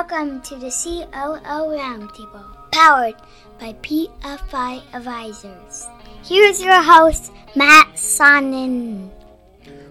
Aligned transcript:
Welcome 0.00 0.40
to 0.40 0.56
the 0.56 0.70
COO 0.70 1.76
Roundtable, 1.76 2.70
powered 2.72 3.16
by 3.58 3.74
PFI 3.82 4.82
Advisors. 4.94 5.88
Here's 6.24 6.62
your 6.62 6.80
host, 6.80 7.30
Matt 7.54 7.86
Sonnen. 7.96 9.10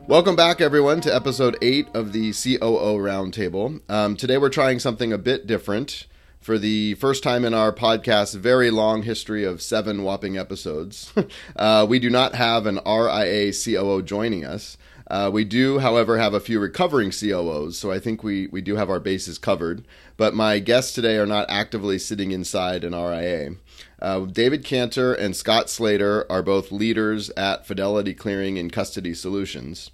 Welcome 0.07 0.35
back, 0.35 0.61
everyone, 0.61 0.99
to 1.01 1.13
episode 1.13 1.59
8 1.61 1.89
of 1.93 2.11
the 2.11 2.31
COO 2.31 2.97
Roundtable. 2.97 3.81
Um, 3.87 4.15
today 4.15 4.39
we're 4.39 4.49
trying 4.49 4.79
something 4.79 5.13
a 5.13 5.19
bit 5.19 5.45
different. 5.45 6.07
For 6.41 6.57
the 6.57 6.95
first 6.95 7.21
time 7.21 7.45
in 7.45 7.53
our 7.53 7.71
podcast's 7.71 8.33
very 8.33 8.71
long 8.71 9.03
history 9.03 9.43
of 9.43 9.61
seven 9.61 10.01
whopping 10.01 10.39
episodes, 10.39 11.13
uh, 11.55 11.85
we 11.87 11.99
do 11.99 12.09
not 12.09 12.33
have 12.33 12.65
an 12.65 12.79
RIA 12.83 13.53
COO 13.53 14.01
joining 14.01 14.43
us. 14.43 14.75
Uh, 15.09 15.29
we 15.33 15.43
do, 15.43 15.79
however, 15.79 16.19
have 16.19 16.35
a 16.35 16.39
few 16.39 16.59
recovering 16.59 17.09
COOs, 17.09 17.79
so 17.79 17.91
I 17.91 17.99
think 17.99 18.23
we, 18.23 18.47
we 18.47 18.61
do 18.61 18.75
have 18.75 18.91
our 18.91 18.99
bases 18.99 19.39
covered. 19.39 19.83
But 20.17 20.35
my 20.35 20.59
guests 20.59 20.93
today 20.93 21.17
are 21.17 21.25
not 21.25 21.49
actively 21.49 21.97
sitting 21.97 22.31
inside 22.31 22.83
an 22.83 22.93
RIA. 22.93 23.55
Uh, 23.99 24.25
David 24.25 24.63
Canter 24.63 25.13
and 25.13 25.35
Scott 25.35 25.69
Slater 25.69 26.31
are 26.31 26.43
both 26.43 26.71
leaders 26.71 27.31
at 27.31 27.65
Fidelity 27.65 28.13
Clearing 28.13 28.59
and 28.59 28.71
Custody 28.71 29.15
Solutions. 29.15 29.89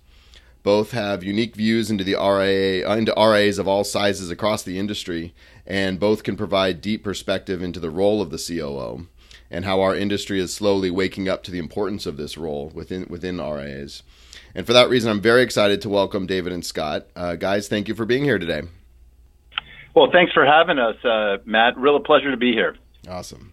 Both 0.63 0.91
have 0.91 1.23
unique 1.23 1.55
views 1.55 1.89
into 1.89 2.03
the 2.03 2.15
RIA 2.15 2.89
uh, 2.89 2.95
into 2.95 3.13
RIAs 3.15 3.59
of 3.59 3.67
all 3.67 3.83
sizes 3.83 4.31
across 4.31 4.63
the 4.63 4.79
industry, 4.79 5.33
and 5.65 5.99
both 5.99 6.23
can 6.23 6.35
provide 6.35 6.81
deep 6.81 7.03
perspective 7.03 7.61
into 7.61 7.79
the 7.79 7.91
role 7.91 8.21
of 8.21 8.31
the 8.31 8.37
COO 8.39 9.07
and 9.51 9.63
how 9.63 9.79
our 9.79 9.95
industry 9.95 10.39
is 10.39 10.51
slowly 10.53 10.89
waking 10.89 11.29
up 11.29 11.43
to 11.43 11.51
the 11.51 11.59
importance 11.59 12.07
of 12.07 12.17
this 12.17 12.35
role 12.35 12.71
within 12.73 13.05
within 13.09 13.37
RIAs. 13.37 14.01
And 14.55 14.65
for 14.65 14.71
that 14.71 14.89
reason, 14.89 15.11
I'm 15.11 15.21
very 15.21 15.41
excited 15.41 15.81
to 15.81 15.89
welcome 15.89 16.25
David 16.25 16.53
and 16.53 16.65
Scott. 16.65 17.07
Uh, 17.13 17.35
guys, 17.35 17.67
thank 17.67 17.89
you 17.89 17.93
for 17.93 18.05
being 18.05 18.23
here 18.23 18.39
today. 18.39 18.61
Well, 19.93 20.09
thanks 20.11 20.31
for 20.31 20.45
having 20.45 20.79
us, 20.79 20.95
uh, 21.03 21.37
Matt. 21.45 21.77
Real 21.77 21.99
pleasure 21.99 22.31
to 22.31 22.37
be 22.37 22.53
here. 22.53 22.77
Awesome. 23.07 23.51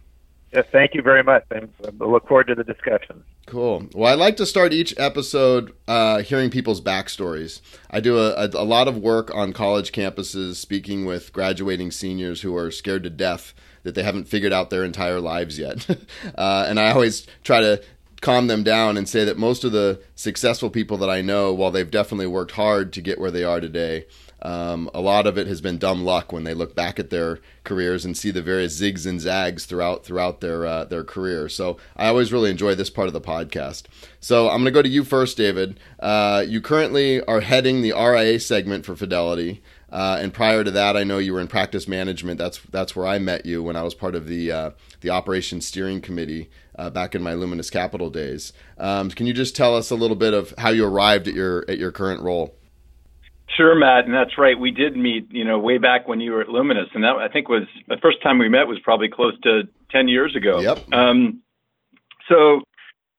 Yes, 0.52 0.66
thank 0.70 0.94
you 0.94 1.02
very 1.02 1.24
much. 1.24 1.44
I 1.50 1.62
look 1.98 2.28
forward 2.28 2.46
to 2.48 2.54
the 2.54 2.62
discussion. 2.62 3.24
Cool. 3.46 3.86
Well, 3.94 4.12
I 4.12 4.14
like 4.14 4.36
to 4.36 4.46
start 4.46 4.72
each 4.72 4.94
episode 4.98 5.72
uh, 5.88 6.20
hearing 6.22 6.50
people's 6.50 6.80
backstories. 6.80 7.60
I 7.90 8.00
do 8.00 8.18
a, 8.18 8.32
a, 8.34 8.50
a, 8.54 8.64
lot 8.64 8.86
of 8.86 8.96
work 8.96 9.34
on 9.34 9.52
college 9.52 9.92
campuses, 9.92 10.56
speaking 10.56 11.04
with 11.04 11.32
graduating 11.32 11.90
seniors 11.90 12.42
who 12.42 12.54
are 12.56 12.70
scared 12.70 13.02
to 13.04 13.10
death 13.10 13.54
that 13.82 13.94
they 13.94 14.02
haven't 14.02 14.28
figured 14.28 14.52
out 14.52 14.70
their 14.70 14.84
entire 14.84 15.20
lives 15.20 15.58
yet. 15.58 15.88
uh, 16.36 16.66
and 16.68 16.78
I 16.78 16.92
always 16.92 17.26
try 17.42 17.60
to 17.60 17.82
calm 18.22 18.46
them 18.46 18.62
down 18.62 18.96
and 18.96 19.08
say 19.08 19.24
that 19.24 19.36
most 19.36 19.64
of 19.64 19.72
the 19.72 20.00
successful 20.14 20.70
people 20.70 20.96
that 20.96 21.10
I 21.10 21.20
know, 21.20 21.52
while 21.52 21.70
they've 21.70 21.90
definitely 21.90 22.28
worked 22.28 22.52
hard 22.52 22.92
to 22.94 23.02
get 23.02 23.20
where 23.20 23.30
they 23.32 23.44
are 23.44 23.60
today, 23.60 24.06
um, 24.42 24.90
a 24.94 25.00
lot 25.00 25.26
of 25.26 25.36
it 25.38 25.46
has 25.46 25.60
been 25.60 25.78
dumb 25.78 26.04
luck 26.04 26.32
when 26.32 26.44
they 26.44 26.54
look 26.54 26.74
back 26.74 26.98
at 26.98 27.10
their 27.10 27.38
careers 27.64 28.04
and 28.04 28.16
see 28.16 28.30
the 28.30 28.42
various 28.42 28.80
zigs 28.80 29.06
and 29.06 29.20
zags 29.20 29.66
throughout 29.66 30.04
throughout 30.04 30.40
their 30.40 30.66
uh, 30.66 30.84
their 30.84 31.04
career. 31.04 31.48
So 31.48 31.76
I 31.96 32.08
always 32.08 32.32
really 32.32 32.50
enjoy 32.50 32.74
this 32.74 32.90
part 32.90 33.06
of 33.06 33.12
the 33.12 33.20
podcast. 33.20 33.84
So 34.18 34.48
I'm 34.48 34.56
going 34.56 34.66
to 34.66 34.70
go 34.72 34.82
to 34.82 34.88
you 34.88 35.04
first, 35.04 35.36
David. 35.36 35.78
Uh, 36.00 36.44
you 36.46 36.60
currently 36.60 37.22
are 37.24 37.40
heading 37.40 37.82
the 37.82 37.92
RIA 37.92 38.40
segment 38.40 38.84
for 38.84 38.96
Fidelity. 38.96 39.62
Uh, 39.92 40.16
and 40.20 40.32
prior 40.32 40.64
to 40.64 40.70
that, 40.70 40.96
I 40.96 41.04
know 41.04 41.18
you 41.18 41.34
were 41.34 41.40
in 41.40 41.48
practice 41.48 41.86
management. 41.86 42.38
That's 42.38 42.58
that's 42.70 42.96
where 42.96 43.06
I 43.06 43.18
met 43.18 43.44
you 43.44 43.62
when 43.62 43.76
I 43.76 43.82
was 43.82 43.94
part 43.94 44.14
of 44.14 44.26
the 44.26 44.50
uh, 44.50 44.70
the 45.02 45.10
operations 45.10 45.66
steering 45.66 46.00
committee 46.00 46.48
uh, 46.76 46.88
back 46.88 47.14
in 47.14 47.22
my 47.22 47.34
Luminous 47.34 47.68
Capital 47.68 48.08
days. 48.08 48.54
Um, 48.78 49.10
can 49.10 49.26
you 49.26 49.34
just 49.34 49.54
tell 49.54 49.76
us 49.76 49.90
a 49.90 49.94
little 49.94 50.16
bit 50.16 50.32
of 50.32 50.54
how 50.56 50.70
you 50.70 50.86
arrived 50.86 51.28
at 51.28 51.34
your 51.34 51.66
at 51.68 51.76
your 51.76 51.92
current 51.92 52.22
role? 52.22 52.54
Sure, 53.54 53.74
Matt, 53.74 54.06
and 54.06 54.14
that's 54.14 54.38
right. 54.38 54.58
We 54.58 54.70
did 54.70 54.96
meet, 54.96 55.30
you 55.30 55.44
know, 55.44 55.58
way 55.58 55.76
back 55.76 56.08
when 56.08 56.20
you 56.20 56.32
were 56.32 56.40
at 56.40 56.48
Luminous, 56.48 56.88
and 56.94 57.04
that 57.04 57.16
I 57.16 57.28
think 57.28 57.50
was 57.50 57.64
the 57.86 57.98
first 58.00 58.22
time 58.22 58.38
we 58.38 58.48
met 58.48 58.66
was 58.66 58.78
probably 58.82 59.10
close 59.10 59.38
to 59.42 59.68
ten 59.90 60.08
years 60.08 60.34
ago. 60.34 60.60
Yep. 60.60 60.90
Um, 60.94 61.42
so, 62.30 62.62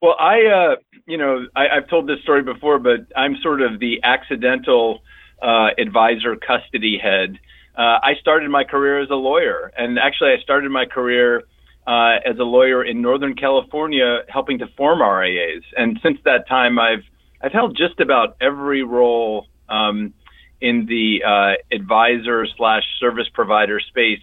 well, 0.02 0.16
I, 0.20 0.46
uh, 0.46 0.76
you 1.06 1.20
know, 1.20 1.46
I, 1.56 1.68
I've 1.78 1.88
told 1.88 2.08
this 2.08 2.20
story 2.24 2.42
before, 2.42 2.80
but 2.80 3.02
I'm 3.16 3.36
sort 3.44 3.62
of 3.62 3.80
the 3.80 4.00
accidental 4.03 5.03
uh, 5.42 5.70
advisor 5.78 6.36
custody 6.36 6.98
head. 7.02 7.40
Uh, 7.76 8.00
I 8.04 8.14
started 8.20 8.50
my 8.50 8.64
career 8.64 9.02
as 9.02 9.10
a 9.10 9.16
lawyer, 9.16 9.72
and 9.78 9.98
actually, 9.98 10.32
I 10.32 10.42
started 10.42 10.70
my 10.70 10.86
career 10.86 11.44
uh, 11.88 12.20
as 12.26 12.38
a 12.40 12.44
lawyer 12.44 12.84
in 12.84 13.02
Northern 13.02 13.36
California, 13.36 14.22
helping 14.30 14.60
to 14.60 14.68
form 14.78 15.02
RIAs. 15.02 15.64
And 15.76 16.00
since 16.04 16.20
that 16.26 16.48
time, 16.48 16.80
I've 16.80 17.04
I've 17.42 17.52
held 17.52 17.76
just 17.76 18.00
about 18.00 18.38
every 18.40 18.84
role 18.84 19.48
um, 19.68 20.14
in 20.62 20.86
the 20.86 21.24
uh, 21.28 21.76
advisor 21.76 22.48
slash 22.56 22.84
service 23.00 23.28
provider 23.34 23.82
space, 23.82 24.22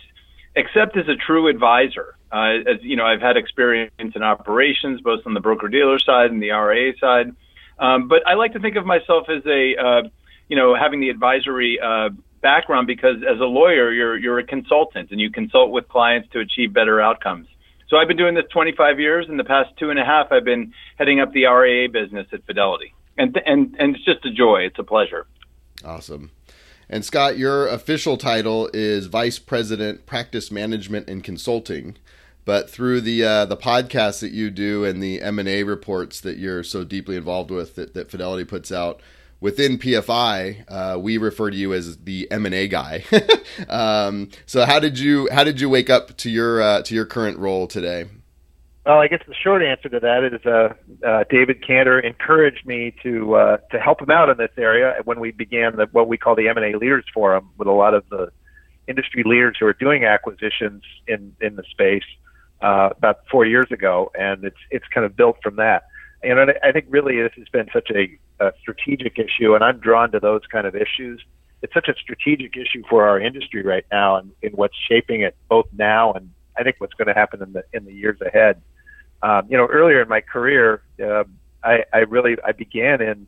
except 0.56 0.96
as 0.96 1.06
a 1.06 1.16
true 1.16 1.48
advisor. 1.48 2.16
Uh, 2.32 2.60
as 2.66 2.82
you 2.82 2.96
know, 2.96 3.04
I've 3.04 3.20
had 3.20 3.36
experience 3.36 3.92
in 3.98 4.22
operations, 4.22 5.02
both 5.02 5.20
on 5.26 5.34
the 5.34 5.40
broker 5.40 5.68
dealer 5.68 5.98
side 5.98 6.30
and 6.30 6.42
the 6.42 6.50
RIA 6.50 6.94
side. 6.98 7.34
Um, 7.78 8.08
but 8.08 8.26
I 8.26 8.34
like 8.34 8.52
to 8.54 8.60
think 8.60 8.76
of 8.76 8.86
myself 8.86 9.28
as 9.28 9.44
a 9.46 9.76
uh, 9.76 10.02
you 10.50 10.56
know 10.56 10.74
having 10.74 11.00
the 11.00 11.08
advisory 11.08 11.78
uh, 11.80 12.10
background 12.42 12.86
because 12.86 13.16
as 13.22 13.40
a 13.40 13.44
lawyer, 13.44 13.92
you're 13.92 14.18
you're 14.18 14.38
a 14.38 14.44
consultant 14.44 15.10
and 15.10 15.20
you 15.20 15.30
consult 15.30 15.70
with 15.70 15.88
clients 15.88 16.28
to 16.32 16.40
achieve 16.40 16.74
better 16.74 17.00
outcomes. 17.00 17.46
So 17.88 17.96
I've 17.96 18.06
been 18.06 18.16
doing 18.16 18.34
this 18.34 18.44
25 18.52 19.00
years. 19.00 19.26
In 19.28 19.36
the 19.36 19.44
past 19.44 19.70
two 19.78 19.90
and 19.90 19.98
a 19.98 20.04
half, 20.04 20.30
I've 20.30 20.44
been 20.44 20.72
heading 20.96 21.20
up 21.20 21.32
the 21.32 21.46
RIA 21.46 21.88
business 21.88 22.26
at 22.32 22.44
Fidelity, 22.44 22.92
and 23.16 23.40
and 23.46 23.74
and 23.78 23.96
it's 23.96 24.04
just 24.04 24.24
a 24.26 24.32
joy. 24.32 24.62
It's 24.62 24.78
a 24.78 24.84
pleasure. 24.84 25.26
Awesome. 25.84 26.30
And 26.88 27.04
Scott, 27.04 27.38
your 27.38 27.68
official 27.68 28.16
title 28.16 28.68
is 28.74 29.06
Vice 29.06 29.38
President, 29.38 30.06
Practice 30.06 30.50
Management 30.50 31.08
and 31.08 31.22
Consulting. 31.22 31.96
But 32.44 32.68
through 32.68 33.02
the 33.02 33.22
uh, 33.22 33.44
the 33.44 33.56
podcasts 33.56 34.20
that 34.20 34.32
you 34.32 34.50
do 34.50 34.84
and 34.84 35.00
the 35.00 35.22
M 35.22 35.38
and 35.38 35.48
A 35.48 35.62
reports 35.62 36.20
that 36.22 36.38
you're 36.38 36.64
so 36.64 36.82
deeply 36.82 37.16
involved 37.16 37.50
with 37.50 37.76
that, 37.76 37.94
that 37.94 38.10
Fidelity 38.10 38.44
puts 38.44 38.72
out, 38.72 39.00
within 39.40 39.78
PFI, 39.78 40.64
uh, 40.68 40.98
we 40.98 41.18
refer 41.18 41.50
to 41.50 41.56
you 41.56 41.72
as 41.72 41.96
the 41.98 42.30
M 42.30 42.46
and 42.46 42.54
A 42.54 42.68
guy. 42.68 43.04
um, 43.68 44.28
so 44.46 44.64
how 44.64 44.78
did 44.78 44.98
you 44.98 45.28
how 45.32 45.44
did 45.44 45.60
you 45.60 45.68
wake 45.68 45.90
up 45.90 46.16
to 46.18 46.30
your 46.30 46.60
uh, 46.60 46.82
to 46.82 46.94
your 46.94 47.06
current 47.06 47.38
role 47.38 47.66
today? 47.66 48.06
Well, 48.86 48.98
I 48.98 49.08
guess 49.08 49.20
the 49.26 49.34
short 49.34 49.62
answer 49.62 49.88
to 49.90 50.00
that 50.00 50.24
is 50.24 50.46
uh, 50.46 51.06
uh, 51.06 51.24
David 51.28 51.64
Canter 51.66 52.00
encouraged 52.00 52.66
me 52.66 52.94
to 53.02 53.34
uh, 53.34 53.56
to 53.70 53.78
help 53.78 54.00
him 54.00 54.10
out 54.10 54.30
in 54.30 54.36
this 54.36 54.50
area 54.56 54.96
when 55.04 55.20
we 55.20 55.32
began 55.32 55.76
the, 55.76 55.86
what 55.92 56.08
we 56.08 56.16
call 56.16 56.34
the 56.34 56.48
M 56.48 56.56
and 56.56 56.74
A 56.74 56.78
Leaders 56.78 57.04
Forum 57.12 57.50
with 57.58 57.68
a 57.68 57.72
lot 57.72 57.94
of 57.94 58.08
the 58.08 58.30
industry 58.88 59.22
leaders 59.24 59.56
who 59.60 59.66
are 59.66 59.74
doing 59.74 60.04
acquisitions 60.04 60.82
in 61.06 61.36
in 61.40 61.56
the 61.56 61.62
space 61.70 62.04
uh, 62.62 62.90
about 62.96 63.20
four 63.30 63.44
years 63.44 63.70
ago, 63.70 64.10
and 64.18 64.44
it's 64.44 64.56
it's 64.70 64.86
kind 64.92 65.04
of 65.04 65.14
built 65.14 65.36
from 65.42 65.56
that. 65.56 65.84
And 66.22 66.38
I 66.62 66.72
think 66.72 66.86
really 66.90 67.22
this 67.22 67.32
has 67.36 67.48
been 67.48 67.68
such 67.72 67.90
a 67.94 68.18
a 68.40 68.52
strategic 68.60 69.18
issue, 69.18 69.54
and 69.54 69.62
I'm 69.62 69.78
drawn 69.78 70.10
to 70.12 70.20
those 70.20 70.42
kind 70.50 70.66
of 70.66 70.74
issues. 70.74 71.22
It's 71.62 71.74
such 71.74 71.88
a 71.88 71.94
strategic 71.94 72.56
issue 72.56 72.82
for 72.88 73.06
our 73.06 73.20
industry 73.20 73.62
right 73.62 73.84
now, 73.92 74.16
and 74.16 74.32
in 74.42 74.52
what's 74.52 74.76
shaping 74.88 75.20
it 75.20 75.36
both 75.48 75.66
now 75.76 76.12
and 76.12 76.30
I 76.56 76.62
think 76.62 76.76
what's 76.78 76.94
going 76.94 77.08
to 77.08 77.14
happen 77.14 77.42
in 77.42 77.52
the 77.52 77.64
in 77.72 77.84
the 77.84 77.92
years 77.92 78.20
ahead. 78.20 78.60
Um, 79.22 79.46
you 79.48 79.56
know, 79.56 79.66
earlier 79.66 80.02
in 80.02 80.08
my 80.08 80.20
career, 80.20 80.82
uh, 81.02 81.24
I, 81.62 81.84
I 81.92 81.98
really 81.98 82.36
I 82.44 82.52
began 82.52 83.00
in 83.00 83.26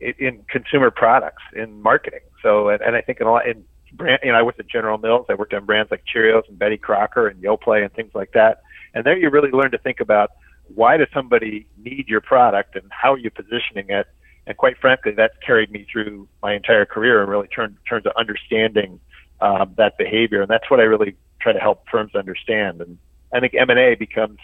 in 0.00 0.44
consumer 0.48 0.90
products 0.90 1.42
in 1.54 1.82
marketing. 1.82 2.20
So, 2.42 2.70
and, 2.70 2.80
and 2.80 2.96
I 2.96 3.02
think 3.02 3.20
in 3.20 3.26
a 3.26 3.32
lot 3.32 3.46
in 3.46 3.64
brand, 3.92 4.20
you 4.22 4.32
know, 4.32 4.38
I 4.38 4.42
worked 4.42 4.60
at 4.60 4.68
General 4.68 4.98
Mills. 4.98 5.26
I 5.28 5.34
worked 5.34 5.54
on 5.54 5.64
brands 5.64 5.90
like 5.90 6.02
Cheerios 6.12 6.48
and 6.48 6.58
Betty 6.58 6.78
Crocker 6.78 7.28
and 7.28 7.42
Yoplait 7.42 7.82
and 7.82 7.92
things 7.92 8.12
like 8.14 8.32
that. 8.32 8.62
And 8.94 9.04
there, 9.04 9.16
you 9.16 9.30
really 9.30 9.50
learn 9.50 9.70
to 9.72 9.78
think 9.78 10.00
about 10.00 10.30
why 10.74 10.96
does 10.96 11.08
somebody 11.12 11.66
need 11.82 12.08
your 12.08 12.20
product 12.20 12.76
and 12.76 12.84
how 12.90 13.14
are 13.14 13.18
you 13.18 13.30
positioning 13.30 13.86
it 13.88 14.06
and 14.50 14.56
quite 14.56 14.76
frankly, 14.78 15.12
that's 15.12 15.36
carried 15.46 15.70
me 15.70 15.86
through 15.90 16.26
my 16.42 16.54
entire 16.54 16.84
career 16.84 17.22
and 17.22 17.30
really 17.30 17.46
turned 17.46 17.76
turned 17.88 18.02
to 18.02 18.18
understanding 18.18 18.98
um, 19.40 19.74
that 19.76 19.96
behavior, 19.96 20.42
and 20.42 20.50
that's 20.50 20.68
what 20.68 20.80
I 20.80 20.82
really 20.82 21.14
try 21.40 21.52
to 21.52 21.60
help 21.60 21.84
firms 21.88 22.16
understand. 22.16 22.80
And 22.80 22.98
I 23.32 23.38
think 23.38 23.54
M 23.54 23.70
and 23.70 23.78
A 23.78 23.94
becomes 23.94 24.40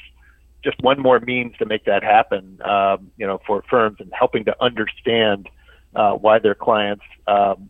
just 0.63 0.81
one 0.81 1.03
more 1.03 1.19
means 1.19 1.57
to 1.59 1.67
make 1.67 1.87
that 1.87 2.05
happen. 2.05 2.61
Um, 2.63 3.11
you 3.17 3.27
know, 3.27 3.41
for 3.45 3.65
firms 3.69 3.97
and 3.99 4.13
helping 4.17 4.45
to 4.45 4.55
understand 4.63 5.49
uh, 5.97 6.13
why 6.13 6.39
their 6.39 6.55
clients 6.55 7.05
um, 7.27 7.69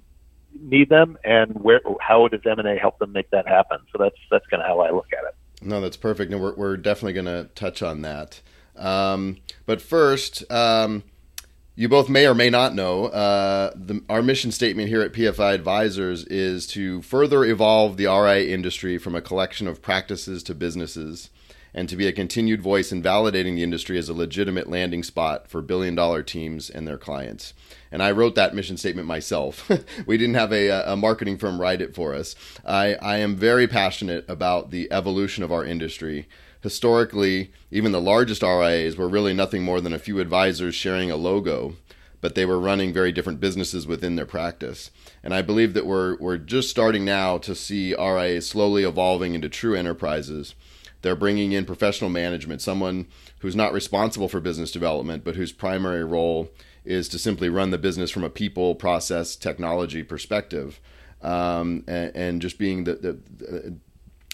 need 0.61 0.91
them 0.91 1.17
and 1.25 1.55
where 1.55 1.81
how 2.03 2.29
does 2.29 2.43
M 2.45 2.59
and 2.59 2.69
A 2.69 2.77
help 2.77 2.99
them 2.99 3.13
make 3.13 3.31
that 3.31 3.49
happen. 3.49 3.79
So 3.93 3.97
that's 3.99 4.19
that's 4.31 4.47
kind 4.49 4.63
of 4.63 4.69
how 4.69 4.81
I 4.81 4.91
look 4.91 5.09
at 5.15 5.25
it. 5.25 5.67
No, 5.67 5.81
that's 5.81 5.97
perfect. 5.97 6.31
And 6.33 6.43
we're 6.43 6.55
we're 6.55 6.77
definitely 6.77 7.15
going 7.15 7.45
to 7.45 7.49
touch 7.55 7.81
on 7.81 8.03
that. 8.03 8.43
Um, 8.77 9.39
but 9.65 9.81
first. 9.81 10.45
Um, 10.53 11.03
you 11.77 11.91
both 11.91 12.09
may 12.09 12.27
or 12.27 12.35
may 12.35 12.49
not 12.49 12.75
know 12.75 13.07
uh, 13.07 13.71
the, 13.77 14.03
our 14.09 14.23
mission 14.23 14.51
statement 14.51 14.89
here 14.89 15.03
at 15.03 15.13
PFI 15.13 15.55
Advisors 15.55 16.25
is 16.25 16.67
to 16.69 17.03
further 17.03 17.45
evolve 17.45 17.99
the 17.99 18.07
RIA 18.07 18.53
industry 18.53 18.97
from 18.97 19.15
a 19.15 19.21
collection 19.21 19.69
of 19.69 19.83
practices 19.83 20.43
to 20.45 20.55
businesses 20.55 21.29
and 21.75 21.91
to 21.91 21.97
be 21.97 22.07
a 22.07 22.13
continued 22.13 22.63
voice 22.63 22.91
in 22.91 23.03
validating 23.03 23.57
the 23.57 23.63
industry 23.63 23.99
as 23.99 24.09
a 24.09 24.15
legitimate 24.15 24.71
landing 24.71 25.03
spot 25.03 25.47
for 25.47 25.61
billion 25.61 25.95
dollar 25.95 26.23
teams 26.23 26.71
and 26.71 26.89
their 26.89 26.97
clients. 26.97 27.53
And 27.93 28.03
I 28.03 28.11
wrote 28.11 28.35
that 28.37 28.55
mission 28.55 28.79
statement 28.79 29.07
myself. 29.07 29.71
we 30.07 30.17
didn't 30.17 30.37
have 30.37 30.55
a, 30.55 30.69
a, 30.69 30.97
marketing 30.97 31.37
firm 31.37 31.61
write 31.61 31.83
it 31.83 31.95
for 31.95 32.15
us. 32.15 32.35
I, 32.65 32.95
I 32.95 33.19
am 33.19 33.37
very 33.37 33.69
passionate 33.69 34.25
about 34.29 34.71
the 34.71 34.91
evolution 34.91 35.45
of 35.45 35.53
our 35.53 35.65
industry. 35.65 36.27
Historically, 36.67 37.53
even 37.71 37.93
the 37.93 38.01
largest 38.01 38.43
RIAs 38.43 38.97
were 38.97 39.09
really 39.09 39.33
nothing 39.33 39.63
more 39.63 39.81
than 39.81 39.93
a 39.93 40.01
few 40.01 40.19
advisors 40.19 40.75
sharing 40.75 41.11
a 41.11 41.17
logo 41.17 41.77
but 42.23 42.35
they 42.35 42.47
were 42.47 42.59
running 42.59 42.93
very 42.93 43.13
different 43.13 43.39
businesses 43.39 43.87
within 43.87 44.17
their 44.17 44.27
practice. 44.27 44.91
And 45.23 45.35
I 45.35 45.43
believe 45.43 45.75
that 45.75 45.87
we're 45.87 46.17
we're 46.17 46.39
just 46.39 46.71
starting 46.71 47.05
now 47.05 47.39
to 47.39 47.55
see 47.55 47.95
RIAs 47.95 48.49
slowly 48.49 48.85
evolving 48.85 49.35
into 49.35 49.49
true 49.49 49.77
enterprises 49.77 50.55
they're 51.07 51.15
bringing 51.15 51.53
in 51.53 51.65
professional 51.65 52.11
management, 52.11 52.61
someone 52.61 53.07
who's 53.39 53.55
not 53.55 53.73
responsible 53.73 54.29
for 54.29 54.41
business 54.41 54.73
development, 54.73 55.23
but 55.23 55.37
whose 55.37 55.53
primary 55.53 56.05
role 56.05 56.51
is 56.85 57.09
to 57.11 57.19
simply 57.19 57.49
run 57.49 57.71
the 57.71 57.79
business 57.79 58.11
from 58.11 58.25
a 58.25 58.29
people, 58.29 58.75
process, 58.75 59.37
technology 59.37 60.03
perspective. 60.03 60.81
Um, 61.23 61.85
and, 61.87 62.17
and, 62.17 62.43
just 62.43 62.59
being 62.59 62.85
the, 62.85 62.95
the, 62.95 63.13
the, 63.13 63.77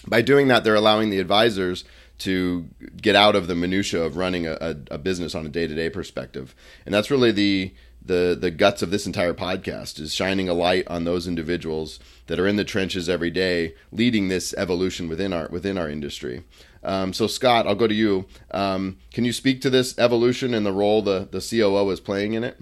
by 0.07 0.23
doing 0.23 0.47
that, 0.47 0.63
they're 0.63 0.73
allowing 0.73 1.11
the 1.11 1.19
advisors 1.19 1.85
to 2.23 2.69
get 3.01 3.15
out 3.15 3.35
of 3.35 3.47
the 3.47 3.55
minutia 3.55 4.01
of 4.01 4.15
running 4.15 4.47
a, 4.47 4.57
a, 4.61 4.75
a 4.91 4.97
business 4.97 5.35
on 5.35 5.45
a 5.45 5.49
day 5.49 5.67
to 5.67 5.75
day 5.75 5.89
perspective. 5.89 6.55
And 6.85 6.93
that's 6.93 7.11
really 7.11 7.31
the 7.31 7.73
the 8.05 8.37
the 8.39 8.51
guts 8.51 8.81
of 8.81 8.91
this 8.91 9.05
entire 9.05 9.33
podcast 9.33 9.99
is 9.99 10.13
shining 10.13 10.49
a 10.49 10.53
light 10.53 10.87
on 10.87 11.03
those 11.03 11.27
individuals 11.27 11.99
that 12.27 12.39
are 12.39 12.47
in 12.47 12.55
the 12.55 12.63
trenches 12.63 13.09
every 13.09 13.31
day, 13.31 13.75
leading 13.91 14.27
this 14.27 14.53
evolution 14.57 15.09
within 15.09 15.33
our 15.33 15.47
within 15.49 15.77
our 15.77 15.89
industry. 15.89 16.43
Um, 16.83 17.13
so, 17.13 17.27
Scott, 17.27 17.65
I'll 17.65 17.75
go 17.75 17.87
to 17.87 17.93
you. 17.93 18.25
Um, 18.51 18.97
can 19.13 19.23
you 19.23 19.31
speak 19.31 19.61
to 19.61 19.69
this 19.69 19.97
evolution 19.97 20.53
and 20.53 20.65
the 20.65 20.73
role 20.73 21.01
the 21.01 21.27
the 21.29 21.39
COO 21.39 21.89
is 21.91 21.99
playing 21.99 22.33
in 22.33 22.43
it? 22.43 22.57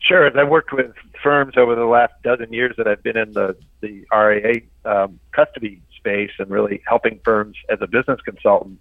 Sure. 0.00 0.26
I've 0.26 0.48
worked 0.48 0.72
with 0.72 0.92
firms 1.22 1.54
over 1.56 1.74
the 1.74 1.84
last 1.84 2.14
dozen 2.24 2.52
years 2.52 2.74
that 2.78 2.88
I've 2.88 3.02
been 3.02 3.16
in 3.16 3.32
the 3.32 3.56
the 3.80 4.04
RIA 4.12 4.62
um, 4.84 5.18
custody 5.32 5.82
space 6.00 6.34
and 6.38 6.50
really 6.50 6.82
helping 6.86 7.20
firms 7.24 7.56
as 7.68 7.78
a 7.80 7.86
business 7.86 8.20
consultant. 8.24 8.78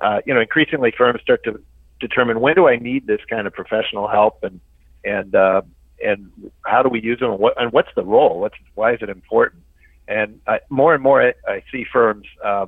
Uh, 0.00 0.18
you 0.26 0.34
know, 0.34 0.40
increasingly 0.40 0.92
firms 0.96 1.20
start 1.22 1.42
to 1.44 1.52
determine 2.00 2.40
when 2.40 2.54
do 2.54 2.68
I 2.68 2.76
need 2.76 3.06
this 3.06 3.20
kind 3.30 3.46
of 3.46 3.52
professional 3.54 4.06
help 4.08 4.34
and 4.42 4.60
and 5.04 5.34
uh, 5.34 5.62
and 6.04 6.30
how 6.64 6.82
do 6.82 6.88
we 6.88 7.00
use 7.00 7.18
them 7.20 7.30
and, 7.30 7.40
what, 7.40 7.54
and 7.60 7.72
what's 7.72 7.88
the 7.96 8.04
role? 8.04 8.40
What's 8.40 8.56
why 8.74 8.92
is 8.94 8.98
it 9.02 9.08
important? 9.08 9.62
And 10.08 10.40
I, 10.46 10.60
more 10.68 10.94
and 10.94 11.02
more 11.02 11.18
I, 11.22 11.34
I 11.48 11.62
see 11.72 11.84
firms 11.90 12.26
uh, 12.44 12.66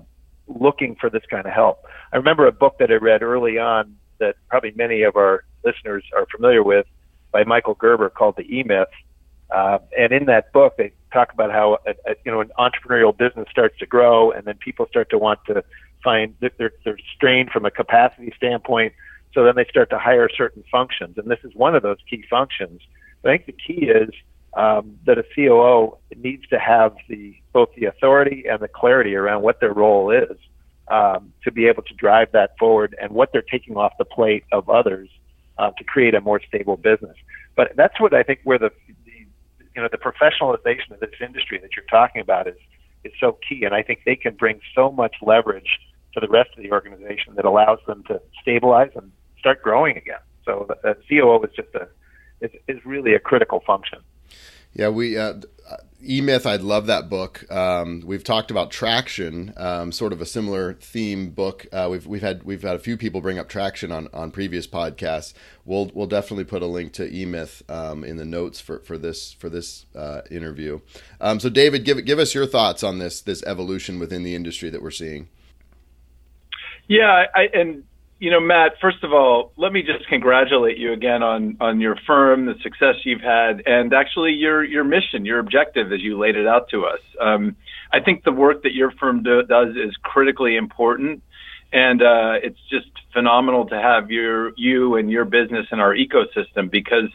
looking 0.49 0.97
for 1.01 1.11
this 1.11 1.23
kind 1.31 1.47
of 1.47 1.53
help. 1.53 1.85
I 2.13 2.17
remember 2.17 2.47
a 2.47 2.53
book 2.53 2.79
that 2.79 2.91
I 2.91 2.95
read 2.95 3.23
early 3.23 3.59
on 3.59 3.97
that 4.19 4.37
probably 4.49 4.73
many 4.75 5.03
of 5.03 5.17
our 5.17 5.45
listeners 5.65 6.05
are 6.17 6.27
familiar 6.35 6.63
with 6.63 6.87
by 7.31 7.45
Michael 7.45 7.75
Gerber 7.75 8.09
called 8.09 8.37
The 8.37 8.43
E 8.43 8.63
Myth. 8.65 8.89
Uh, 9.51 9.79
and 9.99 10.13
in 10.13 10.27
that 10.27 10.53
book, 10.53 10.77
they 10.77 10.93
talk 11.13 11.33
about 11.33 11.51
how 11.51 11.79
a, 11.87 11.91
a, 12.11 12.15
you 12.25 12.31
know 12.31 12.41
an 12.41 12.51
entrepreneurial 12.59 13.17
business 13.17 13.49
starts 13.51 13.79
to 13.79 13.87
grow, 13.87 14.31
and 14.31 14.45
then 14.45 14.57
people 14.59 14.87
start 14.87 15.09
to 15.11 15.19
want 15.19 15.41
to 15.47 15.65
find 16.05 16.35
they're, 16.41 16.73
they're 16.85 16.99
strained 17.17 17.51
from 17.51 17.65
a 17.65 17.71
capacity 17.71 18.33
standpoint 18.37 18.93
so 19.35 19.45
then 19.45 19.55
they 19.57 19.67
start 19.67 19.91
to 19.91 19.99
hire 19.99 20.29
certain 20.29 20.65
functions, 20.71 21.19
and 21.19 21.31
this 21.31 21.39
is 21.45 21.55
one 21.55 21.75
of 21.75 21.83
those 21.83 21.99
key 22.09 22.25
functions. 22.29 22.81
I 23.25 23.29
think 23.29 23.47
the 23.47 23.53
key 23.53 23.87
is 23.87 24.11
um, 24.55 24.99
that 25.07 25.19
a 25.19 25.25
COO 25.35 25.99
needs 26.17 26.47
to 26.49 26.59
have 26.59 26.97
the 27.09 27.37
both 27.53 27.69
the 27.77 27.87
authority 27.87 28.47
and 28.51 28.61
the 28.61 28.69
clarity 28.69 29.15
around 29.15 29.43
what 29.43 29.61
their 29.61 29.73
role 29.73 30.11
is 30.11 30.37
um, 30.89 31.33
to 31.45 31.53
be 31.53 31.67
able 31.67 31.83
to 31.83 31.95
drive 31.95 32.33
that 32.33 32.57
forward 32.59 32.97
and 33.01 33.13
what 33.13 33.33
they're 33.33 33.43
taking 33.43 33.77
off 33.77 33.93
the 33.99 34.05
plate 34.05 34.45
of 34.53 34.69
others 34.71 35.11
uh, 35.59 35.71
to 35.73 35.85
create 35.85 36.15
a 36.15 36.21
more 36.21 36.41
stable 36.49 36.77
business. 36.77 37.17
But 37.55 37.77
that's 37.77 38.01
what 38.01 38.15
I 38.15 38.23
think 38.23 38.41
where 38.45 38.59
the 38.59 38.73
you 39.79 39.85
know 39.85 39.89
the 39.93 39.97
professionalization 39.97 40.91
of 40.91 40.99
this 40.99 41.11
industry 41.21 41.57
that 41.59 41.77
you're 41.77 41.87
talking 41.87 42.21
about 42.21 42.49
is 42.49 42.57
is 43.05 43.13
so 43.21 43.39
key, 43.49 43.63
and 43.63 43.73
I 43.73 43.83
think 43.85 44.01
they 44.05 44.17
can 44.17 44.35
bring 44.35 44.61
so 44.75 44.91
much 44.91 45.15
leverage 45.23 45.79
to 46.15 46.21
the 46.21 46.27
rest 46.27 46.51
of 46.57 46.65
the 46.65 46.73
organization 46.73 47.37
that 47.37 47.45
allows 47.45 47.79
them 47.87 48.03
to 48.09 48.21
stabilize 48.43 48.91
and 48.97 49.13
start 49.39 49.63
growing 49.63 49.97
again. 49.97 50.19
So 50.45 50.67
the, 50.69 50.75
the 50.83 50.97
COO 51.09 51.45
is 51.45 51.53
just 51.55 51.73
a 51.77 51.87
is, 52.41 52.51
is 52.67 52.85
really 52.85 53.15
a 53.15 53.21
critical 53.21 53.61
function. 53.65 54.01
Yeah, 54.75 54.89
we 54.89 55.17
uh, 55.17 55.35
E 56.07 56.21
Myth. 56.21 56.47
I 56.47 56.57
love 56.57 56.87
that 56.87 57.09
book. 57.09 57.51
Um, 57.51 58.03
we've 58.07 58.23
talked 58.23 58.53
about 58.53 58.71
traction, 58.71 59.53
um, 59.57 59.91
sort 59.91 60.13
of 60.13 60.21
a 60.21 60.27
similar 60.27 60.75
theme 60.75 61.31
book. 61.31 61.67
Uh, 61.73 61.89
we've 61.91 62.07
we've 62.07 62.23
had 62.23 62.45
we've 62.45 62.63
had 62.63 62.77
a 62.77 62.79
few 62.79 62.97
people 62.97 63.21
bring 63.21 63.39
up 63.39 63.49
traction 63.49 63.91
on, 63.91 64.09
on 64.13 64.31
previous 64.31 64.67
podcasts. 64.67 65.35
We'll 65.65 65.91
we'll 65.95 66.07
definitely 66.07 66.45
put 66.45 66.63
a 66.63 66.67
link 66.67 66.93
to 66.95 67.13
E 67.13 67.25
Myth 67.25 67.63
um, 67.69 68.05
in 68.05 68.17
the 68.17 68.25
notes 68.25 68.61
for, 68.61 68.79
for 68.81 68.97
this 68.97 69.33
for 69.33 69.49
this 69.49 69.87
uh, 69.97 70.21
interview. 70.31 70.81
Um, 71.21 71.41
so, 71.41 71.49
David, 71.49 71.85
give 71.85 72.05
give 72.05 72.21
us 72.21 72.33
your 72.33 72.47
thoughts 72.47 72.85
on 72.85 72.99
this 72.99 73.21
this 73.21 73.43
evolution 73.43 73.99
within 73.99 74.23
the 74.23 74.37
industry 74.37 74.71
that 74.71 74.81
we're 74.81 74.93
seeing. 74.93 75.29
Yeah, 76.87 77.25
I, 77.35 77.49
and 77.53 77.83
you 78.21 78.31
know, 78.31 78.41
Matt, 78.41 78.73
first 78.81 79.05
of 79.05 79.13
all, 79.13 79.53
let 79.57 79.73
me 79.73 79.83
just 79.83 80.09
congratulate 80.09 80.77
you 80.77 80.93
again 80.93 81.23
on 81.23 81.57
on 81.61 81.81
your 81.81 81.97
firm, 82.07 82.47
the 82.47 82.55
success 82.63 82.97
you've 83.05 83.21
had, 83.21 83.63
and 83.65 83.95
actually 83.95 84.33
your 84.33 84.65
your 84.65 84.83
mission, 84.83 85.25
your 85.25 85.39
objective 85.39 85.93
as 85.93 86.01
you 86.01 86.19
laid 86.19 86.37
it 86.37 86.47
out 86.47 86.69
to 86.71 86.85
us. 86.85 87.01
Um, 87.21 87.57
I 87.93 88.01
think 88.01 88.25
the 88.25 88.33
work 88.33 88.65
that 88.65 88.75
your 88.75 88.91
firm 88.93 89.23
do, 89.23 89.43
does 89.45 89.77
is 89.77 89.95
critically 90.03 90.57
important, 90.57 91.23
and 91.73 92.03
uh, 92.03 92.35
it's 92.43 92.59
just 92.69 92.91
phenomenal 93.13 93.67
to 93.69 93.77
have 93.81 94.11
your 94.11 94.53
you 94.57 94.97
and 94.97 95.11
your 95.11 95.25
business 95.25 95.67
in 95.71 95.79
our 95.79 95.95
ecosystem 95.95 96.71
because, 96.71 97.11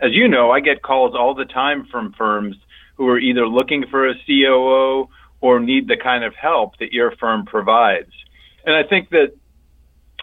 as 0.00 0.12
you 0.12 0.26
know, 0.26 0.50
I 0.50 0.60
get 0.60 0.82
calls 0.82 1.14
all 1.14 1.34
the 1.34 1.44
time 1.44 1.86
from 1.90 2.14
firms 2.16 2.56
who 2.96 3.06
are 3.08 3.18
either 3.18 3.46
looking 3.46 3.84
for 3.90 4.08
a 4.08 4.14
COO 4.26 5.10
or 5.42 5.60
need 5.60 5.86
the 5.86 5.98
kind 6.02 6.24
of 6.24 6.34
help 6.34 6.78
that 6.78 6.94
your 6.94 7.14
firm 7.20 7.44
provides. 7.44 8.10
And 8.64 8.74
I 8.74 8.88
think 8.88 9.10
that 9.10 9.34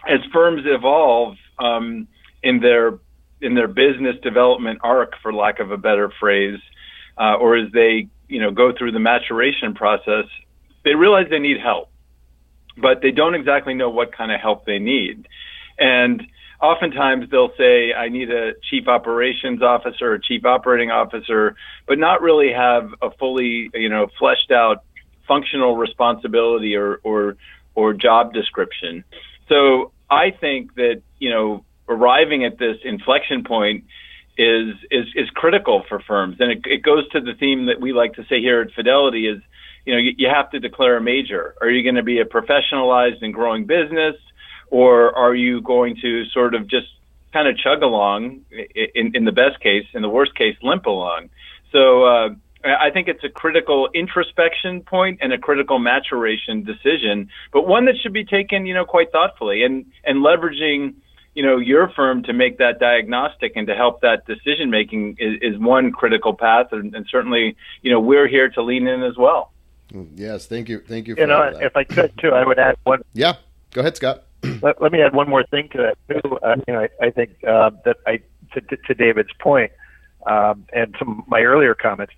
as 0.08 0.20
firms 0.32 0.62
evolve 0.64 1.36
um, 1.58 2.08
in 2.42 2.60
their 2.60 2.98
in 3.40 3.54
their 3.54 3.68
business 3.68 4.16
development 4.22 4.78
arc, 4.82 5.12
for 5.22 5.32
lack 5.32 5.60
of 5.60 5.70
a 5.70 5.76
better 5.76 6.10
phrase, 6.18 6.58
uh, 7.18 7.34
or 7.34 7.56
as 7.56 7.70
they 7.72 8.08
you 8.28 8.40
know 8.40 8.50
go 8.50 8.72
through 8.76 8.92
the 8.92 8.98
maturation 8.98 9.74
process, 9.74 10.24
they 10.84 10.94
realize 10.94 11.26
they 11.30 11.38
need 11.38 11.60
help, 11.60 11.90
but 12.76 13.02
they 13.02 13.10
don't 13.10 13.34
exactly 13.34 13.74
know 13.74 13.90
what 13.90 14.16
kind 14.16 14.32
of 14.32 14.40
help 14.40 14.64
they 14.64 14.78
need, 14.78 15.28
and 15.78 16.22
oftentimes 16.64 17.30
they'll 17.30 17.52
say, 17.58 17.92
I 17.92 18.08
need 18.08 18.30
a 18.30 18.52
chief 18.70 18.88
operations 18.88 19.62
officer 19.62 20.12
or 20.12 20.18
chief 20.18 20.44
operating 20.44 20.90
officer, 20.90 21.56
but 21.86 21.98
not 21.98 22.22
really 22.22 22.52
have 22.52 22.88
a 23.02 23.10
fully, 23.18 23.70
you 23.74 23.90
know, 23.90 24.06
fleshed 24.18 24.50
out 24.50 24.84
functional 25.28 25.76
responsibility 25.76 26.74
or, 26.74 27.00
or, 27.02 27.36
or 27.74 27.92
job 27.92 28.32
description. 28.32 29.04
So 29.48 29.92
I 30.14 30.30
think 30.30 30.74
that 30.74 31.02
you 31.18 31.30
know 31.30 31.64
arriving 31.88 32.44
at 32.44 32.58
this 32.58 32.76
inflection 32.84 33.44
point 33.44 33.84
is 34.36 34.74
is 34.90 35.06
is 35.14 35.30
critical 35.30 35.84
for 35.88 36.00
firms, 36.00 36.36
and 36.40 36.50
it, 36.52 36.58
it 36.64 36.82
goes 36.82 37.08
to 37.10 37.20
the 37.20 37.34
theme 37.34 37.66
that 37.66 37.80
we 37.80 37.92
like 37.92 38.14
to 38.14 38.22
say 38.24 38.40
here 38.40 38.60
at 38.62 38.72
Fidelity 38.72 39.28
is 39.28 39.40
you 39.84 39.94
know 39.94 40.00
you, 40.00 40.12
you 40.16 40.28
have 40.28 40.50
to 40.50 40.60
declare 40.60 40.96
a 40.96 41.00
major. 41.00 41.54
Are 41.60 41.70
you 41.70 41.82
going 41.82 41.96
to 41.96 42.02
be 42.02 42.20
a 42.20 42.24
professionalized 42.24 43.22
and 43.22 43.32
growing 43.34 43.66
business, 43.66 44.16
or 44.70 45.16
are 45.16 45.34
you 45.34 45.60
going 45.60 45.96
to 46.02 46.24
sort 46.26 46.54
of 46.54 46.66
just 46.68 46.88
kind 47.32 47.48
of 47.48 47.56
chug 47.58 47.82
along 47.82 48.42
in, 48.94 49.12
in 49.14 49.24
the 49.24 49.32
best 49.32 49.60
case, 49.60 49.86
in 49.92 50.02
the 50.02 50.08
worst 50.08 50.34
case, 50.34 50.56
limp 50.62 50.86
along? 50.86 51.30
So 51.72 52.04
uh, 52.04 52.28
I 52.64 52.90
think 52.90 53.08
it's 53.08 53.22
a 53.22 53.28
critical 53.28 53.88
introspection 53.94 54.80
point 54.80 55.18
and 55.20 55.32
a 55.32 55.38
critical 55.38 55.78
maturation 55.78 56.64
decision, 56.64 57.28
but 57.52 57.66
one 57.66 57.84
that 57.86 57.96
should 58.02 58.14
be 58.14 58.24
taken, 58.24 58.64
you 58.64 58.72
know, 58.72 58.86
quite 58.86 59.12
thoughtfully 59.12 59.64
and 59.64 59.84
and 60.04 60.24
leveraging, 60.24 60.94
you 61.34 61.44
know, 61.44 61.58
your 61.58 61.90
firm 61.90 62.22
to 62.22 62.32
make 62.32 62.58
that 62.58 62.80
diagnostic 62.80 63.52
and 63.56 63.66
to 63.66 63.74
help 63.74 64.00
that 64.00 64.26
decision 64.26 64.70
making 64.70 65.16
is, 65.18 65.38
is 65.42 65.58
one 65.58 65.92
critical 65.92 66.32
path, 66.32 66.68
and, 66.72 66.94
and, 66.94 67.06
certainly, 67.10 67.56
you 67.82 67.90
know, 67.90 68.00
we're 68.00 68.28
here 68.28 68.48
to 68.48 68.62
lean 68.62 68.86
in 68.86 69.02
as 69.02 69.16
well. 69.18 69.52
Yes, 70.14 70.46
thank 70.46 70.68
you, 70.68 70.80
thank 70.80 71.06
you. 71.06 71.16
you 71.18 71.26
know, 71.26 71.42
if 71.42 71.76
I 71.76 71.84
could 71.84 72.16
too, 72.18 72.30
I 72.30 72.46
would 72.46 72.58
add 72.58 72.76
one. 72.84 73.02
Yeah, 73.12 73.34
go 73.72 73.82
ahead, 73.82 73.96
Scott. 73.96 74.24
let, 74.62 74.80
let, 74.80 74.90
me 74.90 75.02
add 75.02 75.14
one 75.14 75.28
more 75.28 75.44
thing 75.44 75.68
to 75.72 75.78
that 75.78 75.98
too. 76.08 76.38
Uh, 76.38 76.56
you 76.66 76.72
know, 76.74 76.80
I, 76.80 77.06
I 77.06 77.10
think 77.10 77.32
uh, 77.46 77.70
that 77.84 77.98
I 78.06 78.20
to, 78.54 78.60
to 78.60 78.94
David's 78.94 79.32
point, 79.38 79.70
um, 80.26 80.64
and 80.72 80.94
some 80.98 81.24
my 81.26 81.40
earlier 81.40 81.74
comments 81.74 82.14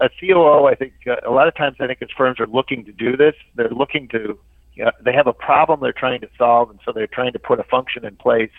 a 0.00 0.08
COO, 0.20 0.66
I 0.66 0.74
think 0.74 0.94
uh, 1.06 1.16
a 1.26 1.30
lot 1.30 1.48
of 1.48 1.54
times 1.54 1.76
I 1.80 1.86
think 1.86 2.00
as 2.02 2.08
firms 2.16 2.40
are 2.40 2.46
looking 2.46 2.84
to 2.84 2.92
do 2.92 3.16
this, 3.16 3.34
they're 3.54 3.70
looking 3.70 4.08
to, 4.08 4.38
you 4.74 4.84
know, 4.84 4.90
they 5.04 5.12
have 5.12 5.26
a 5.26 5.32
problem 5.32 5.80
they're 5.80 5.92
trying 5.92 6.20
to 6.20 6.28
solve, 6.36 6.70
and 6.70 6.78
so 6.84 6.92
they're 6.92 7.06
trying 7.06 7.32
to 7.32 7.38
put 7.38 7.60
a 7.60 7.64
function 7.64 8.04
in 8.04 8.16
place. 8.16 8.50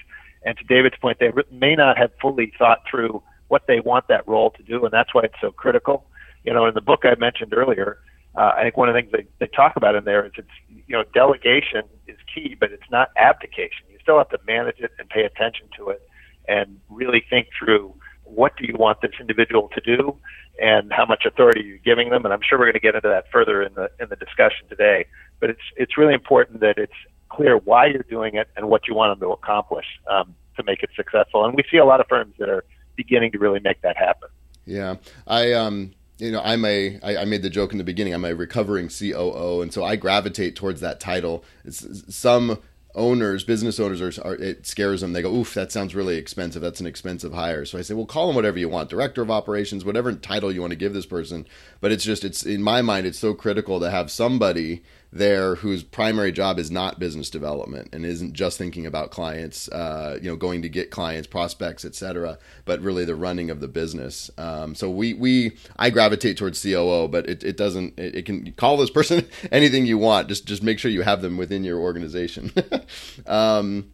And 0.45 0.57
to 0.57 0.63
David's 0.63 0.95
point, 1.01 1.17
they 1.19 1.31
may 1.51 1.75
not 1.75 1.97
have 1.97 2.11
fully 2.21 2.53
thought 2.57 2.79
through 2.89 3.21
what 3.47 3.63
they 3.67 3.79
want 3.79 4.07
that 4.07 4.27
role 4.27 4.51
to 4.51 4.63
do, 4.63 4.83
and 4.85 4.91
that's 4.91 5.13
why 5.13 5.23
it's 5.23 5.41
so 5.41 5.51
critical. 5.51 6.05
You 6.43 6.53
know, 6.53 6.65
in 6.65 6.73
the 6.73 6.81
book 6.81 7.01
I 7.03 7.15
mentioned 7.15 7.53
earlier, 7.53 7.97
uh, 8.35 8.53
I 8.55 8.63
think 8.63 8.77
one 8.77 8.87
of 8.87 8.95
the 8.95 9.01
things 9.01 9.11
they, 9.11 9.25
they 9.45 9.51
talk 9.51 9.75
about 9.75 9.95
in 9.95 10.05
there 10.05 10.25
is 10.25 10.31
it's 10.37 10.47
you 10.87 10.95
know, 10.95 11.03
delegation 11.13 11.83
is 12.07 12.17
key, 12.33 12.55
but 12.59 12.71
it's 12.71 12.89
not 12.91 13.09
abdication. 13.17 13.85
You 13.91 13.97
still 14.01 14.17
have 14.17 14.29
to 14.29 14.39
manage 14.47 14.79
it 14.79 14.91
and 14.97 15.09
pay 15.09 15.23
attention 15.23 15.67
to 15.77 15.89
it 15.89 16.01
and 16.47 16.79
really 16.89 17.23
think 17.29 17.47
through 17.57 17.93
what 18.29 18.55
do 18.57 18.65
you 18.65 18.75
want 18.77 19.01
this 19.01 19.11
individual 19.19 19.69
to 19.75 19.81
do 19.81 20.17
and 20.61 20.91
how 20.91 21.05
much 21.05 21.25
authority 21.25 21.61
are 21.61 21.63
you're 21.63 21.77
giving 21.79 22.09
them. 22.09 22.25
And 22.25 22.33
I'm 22.33 22.41
sure 22.47 22.59
we're 22.59 22.65
going 22.65 22.73
to 22.73 22.79
get 22.79 22.95
into 22.95 23.07
that 23.07 23.25
further 23.31 23.61
in 23.63 23.73
the 23.73 23.89
in 23.99 24.09
the 24.09 24.15
discussion 24.15 24.67
today. 24.67 25.05
But 25.39 25.49
it's 25.49 25.61
it's 25.77 25.97
really 25.97 26.13
important 26.13 26.59
that 26.61 26.77
it's 26.77 26.93
clear 27.29 27.57
why 27.57 27.85
you're 27.87 28.05
doing 28.09 28.35
it 28.35 28.49
and 28.55 28.69
what 28.69 28.87
you 28.87 28.95
want 28.95 29.17
them 29.17 29.27
to 29.27 29.33
accomplish 29.33 29.85
um, 30.09 30.35
to 30.57 30.63
make 30.63 30.83
it 30.83 30.89
successful. 30.95 31.45
And 31.45 31.55
we 31.55 31.63
see 31.71 31.77
a 31.77 31.85
lot 31.85 31.99
of 31.99 32.07
firms 32.07 32.35
that 32.39 32.49
are 32.49 32.65
beginning 32.95 33.31
to 33.31 33.39
really 33.39 33.59
make 33.59 33.81
that 33.81 33.97
happen. 33.97 34.29
Yeah, 34.65 34.95
I 35.25 35.53
um, 35.53 35.93
you 36.17 36.31
know, 36.31 36.41
I'm 36.43 36.65
a. 36.65 36.99
I, 37.01 37.17
I 37.17 37.25
made 37.25 37.43
the 37.43 37.49
joke 37.49 37.71
in 37.71 37.77
the 37.77 37.83
beginning. 37.83 38.13
I'm 38.13 38.25
a 38.25 38.35
recovering 38.35 38.89
COO, 38.89 39.61
and 39.61 39.73
so 39.73 39.83
I 39.83 39.95
gravitate 39.95 40.55
towards 40.55 40.81
that 40.81 40.99
title. 40.99 41.43
It's, 41.63 42.13
some 42.13 42.59
owners, 42.95 43.43
business 43.43 43.79
owners, 43.79 44.01
are, 44.01 44.23
are, 44.25 44.35
it 44.35 44.65
scares 44.65 45.01
them. 45.01 45.13
They 45.13 45.21
go, 45.21 45.33
"Oof, 45.33 45.53
that 45.53 45.71
sounds 45.71 45.95
really 45.95 46.17
expensive. 46.17 46.61
That's 46.61 46.79
an 46.79 46.87
expensive 46.87 47.33
hire." 47.33 47.65
So 47.65 47.77
I 47.77 47.81
say, 47.81 47.93
"Well, 47.93 48.05
call 48.05 48.27
them 48.27 48.35
whatever 48.35 48.59
you 48.59 48.69
want, 48.69 48.89
director 48.89 49.21
of 49.21 49.31
operations, 49.31 49.85
whatever 49.85 50.13
title 50.13 50.51
you 50.51 50.61
want 50.61 50.71
to 50.71 50.77
give 50.77 50.93
this 50.93 51.05
person." 51.05 51.47
But 51.81 51.91
it's 51.91 52.03
just, 52.03 52.23
it's 52.23 52.43
in 52.45 52.63
my 52.63 52.81
mind, 52.81 53.05
it's 53.05 53.19
so 53.19 53.33
critical 53.33 53.79
to 53.79 53.91
have 53.91 54.11
somebody 54.11 54.83
there 55.11 55.55
whose 55.55 55.83
primary 55.83 56.31
job 56.31 56.59
is 56.59 56.69
not 56.69 56.99
business 56.99 57.29
development 57.29 57.89
and 57.93 58.05
isn't 58.05 58.33
just 58.33 58.57
thinking 58.57 58.85
about 58.85 59.09
clients, 59.09 59.67
uh, 59.69 60.19
you 60.21 60.29
know, 60.29 60.35
going 60.35 60.61
to 60.61 60.69
get 60.69 60.91
clients, 60.91 61.27
prospects, 61.27 61.83
etc., 61.83 62.37
but 62.65 62.79
really 62.81 63.05
the 63.05 63.15
running 63.15 63.49
of 63.49 63.59
the 63.59 63.67
business. 63.67 64.29
Um, 64.37 64.75
so 64.75 64.89
we 64.89 65.13
we 65.13 65.57
I 65.77 65.89
gravitate 65.89 66.37
towards 66.37 66.61
COO, 66.61 67.07
but 67.07 67.27
it, 67.27 67.43
it 67.43 67.57
doesn't. 67.57 67.97
It, 67.97 68.15
it 68.15 68.25
can 68.25 68.51
call 68.53 68.77
this 68.77 68.91
person 68.91 69.25
anything 69.51 69.85
you 69.85 69.97
want. 69.97 70.27
Just 70.27 70.45
just 70.45 70.61
make 70.61 70.77
sure 70.77 70.91
you 70.91 71.01
have 71.01 71.21
them 71.21 71.37
within 71.37 71.63
your 71.63 71.79
organization. 71.79 72.51
um, 73.25 73.91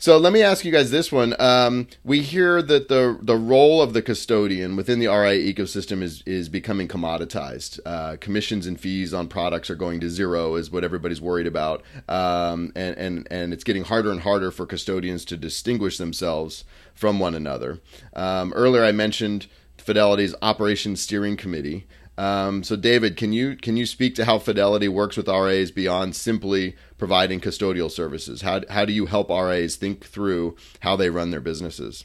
so 0.00 0.16
let 0.16 0.32
me 0.32 0.42
ask 0.42 0.64
you 0.64 0.72
guys 0.72 0.90
this 0.90 1.12
one. 1.12 1.34
Um, 1.38 1.86
we 2.02 2.22
hear 2.22 2.62
that 2.62 2.88
the 2.88 3.18
the 3.20 3.36
role 3.36 3.82
of 3.82 3.92
the 3.92 4.00
custodian 4.00 4.74
within 4.74 4.98
the 4.98 5.08
RIA 5.08 5.52
ecosystem 5.52 6.02
is 6.02 6.22
is 6.24 6.48
becoming 6.48 6.88
commoditized. 6.88 7.78
Uh, 7.84 8.16
commissions 8.18 8.66
and 8.66 8.80
fees 8.80 9.12
on 9.12 9.28
products 9.28 9.68
are 9.68 9.74
going 9.74 10.00
to 10.00 10.08
zero, 10.08 10.54
is 10.54 10.70
what 10.70 10.84
everybody's 10.84 11.20
worried 11.20 11.46
about, 11.46 11.82
um, 12.08 12.72
and 12.74 12.96
and 12.96 13.28
and 13.30 13.52
it's 13.52 13.62
getting 13.62 13.84
harder 13.84 14.10
and 14.10 14.22
harder 14.22 14.50
for 14.50 14.64
custodians 14.64 15.22
to 15.26 15.36
distinguish 15.36 15.98
themselves 15.98 16.64
from 16.94 17.20
one 17.20 17.34
another. 17.34 17.78
Um, 18.14 18.54
earlier, 18.54 18.82
I 18.82 18.92
mentioned 18.92 19.48
Fidelity's 19.76 20.34
Operations 20.40 21.02
Steering 21.02 21.36
Committee. 21.36 21.86
Um, 22.20 22.62
so, 22.64 22.76
David, 22.76 23.16
can 23.16 23.32
you 23.32 23.56
can 23.56 23.78
you 23.78 23.86
speak 23.86 24.14
to 24.16 24.26
how 24.26 24.38
Fidelity 24.38 24.88
works 24.88 25.16
with 25.16 25.26
RAs 25.26 25.70
beyond 25.70 26.14
simply 26.14 26.76
providing 26.98 27.40
custodial 27.40 27.90
services? 27.90 28.42
How 28.42 28.60
how 28.68 28.84
do 28.84 28.92
you 28.92 29.06
help 29.06 29.30
RAs 29.30 29.76
think 29.76 30.04
through 30.04 30.54
how 30.80 30.96
they 30.96 31.08
run 31.08 31.30
their 31.30 31.40
businesses? 31.40 32.04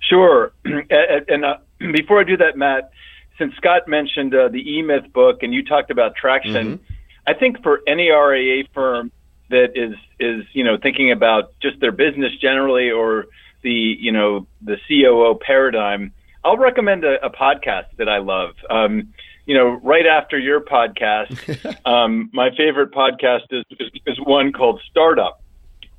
Sure. 0.00 0.52
and 0.64 1.44
uh, 1.44 1.58
before 1.92 2.20
I 2.20 2.24
do 2.24 2.36
that, 2.38 2.56
Matt, 2.56 2.90
since 3.38 3.54
Scott 3.54 3.86
mentioned 3.86 4.34
uh, 4.34 4.48
the 4.48 4.58
E 4.58 4.82
Myth 4.82 5.12
book 5.12 5.44
and 5.44 5.54
you 5.54 5.64
talked 5.64 5.92
about 5.92 6.16
traction, 6.16 6.78
mm-hmm. 6.78 6.92
I 7.28 7.34
think 7.34 7.62
for 7.62 7.80
any 7.86 8.10
RIA 8.10 8.64
firm 8.74 9.12
that 9.50 9.76
is 9.76 9.94
is 10.18 10.46
you 10.52 10.64
know 10.64 10.78
thinking 10.82 11.12
about 11.12 11.52
just 11.62 11.78
their 11.78 11.92
business 11.92 12.32
generally 12.40 12.90
or 12.90 13.26
the 13.62 13.70
you 13.70 14.10
know 14.10 14.48
the 14.62 14.78
COO 14.88 15.38
paradigm 15.38 16.12
I'll 16.44 16.58
recommend 16.58 17.04
a, 17.04 17.24
a 17.24 17.30
podcast 17.30 17.96
that 17.96 18.08
I 18.08 18.18
love. 18.18 18.50
Um, 18.68 19.14
you 19.46 19.56
know, 19.56 19.80
right 19.82 20.06
after 20.06 20.38
your 20.38 20.60
podcast, 20.60 21.76
um, 21.86 22.30
my 22.32 22.50
favorite 22.56 22.92
podcast 22.92 23.46
is, 23.50 23.64
is, 23.78 23.90
is 24.06 24.18
one 24.20 24.52
called 24.52 24.80
Startup. 24.90 25.40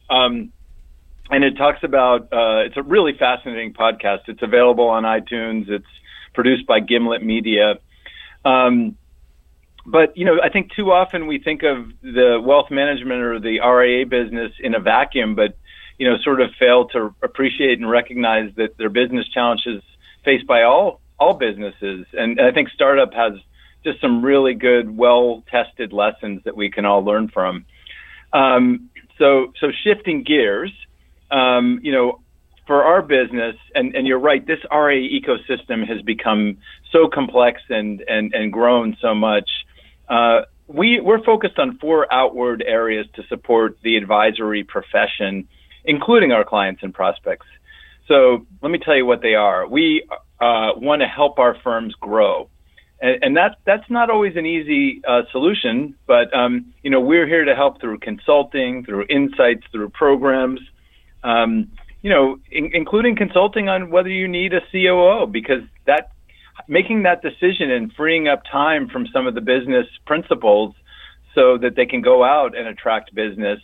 Um, 0.10 0.52
and 1.32 1.44
it 1.44 1.58
talks 1.58 1.80
about, 1.84 2.24
uh, 2.32 2.66
it's 2.66 2.78
a 2.78 2.84
really 2.84 3.14
fascinating 3.18 3.74
podcast. 3.74 4.22
It's 4.28 4.44
available 4.44 4.88
on 4.88 5.04
iTunes. 5.04 5.68
It's 5.68 5.86
produced 6.34 6.68
by 6.68 6.80
Gimlet 6.80 7.24
Media. 7.24 7.75
Um, 8.44 8.98
but, 9.88 10.16
you 10.16 10.25
know, 10.25 10.38
I 10.44 10.50
think 10.50 10.74
too 10.75 10.92
often 10.92 11.25
we 11.25 11.40
think 11.40 11.64
of 11.64 11.88
the 12.02 12.40
wealth 12.44 12.70
management 12.70 13.22
or 13.22 13.40
the 13.40 13.60
RIA 13.62 14.06
business 14.06 14.52
in 14.60 14.75
a 14.75 14.80
vacuum, 14.80 15.36
but, 15.36 15.58
you 15.98 16.08
know, 16.08 16.18
sort 16.24 16.42
of 16.42 16.52
fail 16.60 16.88
to 16.90 17.16
appreciate 17.24 17.80
and 17.80 17.90
recognize 17.90 18.52
that 18.58 18.78
their 18.78 18.90
business 18.90 19.28
challenges 19.34 19.82
faced 20.25 20.48
by 20.48 20.63
all 20.63 21.01
all 21.17 21.36
businesses, 21.36 22.05
and 22.12 22.41
I 22.41 22.51
think 22.51 22.70
startup 22.70 23.13
has 23.13 23.34
just 23.86 24.01
some 24.01 24.25
really 24.25 24.53
good, 24.55 24.98
well 24.98 25.44
tested 25.50 25.94
lessons 25.94 26.41
that 26.44 26.58
we 26.58 26.70
can 26.70 26.86
all 26.86 27.05
learn 27.05 27.29
from. 27.29 27.65
Um, 28.34 28.89
so 29.17 29.53
so 29.62 29.67
shifting 29.84 30.24
gears, 30.24 30.72
um, 31.32 31.79
you 31.84 31.91
know, 31.91 32.22
for 32.67 32.84
our 32.84 33.01
business, 33.01 33.55
and, 33.75 33.96
and 33.96 34.08
you're 34.08 34.20
right, 34.20 34.46
this 34.46 34.60
RA 34.72 34.89
ecosystem 34.89 35.88
has 35.88 36.01
become 36.01 36.58
so 36.91 37.08
complex 37.08 37.62
and 37.70 38.01
and 38.08 38.34
and 38.34 38.51
grown 38.51 38.98
so 39.01 39.13
much. 39.13 39.50
Uh, 40.10 40.41
we 40.67 41.00
we're 41.00 41.24
focused 41.24 41.60
on 41.60 41.77
four 41.77 42.12
outward 42.12 42.63
areas 42.65 43.05
to 43.15 43.24
support 43.27 43.77
the 43.84 43.98
advisory 43.98 44.63
profession, 44.63 45.48
including 45.86 46.32
our 46.32 46.44
clients 46.44 46.82
and 46.84 46.94
prospects. 46.94 47.46
So 48.08 48.46
let 48.62 48.72
me 48.72 48.80
tell 48.80 48.96
you 48.96 49.06
what 49.06 49.22
they 49.22 49.36
are. 49.36 49.68
We 49.68 50.08
uh, 50.40 50.72
want 50.76 51.02
to 51.02 51.08
help 51.08 51.40
our 51.40 51.56
firms 51.64 51.96
grow, 52.00 52.50
and, 53.02 53.24
and 53.24 53.38
that 53.38 53.58
that's 53.66 53.90
not 53.90 54.10
always 54.10 54.36
an 54.36 54.46
easy 54.46 55.02
uh, 55.08 55.22
solution. 55.32 55.96
But 56.06 56.34
um, 56.36 56.74
you 56.84 56.90
know, 56.90 57.00
we're 57.00 57.28
here 57.28 57.46
to 57.46 57.56
help 57.56 57.82
through 57.82 58.00
consulting, 58.00 58.86
through 58.86 59.06
insights, 59.10 59.64
through 59.72 59.90
programs. 59.90 60.60
Um, 61.24 61.72
you 62.02 62.12
know, 62.12 62.38
in, 62.52 62.70
including 62.74 63.16
consulting 63.16 63.68
on 63.68 63.90
whether 63.90 64.10
you 64.10 64.28
need 64.28 64.54
a 64.54 64.62
COO 64.72 65.26
because 65.26 65.64
that 65.88 66.12
making 66.68 67.04
that 67.04 67.22
decision 67.22 67.72
and 67.72 67.92
freeing 67.94 68.28
up 68.28 68.44
time 68.52 68.88
from 68.88 69.08
some 69.08 69.28
of 69.28 69.34
the 69.36 69.42
business 69.42 69.88
principals 70.06 70.76
so 71.34 71.58
that 71.58 71.76
they 71.76 71.86
can 71.86 72.02
go 72.02 72.24
out 72.24 72.58
and 72.58 72.68
attract 72.68 73.14
business 73.14 73.60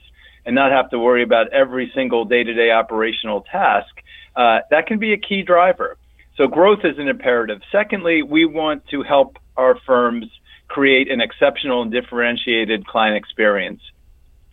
and 0.46 0.56
not 0.56 0.72
have 0.72 0.90
to 0.90 1.00
worry 1.00 1.24
about 1.24 1.54
every 1.54 1.92
single 1.96 2.26
day-to-day 2.26 2.72
operational 2.72 3.42
task 3.42 4.01
uh, 4.36 4.60
that 4.70 4.88
can 4.88 5.00
be 5.00 5.14
a 5.14 5.18
key 5.18 5.42
driver. 5.42 5.98
So 6.38 6.48
growth 6.48 6.80
is 6.84 6.98
an 6.98 7.08
imperative. 7.08 7.62
Secondly, 7.72 8.24
we 8.24 8.46
want 8.46 8.88
to 8.88 9.04
help 9.04 9.38
our 9.58 9.78
firms 9.86 10.26
create 10.68 11.12
an 11.12 11.20
exceptional 11.20 11.82
and 11.82 11.92
differentiated 11.92 12.88
client 12.88 13.18
experience. 13.18 13.82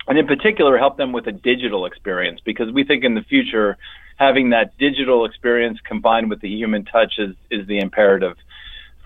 And 0.08 0.18
in 0.18 0.26
particular, 0.26 0.78
help 0.78 0.97
them 0.97 1.12
with 1.12 1.26
a 1.26 1.32
digital 1.32 1.87
experience 1.87 2.40
because 2.44 2.73
we 2.73 2.82
think 2.82 3.04
in 3.04 3.14
the 3.14 3.23
future, 3.23 3.76
having 4.16 4.50
that 4.50 4.76
digital 4.78 5.25
experience 5.25 5.78
combined 5.87 6.30
with 6.30 6.40
the 6.40 6.49
human 6.49 6.85
touch 6.85 7.14
is, 7.18 7.37
is 7.50 7.66
the 7.68 7.78
imperative. 7.78 8.37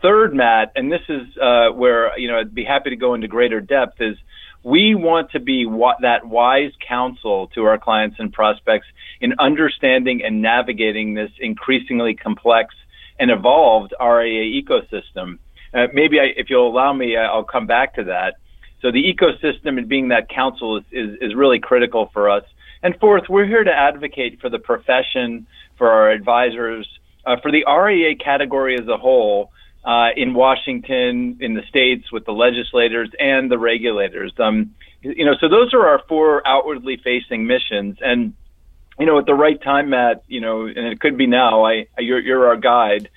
Third, 0.01 0.35
Matt, 0.35 0.73
and 0.75 0.91
this 0.91 1.03
is 1.09 1.23
uh, 1.41 1.69
where 1.71 2.19
you 2.19 2.29
know 2.29 2.39
I'd 2.39 2.55
be 2.55 2.65
happy 2.65 2.91
to 2.91 2.97
go 2.97 3.15
into 3.15 3.29
greater 3.29 3.61
depth, 3.61 4.01
is 4.01 4.17
we 4.65 4.95
want 4.95 5.31
to 5.33 5.41
be 5.41 5.65
that 6.01 6.27
wise 6.27 6.73
counsel 6.87 7.49
to 7.49 7.65
our 7.65 7.79
clients 7.79 8.17
and 8.19 8.33
prospects 8.33 8.87
in 9.21 9.35
understanding 9.39 10.23
and 10.25 10.41
navigating 10.41 11.15
this 11.15 11.31
increasingly 11.41 12.15
complex 12.15 12.75
and 13.19 13.31
evolved 13.31 13.93
RIA 14.01 14.63
ecosystem. 14.63 15.39
Uh, 15.75 15.87
maybe 15.93 16.21
I, 16.21 16.33
if 16.37 16.51
you'll 16.51 16.69
allow 16.69 16.93
me, 16.93 17.17
I'll 17.17 17.45
come 17.45 17.67
back 17.67 17.95
to 17.95 18.05
that. 18.05 18.35
So 18.81 18.91
the 18.91 19.03
ecosystem 19.03 19.79
and 19.79 19.89
being 19.89 20.09
that 20.09 20.29
counsel 20.29 20.79
is, 20.79 20.85
is, 20.93 21.17
is 21.21 21.35
really 21.35 21.61
critical 21.61 22.11
for 22.13 22.29
us. 22.29 22.45
And 22.83 22.97
fourth, 23.01 23.25
we're 23.29 23.47
here 23.47 23.63
to 23.63 23.73
advocate 23.73 24.41
for 24.41 24.51
the 24.51 24.59
profession, 24.59 25.47
for 25.79 25.89
our 25.89 26.11
advisors, 26.11 26.89
uh, 27.25 27.37
for 27.41 27.53
the 27.53 27.65
RIA 27.65 28.17
category 28.17 28.77
as 28.77 28.89
a 28.89 28.97
whole, 28.97 29.53
uh, 29.85 30.09
in 30.17 30.35
Washington, 30.35 31.39
in 31.41 31.55
the 31.55 31.63
states, 31.69 32.13
with 32.13 32.25
the 32.25 32.33
legislators 32.33 33.11
and 33.19 33.51
the 33.51 33.59
regulators. 33.59 34.33
Um, 34.39 34.75
you 35.01 35.25
know, 35.25 35.35
so 35.41 35.49
those 35.49 35.75
are 35.75 35.87
our 35.87 36.03
four 36.09 36.47
outwardly 36.47 36.97
facing 37.03 37.47
missions. 37.47 37.99
And 38.01 38.35
you 38.99 39.07
know, 39.07 39.19
at 39.19 39.27
the 39.27 39.35
right 39.35 39.61
time, 39.61 39.91
Matt, 39.91 40.23
you 40.29 40.41
know, 40.41 40.67
and 40.67 40.79
it 40.79 41.01
could 41.01 41.17
be 41.17 41.27
now. 41.27 41.65
I, 41.65 41.87
you're, 41.99 42.21
you're 42.21 42.47
our 42.47 42.57
guide. 42.57 43.09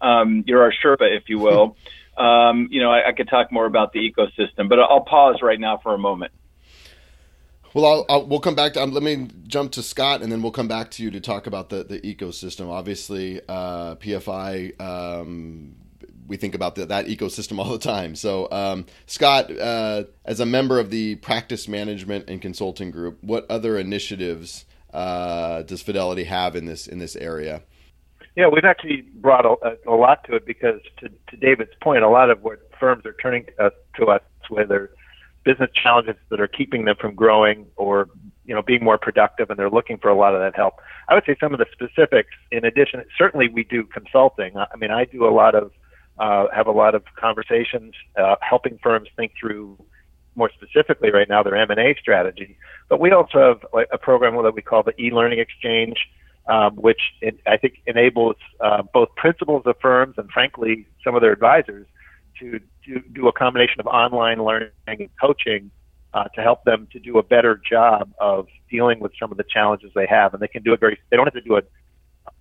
Um, 0.00 0.44
you're 0.46 0.62
our 0.62 0.72
Sherpa, 0.72 1.16
if 1.16 1.28
you 1.28 1.38
will. 1.38 1.76
Um, 2.16 2.68
you 2.70 2.82
know, 2.82 2.90
I, 2.90 3.08
I, 3.08 3.12
could 3.12 3.30
talk 3.30 3.50
more 3.50 3.64
about 3.64 3.94
the 3.94 4.00
ecosystem, 4.00 4.68
but 4.68 4.78
I'll 4.78 5.00
pause 5.00 5.36
right 5.40 5.58
now 5.58 5.78
for 5.82 5.94
a 5.94 5.98
moment. 5.98 6.32
Well, 7.72 7.86
I'll, 7.86 8.06
I'll, 8.10 8.26
we'll 8.26 8.40
come 8.40 8.54
back 8.54 8.74
to. 8.74 8.82
Um, 8.82 8.90
let 8.92 9.02
me 9.02 9.28
jump 9.46 9.72
to 9.72 9.82
Scott, 9.82 10.20
and 10.20 10.30
then 10.30 10.42
we'll 10.42 10.52
come 10.52 10.68
back 10.68 10.90
to 10.92 11.02
you 11.02 11.10
to 11.12 11.20
talk 11.20 11.46
about 11.46 11.70
the, 11.70 11.84
the 11.84 11.98
ecosystem. 12.00 12.68
Obviously, 12.68 13.40
uh, 13.48 13.94
PFI 13.94 14.78
um, 14.80 15.76
we 16.30 16.36
think 16.36 16.54
about 16.54 16.76
the, 16.76 16.86
that 16.86 17.06
ecosystem 17.06 17.58
all 17.62 17.70
the 17.70 17.78
time. 17.78 18.14
So, 18.14 18.48
um, 18.50 18.86
Scott, 19.06 19.50
uh, 19.50 20.04
as 20.24 20.40
a 20.40 20.46
member 20.46 20.78
of 20.78 20.88
the 20.90 21.16
practice 21.16 21.68
management 21.68 22.30
and 22.30 22.40
consulting 22.40 22.90
group, 22.90 23.18
what 23.20 23.44
other 23.50 23.76
initiatives 23.76 24.64
uh, 24.94 25.62
does 25.62 25.82
Fidelity 25.82 26.24
have 26.24 26.56
in 26.56 26.64
this 26.64 26.86
in 26.86 26.98
this 26.98 27.16
area? 27.16 27.62
Yeah, 28.36 28.46
we've 28.46 28.64
actually 28.64 29.02
brought 29.02 29.44
a, 29.44 29.76
a 29.86 29.92
lot 29.92 30.24
to 30.24 30.36
it 30.36 30.46
because, 30.46 30.80
to, 31.00 31.08
to, 31.08 31.36
David's 31.36 31.72
point, 31.82 32.04
a 32.04 32.08
lot 32.08 32.30
of 32.30 32.42
what 32.42 32.60
firms 32.78 33.04
are 33.04 33.16
turning 33.20 33.44
to 33.96 34.06
us 34.06 34.22
with 34.48 34.70
are 34.70 34.90
business 35.44 35.70
challenges 35.82 36.14
that 36.28 36.40
are 36.40 36.46
keeping 36.46 36.84
them 36.84 36.94
from 37.00 37.14
growing 37.14 37.66
or 37.76 38.08
you 38.44 38.54
know 38.54 38.62
being 38.62 38.84
more 38.84 38.98
productive 38.98 39.50
and 39.50 39.58
they're 39.58 39.70
looking 39.70 39.96
for 39.96 40.08
a 40.08 40.14
lot 40.14 40.34
of 40.34 40.40
that 40.40 40.54
help 40.54 40.74
i 41.08 41.14
would 41.14 41.24
say 41.24 41.34
some 41.40 41.54
of 41.54 41.58
the 41.58 41.66
specifics 41.72 42.30
in 42.50 42.64
addition 42.64 43.02
certainly 43.16 43.48
we 43.48 43.64
do 43.64 43.84
consulting 43.84 44.54
i 44.56 44.76
mean 44.76 44.90
i 44.90 45.04
do 45.04 45.26
a 45.26 45.32
lot 45.32 45.54
of 45.54 45.70
uh, 46.18 46.46
have 46.54 46.66
a 46.66 46.72
lot 46.72 46.94
of 46.94 47.02
conversations 47.18 47.94
uh, 48.18 48.36
helping 48.40 48.78
firms 48.82 49.08
think 49.16 49.32
through 49.38 49.78
more 50.36 50.50
specifically 50.54 51.10
right 51.10 51.28
now 51.28 51.42
their 51.42 51.56
m&a 51.56 51.94
strategy 52.00 52.56
but 52.88 53.00
we 53.00 53.10
also 53.10 53.58
have 53.72 53.84
a 53.92 53.98
program 53.98 54.40
that 54.42 54.54
we 54.54 54.62
call 54.62 54.82
the 54.82 54.98
e-learning 55.00 55.38
exchange 55.38 55.96
um, 56.48 56.76
which 56.76 57.00
it, 57.20 57.38
i 57.46 57.56
think 57.56 57.74
enables 57.86 58.36
uh, 58.60 58.82
both 58.94 59.08
principals 59.16 59.62
of 59.66 59.74
firms 59.80 60.14
and 60.18 60.30
frankly 60.30 60.86
some 61.04 61.14
of 61.14 61.20
their 61.20 61.32
advisors 61.32 61.86
to 62.38 62.60
do, 62.84 63.00
do 63.12 63.28
a 63.28 63.32
combination 63.32 63.80
of 63.80 63.86
online 63.86 64.42
learning 64.42 64.70
and 64.86 65.08
coaching 65.20 65.70
uh, 66.12 66.24
to 66.34 66.42
help 66.42 66.64
them 66.64 66.88
to 66.92 66.98
do 66.98 67.18
a 67.18 67.22
better 67.22 67.60
job 67.70 68.12
of 68.18 68.46
dealing 68.70 69.00
with 69.00 69.12
some 69.20 69.30
of 69.30 69.36
the 69.36 69.44
challenges 69.44 69.90
they 69.94 70.06
have. 70.06 70.34
And 70.34 70.42
they 70.42 70.48
can 70.48 70.62
do 70.62 70.72
it 70.72 70.80
very, 70.80 70.98
they 71.10 71.16
don't 71.16 71.26
have 71.26 71.34
to 71.34 71.40
do 71.40 71.56
a, 71.56 71.62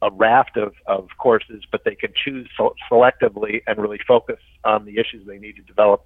a 0.02 0.10
raft 0.12 0.58
of, 0.58 0.74
of 0.88 1.10
courses, 1.18 1.64
but 1.72 1.84
they 1.84 1.96
can 1.96 2.12
choose 2.24 2.50
so, 2.58 2.74
selectively 2.92 3.62
and 3.68 3.80
really 3.80 4.00
focus 4.08 4.40
on 4.64 4.86
the 4.86 4.98
issues 4.98 5.26
they 5.28 5.38
need 5.38 5.56
to 5.58 5.62
develop. 5.64 6.06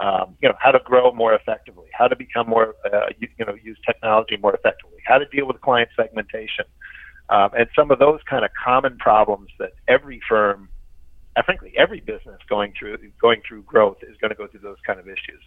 Um, 0.00 0.36
you 0.42 0.48
know, 0.48 0.54
how 0.58 0.72
to 0.72 0.80
grow 0.84 1.12
more 1.12 1.34
effectively, 1.34 1.86
how 1.92 2.08
to 2.08 2.16
become 2.16 2.48
more, 2.48 2.74
uh, 2.92 3.06
you, 3.18 3.28
you 3.38 3.44
know, 3.44 3.54
use 3.62 3.78
technology 3.86 4.36
more 4.36 4.54
effectively, 4.54 4.98
how 5.06 5.18
to 5.18 5.26
deal 5.26 5.46
with 5.46 5.60
client 5.60 5.90
segmentation, 5.96 6.64
um, 7.28 7.50
and 7.56 7.68
some 7.76 7.90
of 7.90 7.98
those 7.98 8.20
kind 8.28 8.44
of 8.44 8.50
common 8.64 8.96
problems 8.98 9.48
that 9.58 9.72
every 9.86 10.20
firm 10.28 10.68
uh, 11.36 11.42
frankly, 11.42 11.72
every 11.78 12.00
business 12.00 12.38
going 12.48 12.72
through 12.78 12.98
going 13.20 13.40
through 13.46 13.62
growth 13.62 13.98
is 14.02 14.16
going 14.20 14.30
to 14.30 14.34
go 14.34 14.46
through 14.46 14.60
those 14.60 14.76
kind 14.86 15.00
of 15.00 15.06
issues. 15.06 15.40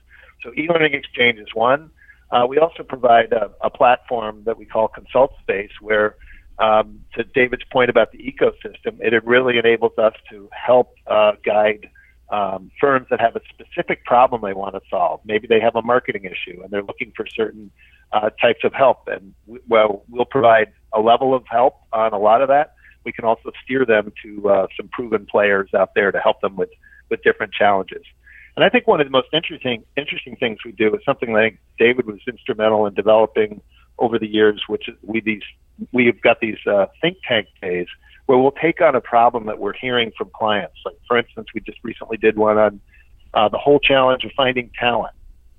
So 0.44 0.52
e-learning 0.58 0.94
exchange 0.94 1.40
is 1.40 1.48
one. 1.54 1.92
Uh, 2.32 2.46
we 2.48 2.58
also 2.58 2.82
provide 2.82 3.32
a, 3.34 3.52
a, 3.62 3.70
platform 3.70 4.42
that 4.46 4.58
we 4.58 4.66
call 4.66 4.88
Consult 4.88 5.34
Space, 5.42 5.70
where 5.80 6.16
um, 6.60 7.02
to 7.16 7.24
David's 7.24 7.64
point 7.72 7.90
about 7.90 8.12
the 8.12 8.20
ecosystem, 8.20 9.00
it 9.00 9.26
really 9.26 9.58
enables 9.58 9.98
us 9.98 10.14
to 10.30 10.50
help 10.52 10.96
uh, 11.08 11.34
guide 11.46 11.90
um, 12.30 12.72
firms 12.80 13.08
that 13.10 13.20
have 13.20 13.36
a 13.36 13.42
specific 13.50 14.04
problem 14.06 14.42
they 14.42 14.54
want 14.54 14.76
to 14.76 14.82
solve. 14.90 15.22
Maybe 15.26 15.48
they 15.48 15.60
have 15.60 15.76
a 15.76 15.82
marketing 15.82 16.24
issue 16.24 16.62
and 16.62 16.72
they're 16.72 16.84
looking 16.84 17.14
for 17.16 17.26
certain 17.28 17.72
uh, 18.12 18.30
types 18.42 18.64
of 18.64 18.74
help, 18.74 19.08
and 19.08 19.34
we, 19.46 19.60
well, 19.68 20.04
we'll 20.10 20.26
provide 20.26 20.72
a 20.94 21.00
level 21.00 21.36
of 21.36 21.44
help 21.50 21.76
on 21.92 22.14
a 22.14 22.20
lot 22.20 22.42
of 22.42 22.48
that 22.48 22.76
we 23.06 23.14
can 23.14 23.24
also 23.24 23.52
steer 23.64 23.86
them 23.86 24.12
to 24.24 24.50
uh, 24.50 24.68
some 24.76 24.90
proven 24.90 25.26
players 25.26 25.70
out 25.74 25.92
there 25.96 26.12
to 26.12 26.20
help 26.20 26.42
them 26.42 26.56
with, 26.56 26.70
with 27.10 27.22
different 27.24 27.54
challenges. 27.54 28.02
And 28.56 28.66
I 28.66 28.70
think 28.70 28.88
one 28.88 29.00
of 29.00 29.08
the 29.08 29.12
most 29.12 29.28
interesting 29.34 29.84
interesting 29.96 30.36
things 30.38 30.60
we 30.66 30.72
do 30.72 30.94
is 30.96 31.02
something 31.06 31.34
that 31.34 31.52
David 31.78 32.08
was 32.08 32.20
instrumental 32.28 32.88
in 32.88 32.94
developing 32.94 33.62
over 34.00 34.18
the 34.18 34.28
years, 34.28 34.64
which 34.68 34.88
is 34.88 34.96
we 35.02 35.22
these 35.22 35.44
we've 35.92 36.22
got 36.22 36.40
these 36.40 36.58
uh, 36.66 36.88
think 37.02 37.18
tank 37.28 37.48
days 37.62 37.88
where 38.26 38.38
we'll 38.38 38.52
take 38.52 38.82
on 38.82 38.96
a 38.96 39.02
problem 39.02 39.46
that 39.46 39.60
we're 39.60 39.74
hearing 39.74 40.12
from 40.18 40.30
clients. 40.34 40.76
Like 40.86 40.98
for 41.08 41.18
instance, 41.18 41.48
we 41.54 41.62
just 41.62 41.78
recently 41.84 42.18
did 42.18 42.38
one 42.38 42.58
on 42.58 42.80
uh, 43.34 43.50
the 43.50 43.58
whole 43.58 43.80
challenge 43.80 44.24
of 44.24 44.32
finding 44.36 44.72
talent. 44.80 45.14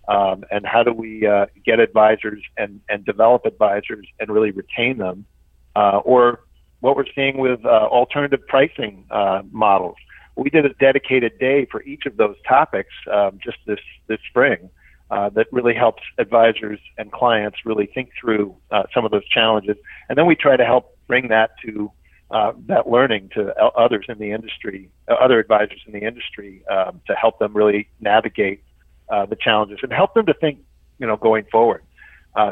Um, 0.08 0.44
and 0.50 0.64
how 0.64 0.82
do 0.82 0.92
we 0.92 1.26
uh, 1.26 1.46
get 1.64 1.80
advisors 1.80 2.42
and, 2.56 2.80
and 2.88 3.04
develop 3.04 3.44
advisors 3.44 4.06
and 4.20 4.30
really 4.30 4.52
retain 4.52 4.98
them? 4.98 5.26
Uh, 5.74 5.98
or 6.04 6.40
what 6.80 6.96
we're 6.96 7.04
seeing 7.14 7.38
with 7.38 7.64
uh, 7.64 7.68
alternative 7.68 8.40
pricing 8.46 9.04
uh, 9.10 9.42
models. 9.50 9.96
We 10.36 10.50
did 10.50 10.66
a 10.66 10.74
dedicated 10.74 11.38
day 11.38 11.66
for 11.70 11.82
each 11.82 12.06
of 12.06 12.16
those 12.16 12.36
topics 12.46 12.94
um, 13.12 13.38
just 13.42 13.58
this 13.66 13.80
this 14.06 14.18
spring. 14.28 14.70
Uh, 15.10 15.28
that 15.30 15.46
really 15.52 15.74
helps 15.74 16.02
advisors 16.18 16.80
and 16.98 17.12
clients 17.12 17.58
really 17.64 17.86
think 17.86 18.10
through 18.20 18.56
uh, 18.72 18.82
some 18.92 19.04
of 19.04 19.12
those 19.12 19.26
challenges, 19.28 19.76
and 20.08 20.18
then 20.18 20.26
we 20.26 20.34
try 20.34 20.56
to 20.56 20.64
help 20.64 20.96
bring 21.06 21.28
that 21.28 21.50
to 21.64 21.90
uh, 22.32 22.52
that 22.66 22.88
learning 22.88 23.30
to 23.32 23.54
others 23.56 24.04
in 24.08 24.18
the 24.18 24.32
industry, 24.32 24.90
uh, 25.08 25.14
other 25.14 25.38
advisors 25.38 25.80
in 25.86 25.92
the 25.92 26.04
industry, 26.04 26.60
um, 26.68 27.00
to 27.06 27.14
help 27.14 27.38
them 27.38 27.54
really 27.54 27.88
navigate 28.00 28.62
the 29.08 29.36
challenges 29.40 29.78
and 29.84 29.92
help 29.92 30.12
them 30.14 30.26
to 30.26 30.34
think, 30.34 30.58
you 30.98 31.06
know, 31.06 31.16
going 31.16 31.44
forward. 31.52 31.84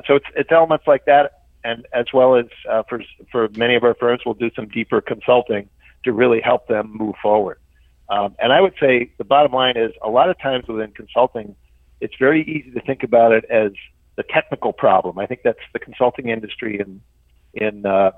so 0.06 0.14
it's 0.14 0.26
it's 0.36 0.52
elements 0.52 0.86
like 0.86 1.04
that 1.06 1.44
and 1.64 1.86
as 1.92 2.06
well 2.12 2.36
as 2.36 2.46
uh, 2.70 2.82
for 2.88 3.02
for 3.32 3.48
many 3.56 3.74
of 3.74 3.82
our 3.82 3.94
firms, 3.94 4.20
we'll 4.24 4.34
do 4.34 4.50
some 4.54 4.68
deeper 4.68 5.00
consulting 5.00 5.68
to 6.04 6.12
really 6.12 6.40
help 6.40 6.68
them 6.68 6.92
move 6.94 7.14
forward. 7.22 7.58
Um, 8.10 8.36
and 8.38 8.52
I 8.52 8.60
would 8.60 8.74
say 8.78 9.10
the 9.16 9.24
bottom 9.24 9.52
line 9.52 9.78
is 9.78 9.90
a 10.02 10.10
lot 10.10 10.28
of 10.28 10.38
times 10.38 10.68
within 10.68 10.90
consulting, 10.90 11.56
it's 12.00 12.14
very 12.18 12.42
easy 12.42 12.70
to 12.72 12.80
think 12.80 13.02
about 13.02 13.32
it 13.32 13.44
as 13.46 13.72
the 14.16 14.22
technical 14.22 14.72
problem. 14.72 15.18
I 15.18 15.26
think 15.26 15.40
that's 15.42 15.58
the 15.72 15.78
consulting 15.78 16.28
industry 16.28 16.80
in 16.80 17.00
in 17.54 17.86
uh, 17.86 18.12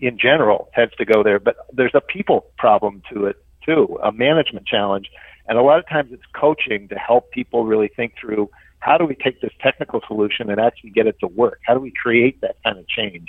in 0.00 0.18
general 0.18 0.68
tends 0.74 0.94
to 0.96 1.04
go 1.04 1.22
there, 1.22 1.38
but 1.38 1.56
there's 1.72 1.94
a 1.94 2.00
people 2.00 2.46
problem 2.58 3.02
to 3.12 3.26
it 3.26 3.36
too, 3.64 3.98
a 4.02 4.10
management 4.10 4.66
challenge, 4.66 5.08
and 5.48 5.58
a 5.58 5.62
lot 5.62 5.78
of 5.78 5.88
times 5.88 6.10
it's 6.12 6.22
coaching 6.34 6.88
to 6.88 6.96
help 6.96 7.30
people 7.30 7.64
really 7.64 7.88
think 7.88 8.14
through 8.20 8.50
how 8.80 8.98
do 8.98 9.04
we 9.04 9.14
take 9.14 9.40
this 9.40 9.52
technical 9.60 10.00
solution 10.08 10.50
and 10.50 10.60
actually 10.60 10.90
get 10.90 11.06
it 11.06 11.16
to 11.20 11.28
work? 11.28 11.60
How 11.64 11.74
do 11.74 11.80
we 11.80 11.92
create 11.92 12.40
that 12.40 12.56
kind 12.64 12.78
of 12.78 12.88
change 12.88 13.28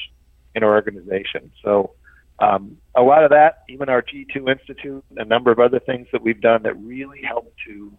in 0.55 0.63
our 0.63 0.73
organization? 0.73 1.51
So, 1.63 1.91
um, 2.39 2.77
a 2.95 3.03
lot 3.03 3.23
of 3.23 3.29
that, 3.29 3.63
even 3.69 3.87
our 3.87 4.01
G2 4.01 4.49
Institute, 4.49 5.05
a 5.15 5.25
number 5.25 5.51
of 5.51 5.59
other 5.59 5.79
things 5.79 6.07
that 6.11 6.23
we've 6.23 6.41
done 6.41 6.63
that 6.63 6.75
really 6.81 7.21
help 7.21 7.53
to 7.67 7.91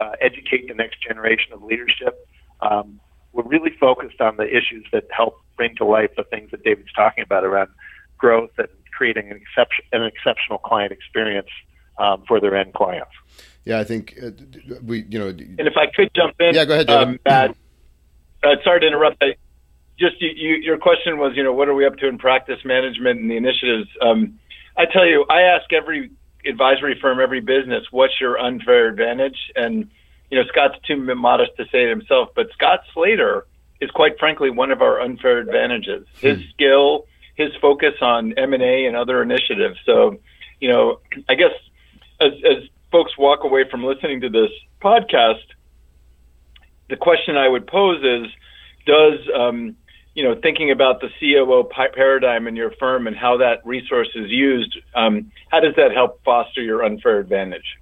uh, 0.00 0.12
educate 0.20 0.68
the 0.68 0.74
next 0.74 1.02
generation 1.02 1.52
of 1.52 1.62
leadership. 1.62 2.28
Um, 2.60 3.00
we're 3.32 3.44
really 3.44 3.72
focused 3.78 4.20
on 4.20 4.36
the 4.36 4.44
issues 4.44 4.86
that 4.92 5.04
help 5.10 5.40
bring 5.56 5.76
to 5.76 5.84
life 5.84 6.10
the 6.16 6.24
things 6.24 6.50
that 6.50 6.62
David's 6.64 6.92
talking 6.92 7.22
about 7.22 7.44
around 7.44 7.70
growth 8.18 8.50
and 8.58 8.68
creating 8.96 9.30
an, 9.30 9.36
exception, 9.36 9.84
an 9.92 10.02
exceptional 10.04 10.58
client 10.58 10.92
experience 10.92 11.48
um, 11.98 12.24
for 12.26 12.40
their 12.40 12.56
end 12.56 12.72
clients. 12.72 13.12
Yeah, 13.64 13.78
I 13.78 13.84
think 13.84 14.18
uh, 14.22 14.30
we, 14.82 15.04
you 15.08 15.18
know. 15.18 15.28
And 15.28 15.60
if 15.60 15.74
I 15.76 15.86
could 15.94 16.10
jump 16.14 16.36
in, 16.40 16.54
yeah, 16.54 16.64
go 16.64 16.74
ahead, 16.74 16.88
um, 16.88 17.18
Matt. 17.24 17.56
Uh, 18.42 18.56
sorry 18.62 18.80
to 18.80 18.86
interrupt. 18.86 19.16
I, 19.20 19.34
just 19.98 20.20
you, 20.20 20.30
you, 20.34 20.54
your 20.56 20.78
question 20.78 21.18
was, 21.18 21.32
you 21.34 21.42
know, 21.42 21.52
what 21.52 21.68
are 21.68 21.74
we 21.74 21.86
up 21.86 21.96
to 21.96 22.06
in 22.06 22.18
practice 22.18 22.60
management 22.64 23.20
and 23.20 23.30
the 23.30 23.36
initiatives? 23.36 23.88
Um, 24.00 24.38
I 24.76 24.84
tell 24.84 25.06
you, 25.06 25.24
I 25.28 25.42
ask 25.42 25.72
every 25.72 26.10
advisory 26.48 26.98
firm, 27.00 27.20
every 27.20 27.40
business, 27.40 27.84
what's 27.90 28.20
your 28.20 28.38
unfair 28.38 28.88
advantage? 28.88 29.38
And 29.54 29.90
you 30.30 30.38
know, 30.38 30.44
Scott's 30.48 30.76
too 30.86 30.96
modest 30.96 31.52
to 31.56 31.64
say 31.70 31.84
it 31.84 31.90
himself, 31.90 32.30
but 32.34 32.48
Scott 32.52 32.80
Slater 32.92 33.46
is 33.80 33.90
quite 33.90 34.18
frankly 34.18 34.50
one 34.50 34.70
of 34.70 34.82
our 34.82 35.00
unfair 35.00 35.38
advantages. 35.38 36.06
His 36.18 36.38
hmm. 36.38 36.48
skill, 36.50 37.06
his 37.36 37.50
focus 37.60 37.94
on 38.00 38.32
M 38.36 38.52
and 38.52 38.62
A 38.62 38.86
and 38.86 38.96
other 38.96 39.22
initiatives. 39.22 39.78
So, 39.84 40.18
you 40.60 40.70
know, 40.70 41.00
I 41.28 41.34
guess 41.34 41.52
as, 42.20 42.32
as 42.44 42.68
folks 42.90 43.16
walk 43.18 43.44
away 43.44 43.68
from 43.70 43.84
listening 43.84 44.22
to 44.22 44.30
this 44.30 44.50
podcast, 44.82 45.44
the 46.88 46.96
question 46.96 47.36
I 47.36 47.48
would 47.48 47.66
pose 47.66 48.02
is, 48.02 48.32
does 48.86 49.18
um, 49.34 49.76
you 50.16 50.24
know 50.24 50.34
thinking 50.42 50.70
about 50.72 51.00
the 51.00 51.08
COO 51.20 51.68
paradigm 51.94 52.48
in 52.48 52.56
your 52.56 52.72
firm 52.80 53.06
and 53.06 53.14
how 53.14 53.36
that 53.36 53.64
resource 53.64 54.08
is 54.16 54.30
used, 54.30 54.76
um, 54.96 55.30
how 55.50 55.60
does 55.60 55.74
that 55.76 55.92
help 55.92 56.24
foster 56.24 56.62
your 56.62 56.82
unfair 56.82 57.20
advantage? 57.20 57.76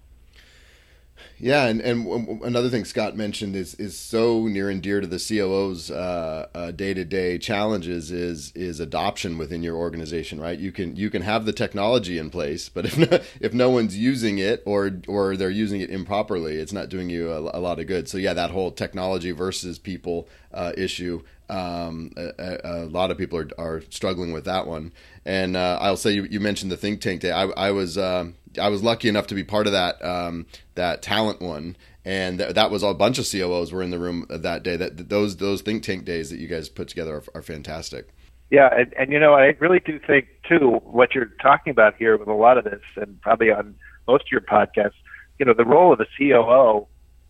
Yeah, 1.45 1.67
and, 1.67 1.83
and 1.83 2.43
another 2.43 2.71
thing 2.71 2.87
Scott 2.87 3.19
mentioned 3.19 3.55
is 3.55 3.75
is 3.75 3.99
so 3.99 4.47
near 4.47 4.71
and 4.71 4.81
dear 4.81 5.03
to 5.03 5.07
the 5.07 5.19
COO's 5.19 5.89
day 5.89 6.95
to 6.95 7.05
day 7.05 7.37
challenges 7.37 8.11
is 8.11 8.51
is 8.53 8.81
adoption 8.81 9.37
within 9.37 9.63
your 9.63 9.77
organization. 9.77 10.41
Right, 10.41 10.59
you 10.59 10.73
can 10.73 10.97
you 10.97 11.11
can 11.11 11.21
have 11.21 11.45
the 11.45 11.53
technology 11.53 12.17
in 12.17 12.31
place, 12.31 12.71
but 12.71 12.87
if 12.87 12.97
no, 13.11 13.21
if 13.43 13.53
no 13.53 13.69
one's 13.69 13.95
using 13.95 14.39
it 14.39 14.63
or 14.65 14.93
or 15.07 15.37
they're 15.37 15.51
using 15.51 15.83
it 15.83 15.91
improperly, 15.91 16.57
it's 16.57 16.73
not 16.73 16.89
doing 16.89 17.11
you 17.11 17.31
a, 17.31 17.41
a 17.41 17.61
lot 17.61 17.79
of 17.79 17.87
good. 17.89 18.09
So 18.09 18.17
yeah, 18.17 18.33
that 18.33 18.51
whole 18.51 18.71
technology 18.71 19.33
versus 19.33 19.79
people 19.79 20.27
uh, 20.51 20.73
issue 20.79 21.25
um, 21.51 22.11
a, 22.17 22.59
a, 22.65 22.85
lot 22.87 23.11
of 23.11 23.19
people 23.19 23.39
are, 23.39 23.49
are 23.59 23.83
struggling 23.91 24.33
with 24.33 24.47
that 24.47 24.67
one. 24.67 24.93
And 25.27 25.57
uh, 25.57 25.79
I'll 25.81 25.99
say 25.99 26.13
you, 26.13 26.25
you, 26.25 26.41
mentioned 26.41 26.73
the 26.73 26.77
think 26.77 27.03
tank 27.03 27.21
day. 27.21 27.33
I, 27.33 27.45
I 27.49 27.71
was 27.71 27.99
uh, 27.99 28.31
I 28.59 28.69
was 28.69 28.83
lucky 28.83 29.09
enough 29.09 29.27
to 29.29 29.35
be 29.35 29.45
part 29.45 29.67
of 29.67 29.73
that 29.73 30.05
um, 30.05 30.47
that 30.75 31.03
talent 31.03 31.41
one, 31.41 31.77
and 32.05 32.39
th- 32.39 32.55
that 32.55 32.71
was 32.71 32.83
a 32.83 32.95
bunch 32.95 33.19
of 33.19 33.29
COOs 33.31 33.73
were 33.73 33.83
in 33.83 33.91
the 33.91 33.99
room 33.99 34.27
that 34.29 34.63
day. 34.63 34.77
That 34.77 35.09
those 35.09 35.37
those 35.37 35.63
think 35.63 35.83
tank 35.83 36.05
days 36.05 36.31
that 36.31 36.39
you 36.39 36.49
guys 36.49 36.69
put 36.69 36.89
together 36.89 37.17
are, 37.17 37.25
are 37.37 37.43
fantastic. 37.43 38.09
Yeah, 38.51 38.69
and, 38.77 38.93
and 38.99 39.13
you 39.13 39.19
know 39.19 39.35
I 39.35 39.57
really 39.59 39.81
do 39.81 39.99
think 40.07 40.29
too 40.49 40.81
what 40.85 41.15
you're 41.15 41.33
talking 41.43 41.71
about 41.71 41.97
here 41.97 42.17
with 42.17 42.29
a 42.29 42.35
lot 42.35 42.59
of 42.59 42.65
this, 42.65 42.83
and 42.97 43.21
probably 43.21 43.51
on 43.51 43.75
most 44.07 44.25
of 44.25 44.33
your 44.33 44.43
podcasts, 44.43 44.93
you 45.39 45.47
know, 45.47 45.55
the 45.55 45.65
role 45.65 45.93
of 45.93 45.99
the 45.99 46.07
COO 46.19 46.87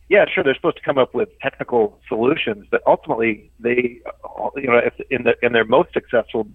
yeah, 0.08 0.26
sure, 0.32 0.44
they're 0.44 0.54
supposed 0.54 0.76
to 0.76 0.82
come 0.82 0.98
up 0.98 1.14
with 1.14 1.28
technical 1.40 1.98
solutions, 2.08 2.66
but 2.70 2.82
ultimately 2.87 3.50
they, 3.58 4.00
you 4.56 4.66
know, 4.66 4.80
in 5.10 5.24
the 5.24 5.34
in 5.42 5.52
their 5.52 5.64
most 5.64 5.92
successful 5.92 6.46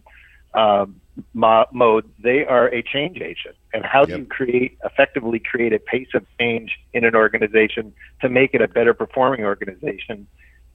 um, 0.53 1.01
mo- 1.33 1.65
mode, 1.71 2.09
they 2.21 2.45
are 2.45 2.67
a 2.67 2.81
change 2.81 3.17
agent. 3.17 3.55
And 3.73 3.85
how 3.85 4.05
do 4.05 4.17
you 4.17 4.25
create 4.25 4.77
effectively 4.83 5.39
create 5.39 5.73
a 5.73 5.79
pace 5.79 6.09
of 6.13 6.25
change 6.39 6.71
in 6.93 7.05
an 7.05 7.15
organization 7.15 7.93
to 8.21 8.29
make 8.29 8.53
it 8.53 8.61
a 8.61 8.67
better 8.67 8.93
performing 8.93 9.45
organization? 9.45 10.27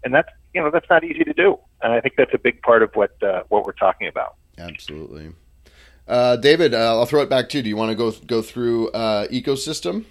and 0.05 0.15
that's 0.15 0.29
you 0.55 0.63
know 0.63 0.71
that's 0.71 0.89
not 0.89 1.03
easy 1.03 1.25
to 1.25 1.33
do. 1.33 1.59
And 1.83 1.93
I 1.93 2.01
think 2.01 2.15
that's 2.17 2.35
a 2.35 2.39
big 2.39 2.63
part 2.63 2.83
of 2.83 2.95
what 2.95 3.21
uh, 3.23 3.43
what 3.49 3.65
we're 3.65 3.73
talking 3.73 4.07
about. 4.07 4.37
Absolutely. 4.59 5.33
Uh, 6.07 6.37
David, 6.37 6.75
uh, 6.75 6.99
I'll 6.99 7.07
throw 7.07 7.23
it 7.23 7.31
back 7.31 7.49
to 7.51 7.59
you. 7.59 7.63
Do 7.63 7.69
you 7.69 7.77
want 7.77 7.91
to 7.91 7.97
go 7.97 8.13
go 8.27 8.43
through 8.43 8.91
uh, 8.91 9.27
ecosystem? 9.29 10.05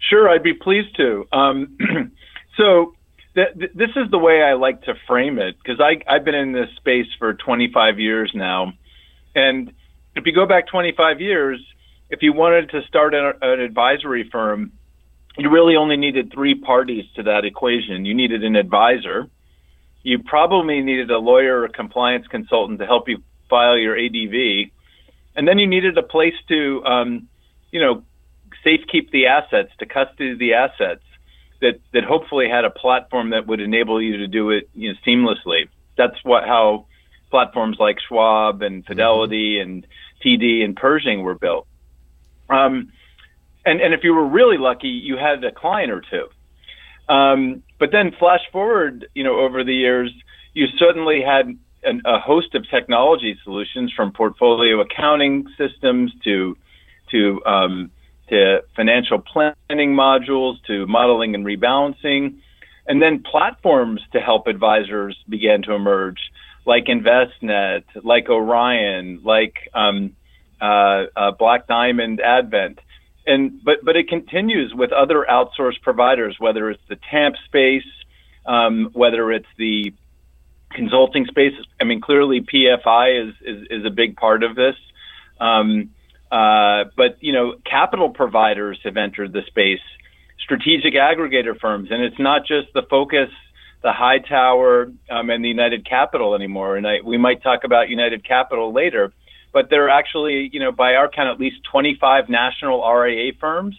Sure, 0.00 0.28
I'd 0.28 0.42
be 0.42 0.54
pleased 0.54 0.96
to. 0.96 1.26
Um, 1.32 1.78
so 2.56 2.94
th- 3.34 3.54
th- 3.58 3.72
this 3.74 3.90
is 3.96 4.10
the 4.10 4.18
way 4.18 4.42
I 4.42 4.54
like 4.54 4.82
to 4.82 4.94
frame 5.06 5.38
it 5.38 5.56
because 5.62 5.80
I've 5.80 6.24
been 6.24 6.34
in 6.34 6.52
this 6.52 6.68
space 6.76 7.06
for 7.18 7.34
25 7.34 8.00
years 8.00 8.32
now, 8.34 8.72
and 9.34 9.72
if 10.14 10.26
you 10.26 10.32
go 10.32 10.46
back 10.46 10.66
25 10.68 11.20
years, 11.20 11.60
if 12.10 12.22
you 12.22 12.32
wanted 12.32 12.70
to 12.70 12.82
start 12.88 13.14
an, 13.14 13.32
an 13.42 13.60
advisory 13.60 14.28
firm, 14.30 14.72
you 15.36 15.50
really 15.50 15.76
only 15.76 15.96
needed 15.96 16.32
three 16.32 16.54
parties 16.54 17.04
to 17.16 17.22
that 17.24 17.44
equation. 17.44 18.04
You 18.04 18.14
needed 18.14 18.42
an 18.42 18.56
advisor. 18.56 19.28
You 20.02 20.18
probably 20.20 20.80
needed 20.80 21.10
a 21.10 21.18
lawyer 21.18 21.62
or 21.62 21.68
compliance 21.68 22.26
consultant 22.26 22.80
to 22.80 22.86
help 22.86 23.08
you 23.08 23.22
file 23.48 23.78
your 23.78 23.96
ADV, 23.96 24.70
and 25.36 25.46
then 25.46 25.58
you 25.58 25.66
needed 25.66 25.96
a 25.96 26.02
place 26.02 26.34
to, 26.48 26.84
um, 26.84 27.28
you 27.70 27.80
know, 27.80 28.02
safe 28.64 28.80
keep 28.90 29.10
the 29.10 29.26
assets, 29.26 29.70
to 29.78 29.86
custody 29.86 30.36
the 30.36 30.54
assets. 30.54 31.02
That 31.60 31.80
that 31.92 32.04
hopefully 32.04 32.48
had 32.48 32.64
a 32.64 32.70
platform 32.70 33.30
that 33.30 33.48
would 33.48 33.60
enable 33.60 34.00
you 34.00 34.18
to 34.18 34.28
do 34.28 34.50
it 34.50 34.70
you 34.74 34.92
know, 34.92 34.98
seamlessly. 35.04 35.68
That's 35.96 36.14
what 36.22 36.44
how 36.44 36.86
platforms 37.30 37.76
like 37.78 37.96
Schwab 38.06 38.62
and 38.62 38.84
Fidelity 38.84 39.56
mm-hmm. 39.56 39.70
and 39.70 39.86
TD 40.24 40.64
and 40.64 40.76
Pershing 40.76 41.22
were 41.22 41.34
built. 41.34 41.66
Um, 42.48 42.92
and 43.64 43.80
and 43.80 43.94
if 43.94 44.00
you 44.02 44.14
were 44.14 44.26
really 44.26 44.58
lucky, 44.58 44.88
you 44.88 45.16
had 45.16 45.44
a 45.44 45.52
client 45.52 45.92
or 45.92 46.02
two. 46.10 47.12
Um, 47.12 47.62
but 47.78 47.90
then 47.92 48.12
flash 48.18 48.40
forward, 48.52 49.06
you 49.14 49.24
know, 49.24 49.38
over 49.38 49.64
the 49.64 49.74
years, 49.74 50.12
you 50.54 50.66
suddenly 50.78 51.22
had 51.22 51.56
an, 51.84 52.02
a 52.04 52.18
host 52.18 52.54
of 52.54 52.68
technology 52.68 53.38
solutions 53.44 53.92
from 53.94 54.12
portfolio 54.12 54.80
accounting 54.80 55.46
systems 55.56 56.12
to 56.24 56.56
to 57.10 57.40
um, 57.46 57.90
to 58.28 58.62
financial 58.76 59.18
planning 59.18 59.94
modules 59.94 60.56
to 60.66 60.86
modeling 60.86 61.34
and 61.34 61.46
rebalancing, 61.46 62.38
and 62.86 63.00
then 63.00 63.22
platforms 63.22 64.00
to 64.12 64.20
help 64.20 64.46
advisors 64.46 65.16
began 65.28 65.62
to 65.62 65.72
emerge, 65.72 66.18
like 66.68 66.84
Envestnet, 66.84 67.84
like 68.04 68.28
Orion, 68.28 69.22
like 69.24 69.54
um, 69.72 70.14
uh, 70.60 71.04
uh, 71.16 71.30
Black 71.32 71.66
Diamond 71.66 72.20
Advent. 72.20 72.78
And 73.26 73.64
but 73.64 73.76
but 73.82 73.96
it 73.96 74.08
continues 74.08 74.74
with 74.74 74.92
other 74.92 75.26
outsourced 75.28 75.80
providers, 75.82 76.36
whether 76.38 76.70
it's 76.70 76.82
the 76.88 76.98
TAMP 77.10 77.36
space, 77.46 77.90
um, 78.46 78.90
whether 78.92 79.32
it's 79.32 79.48
the 79.56 79.94
consulting 80.70 81.24
space. 81.26 81.54
I 81.80 81.84
mean, 81.84 82.02
clearly 82.02 82.42
PFI 82.42 83.28
is 83.28 83.34
is, 83.40 83.66
is 83.70 83.86
a 83.86 83.90
big 83.90 84.16
part 84.16 84.42
of 84.42 84.54
this. 84.54 84.76
Um, 85.40 85.90
uh, 86.30 86.84
but 86.96 87.16
you 87.20 87.32
know, 87.32 87.54
capital 87.64 88.10
providers 88.10 88.78
have 88.84 88.98
entered 88.98 89.32
the 89.32 89.42
space, 89.46 89.80
strategic 90.38 90.94
aggregator 90.94 91.58
firms, 91.58 91.88
and 91.90 92.02
it's 92.02 92.18
not 92.18 92.42
just 92.46 92.68
the 92.74 92.82
focus, 92.90 93.30
the 93.82 93.92
Hightower 93.92 94.92
um, 95.10 95.30
and 95.30 95.44
the 95.44 95.48
United 95.48 95.88
Capital 95.88 96.34
anymore. 96.34 96.76
And 96.76 96.86
I, 96.86 96.96
we 97.04 97.16
might 97.16 97.42
talk 97.42 97.64
about 97.64 97.88
United 97.88 98.26
Capital 98.26 98.72
later, 98.72 99.12
but 99.52 99.70
there 99.70 99.86
are 99.86 99.90
actually, 99.90 100.50
you 100.52 100.60
know, 100.60 100.72
by 100.72 100.94
our 100.94 101.08
count, 101.08 101.28
at 101.28 101.40
least 101.40 101.56
25 101.70 102.28
national 102.28 102.86
RIA 102.86 103.32
firms. 103.40 103.76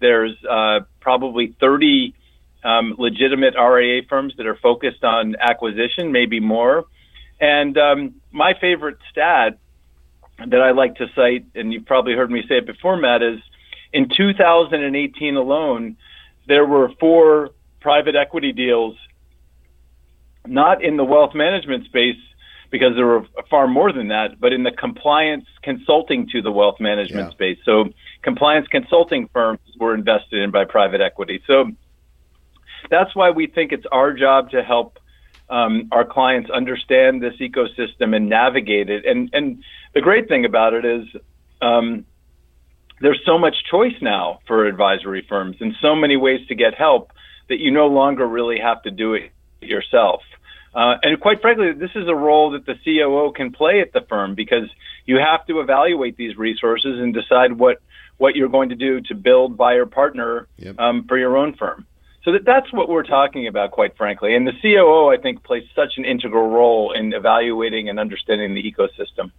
There's 0.00 0.36
uh, 0.48 0.80
probably 1.00 1.56
30 1.60 2.14
um, 2.64 2.94
legitimate 2.98 3.54
RIA 3.54 4.02
firms 4.08 4.34
that 4.36 4.46
are 4.46 4.56
focused 4.56 5.02
on 5.02 5.34
acquisition, 5.40 6.12
maybe 6.12 6.40
more. 6.40 6.84
And 7.40 7.76
um, 7.76 8.14
my 8.30 8.54
favorite 8.60 8.98
stat 9.10 9.58
that 10.38 10.60
I 10.60 10.70
like 10.70 10.96
to 10.96 11.06
cite, 11.14 11.46
and 11.54 11.72
you've 11.72 11.86
probably 11.86 12.14
heard 12.14 12.30
me 12.30 12.42
say 12.48 12.58
it 12.58 12.66
before, 12.66 12.96
Matt, 12.96 13.22
is 13.22 13.40
in 13.92 14.08
2018 14.08 15.36
alone, 15.36 15.96
there 16.46 16.64
were 16.64 16.90
four 16.98 17.50
private 17.80 18.16
equity 18.16 18.52
deals, 18.52 18.96
not 20.46 20.82
in 20.82 20.96
the 20.96 21.04
wealth 21.04 21.34
management 21.34 21.84
space, 21.86 22.16
because 22.70 22.96
there 22.96 23.06
were 23.06 23.26
far 23.50 23.68
more 23.68 23.92
than 23.92 24.08
that, 24.08 24.40
but 24.40 24.52
in 24.52 24.62
the 24.62 24.70
compliance 24.70 25.44
consulting 25.62 26.26
to 26.30 26.40
the 26.40 26.50
wealth 26.50 26.80
management 26.80 27.28
yeah. 27.28 27.34
space. 27.34 27.58
So 27.64 27.84
compliance 28.22 28.66
consulting 28.68 29.28
firms 29.32 29.60
were 29.78 29.94
invested 29.94 30.42
in 30.42 30.50
by 30.50 30.64
private 30.64 31.02
equity. 31.02 31.42
So 31.46 31.70
that's 32.90 33.14
why 33.14 33.30
we 33.30 33.46
think 33.46 33.72
it's 33.72 33.84
our 33.92 34.12
job 34.14 34.50
to 34.50 34.62
help 34.62 34.98
um, 35.50 35.88
our 35.92 36.04
clients 36.04 36.50
understand 36.50 37.22
this 37.22 37.34
ecosystem 37.40 38.16
and 38.16 38.28
navigate 38.28 38.88
it. 38.88 39.04
And 39.04 39.28
and 39.34 39.62
the 39.92 40.00
great 40.00 40.26
thing 40.26 40.46
about 40.46 40.72
it 40.72 40.84
is 40.86 41.04
um, 41.60 42.06
there's 43.02 43.20
so 43.26 43.38
much 43.38 43.56
choice 43.70 43.94
now 44.00 44.40
for 44.46 44.64
advisory 44.64 45.26
firms 45.28 45.56
and 45.60 45.74
so 45.82 45.94
many 45.94 46.16
ways 46.16 46.46
to 46.48 46.54
get 46.54 46.74
help 46.74 47.12
that 47.50 47.58
you 47.58 47.70
no 47.70 47.86
longer 47.86 48.26
really 48.26 48.58
have 48.60 48.82
to 48.84 48.90
do 48.90 49.12
it 49.12 49.30
yourself. 49.60 50.22
Uh, 50.74 50.96
and 51.02 51.20
quite 51.20 51.40
frankly, 51.40 51.72
this 51.72 51.90
is 51.94 52.08
a 52.08 52.14
role 52.14 52.52
that 52.52 52.64
the 52.64 52.74
COO 52.84 53.32
can 53.32 53.52
play 53.52 53.80
at 53.80 53.92
the 53.92 54.00
firm 54.08 54.34
because 54.34 54.68
you 55.04 55.18
have 55.18 55.46
to 55.46 55.60
evaluate 55.60 56.16
these 56.16 56.36
resources 56.36 56.98
and 56.98 57.12
decide 57.12 57.52
what 57.58 57.78
what 58.18 58.36
you're 58.36 58.48
going 58.48 58.68
to 58.68 58.74
do 58.76 59.00
to 59.00 59.14
build 59.14 59.56
buyer 59.56 59.84
partner 59.84 60.46
yep. 60.56 60.78
um, 60.78 61.04
for 61.08 61.18
your 61.18 61.36
own 61.36 61.54
firm. 61.54 61.86
So 62.24 62.32
that, 62.32 62.44
that's 62.44 62.72
what 62.72 62.88
we're 62.88 63.02
talking 63.02 63.48
about, 63.48 63.72
quite 63.72 63.96
frankly. 63.96 64.34
And 64.34 64.46
the 64.46 64.52
COO, 64.62 65.08
I 65.08 65.20
think, 65.20 65.42
plays 65.42 65.64
such 65.74 65.94
an 65.96 66.04
integral 66.04 66.48
role 66.48 66.92
in 66.92 67.12
evaluating 67.12 67.88
and 67.88 67.98
understanding 67.98 68.54
the 68.54 68.62
ecosystem. 68.62 69.32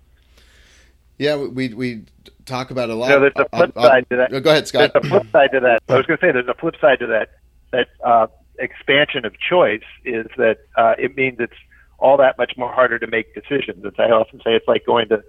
Yeah, 1.18 1.38
we 1.38 1.74
we 1.74 2.04
talk 2.46 2.72
about 2.72 2.90
a 2.90 2.96
lot. 2.96 3.10
No, 3.10 3.20
there's 3.22 3.34
a 3.36 3.48
flip 3.56 3.78
uh, 3.78 3.80
uh, 3.80 3.88
side 3.88 4.10
to 4.10 4.18
that. 4.18 4.44
Go 4.44 4.50
ahead, 4.50 4.68
Scott. 4.68 4.92
There's 4.94 5.06
a 5.06 5.10
flip 5.10 5.32
side 5.32 5.52
to 5.54 5.60
that. 5.62 5.82
I 5.88 5.96
was 5.96 6.06
going 6.06 6.18
to 6.18 6.26
say 6.26 6.32
there's 6.32 6.48
a 6.48 6.54
flip 6.56 6.76
side 6.82 7.00
to 7.00 7.08
that. 7.08 7.30
That 7.72 7.88
uh, 8.04 8.28
expansion 8.60 9.26
of 9.26 9.34
choice 9.40 9.84
is 10.06 10.28
that 10.38 10.58
uh, 10.78 10.94
it 10.98 11.16
means 11.16 11.38
it's 11.40 11.54
all 12.00 12.18
that 12.18 12.38
much 12.38 12.54
more 12.58 12.72
harder 12.72 13.00
to 13.00 13.08
make 13.08 13.34
decisions. 13.34 13.86
As 13.86 13.94
I 13.98 14.12
often 14.12 14.40
say, 14.40 14.52
it's 14.52 14.68
like 14.68 14.86
going 14.86 15.10
to 15.10 15.24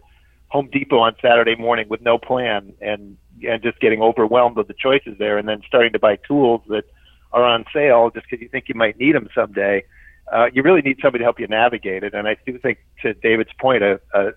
Home 0.49 0.69
Depot 0.73 0.99
on 0.99 1.15
Saturday 1.21 1.57
morning 1.57 1.89
with 1.89 2.01
no 2.01 2.19
plan 2.19 2.73
and 2.81 3.17
and 3.47 3.63
just 3.63 3.81
getting 3.81 4.01
overwhelmed 4.01 4.57
with 4.57 4.69
the 4.69 4.75
choices 4.75 5.17
there, 5.19 5.39
and 5.39 5.49
then 5.49 5.63
starting 5.67 5.93
to 5.93 5.99
buy 5.99 6.17
tools 6.17 6.63
that 6.69 6.85
are 7.33 7.45
on 7.45 7.65
sale 7.73 8.11
just 8.15 8.27
because 8.31 8.41
you 8.41 8.49
think 8.49 8.69
you 8.69 8.75
might 8.75 8.99
need 8.99 9.15
them 9.15 9.29
someday. 9.35 9.85
Uh, 10.33 10.47
you 10.53 10.63
really 10.63 10.81
need 10.81 10.99
somebody 11.03 11.19
to 11.19 11.25
help 11.25 11.41
you 11.41 11.47
navigate 11.49 12.03
it. 12.05 12.15
And 12.15 12.27
I 12.29 12.37
do 12.47 12.59
think, 12.59 12.79
to 13.03 13.13
David's 13.13 13.53
point, 13.61 13.83
a, 13.83 14.01
a, 14.15 14.29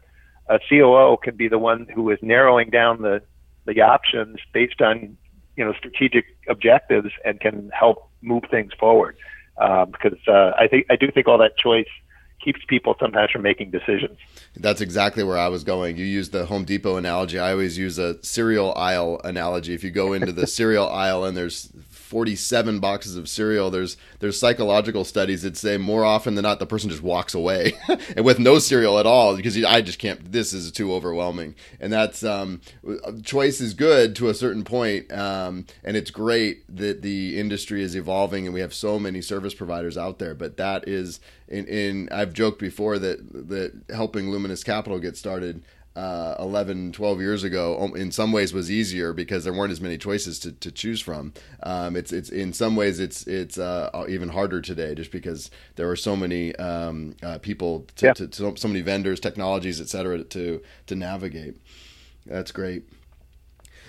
a 0.50 0.60
COO 0.68 1.18
can 1.24 1.38
be 1.38 1.48
the 1.48 1.60
one 1.60 1.88
who 1.94 2.10
is 2.10 2.18
narrowing 2.22 2.70
down 2.70 3.02
the 3.02 3.22
the 3.66 3.82
options 3.82 4.38
based 4.54 4.82
on 4.82 5.18
you 5.56 5.64
know 5.64 5.74
strategic 5.74 6.26
objectives 6.48 7.12
and 7.26 7.40
can 7.40 7.70
help 7.78 8.07
move 8.22 8.44
things 8.50 8.72
forward. 8.80 9.18
Um, 9.58 9.92
because 9.92 10.20
uh, 10.28 10.52
I 10.58 10.68
think 10.68 10.86
I 10.90 10.96
do 10.96 11.10
think 11.12 11.28
all 11.28 11.40
that 11.40 11.58
choice 11.58 11.88
keeps 12.44 12.60
people 12.68 12.96
sometimes 13.00 13.32
from 13.32 13.42
making 13.42 13.72
decisions. 13.72 14.18
That's 14.56 14.82
exactly 14.82 15.24
where 15.24 15.38
I 15.38 15.48
was 15.48 15.64
going. 15.64 15.98
You 15.98 16.06
use 16.06 16.30
the 16.30 16.46
Home 16.46 16.64
Depot 16.64 16.96
analogy. 16.96 17.40
I 17.40 17.52
always 17.52 17.78
use 17.78 17.98
a 17.98 18.24
cereal 18.24 18.74
aisle 18.76 19.20
analogy. 19.24 19.74
If 19.74 19.84
you 19.84 19.90
go 19.90 20.14
into 20.14 20.32
the 20.32 20.48
cereal 20.58 20.88
aisle 20.88 21.26
and 21.26 21.36
there's 21.36 21.70
47 22.08 22.80
boxes 22.80 23.18
of 23.18 23.28
cereal. 23.28 23.70
There's 23.70 23.98
there's 24.20 24.40
psychological 24.40 25.04
studies 25.04 25.42
that 25.42 25.58
say 25.58 25.78
more 25.78 26.06
often 26.06 26.36
than 26.36 26.44
not 26.44 26.60
the 26.60 26.66
person 26.66 26.90
just 26.90 27.04
walks 27.04 27.34
away 27.34 27.74
and 28.16 28.26
with 28.26 28.40
no 28.40 28.60
cereal 28.60 28.98
at 28.98 29.06
all 29.06 29.36
because 29.36 29.62
I 29.64 29.82
just 29.82 30.00
can't 30.00 30.32
this 30.32 30.54
is 30.54 30.72
too 30.72 30.94
overwhelming. 30.94 31.56
And 31.80 31.92
that's 31.92 32.24
um, 32.24 32.62
choice 33.24 33.60
is 33.60 33.74
good 33.74 34.16
to 34.16 34.30
a 34.30 34.34
certain 34.34 34.64
point 34.64 35.12
um, 35.12 35.66
and 35.84 35.98
it's 35.98 36.12
great 36.12 36.64
that 36.74 37.02
the 37.02 37.38
industry 37.38 37.84
is 37.84 37.96
evolving 37.96 38.46
and 38.46 38.54
we 38.54 38.62
have 38.62 38.74
so 38.74 38.98
many 38.98 39.22
service 39.22 39.54
providers 39.54 39.98
out 39.98 40.18
there 40.18 40.34
but 40.34 40.58
that 40.58 40.88
is 40.88 41.20
in, 41.48 41.66
in 41.66 42.10
I've 42.12 42.34
joked 42.34 42.60
before 42.60 43.00
that 43.00 43.20
that 43.50 43.74
helping 43.94 44.30
Luminous 44.30 44.64
Capital 44.64 45.00
get 45.00 45.18
started 45.18 45.62
uh, 45.98 46.36
11, 46.40 46.92
12 46.92 47.20
years 47.20 47.44
ago 47.44 47.82
um, 47.82 47.96
in 47.96 48.12
some 48.12 48.32
ways 48.32 48.54
was 48.54 48.70
easier 48.70 49.14
because 49.14 49.44
there 49.44 49.54
weren't 49.54 49.72
as 49.72 49.82
many 49.82 49.98
choices 49.98 50.38
to, 50.40 50.52
to 50.52 50.72
choose 50.72 51.02
from. 51.02 51.34
Um, 51.64 51.96
it's, 51.96 52.14
it's 52.14 52.30
in 52.30 52.54
some 52.54 52.76
ways 52.76 53.00
it's, 53.00 53.26
it's 53.26 53.58
uh, 53.58 54.06
even 54.08 54.30
harder 54.30 54.62
today 54.62 54.94
just 54.94 55.12
because 55.12 55.50
there 55.76 55.90
are 55.90 55.96
so 55.96 56.16
many 56.16 56.56
um, 56.58 57.16
uh, 57.24 57.40
people, 57.40 57.88
to, 57.96 58.06
yeah. 58.06 58.14
to, 58.14 58.28
to, 58.28 58.56
so 58.56 58.68
many 58.68 58.82
vendors, 58.82 59.20
technologies, 59.20 59.82
et 59.82 59.90
cetera, 59.90 60.24
to, 60.24 60.62
to 60.86 60.96
navigate. 60.96 61.58
That's 62.28 62.52
great. 62.52 62.84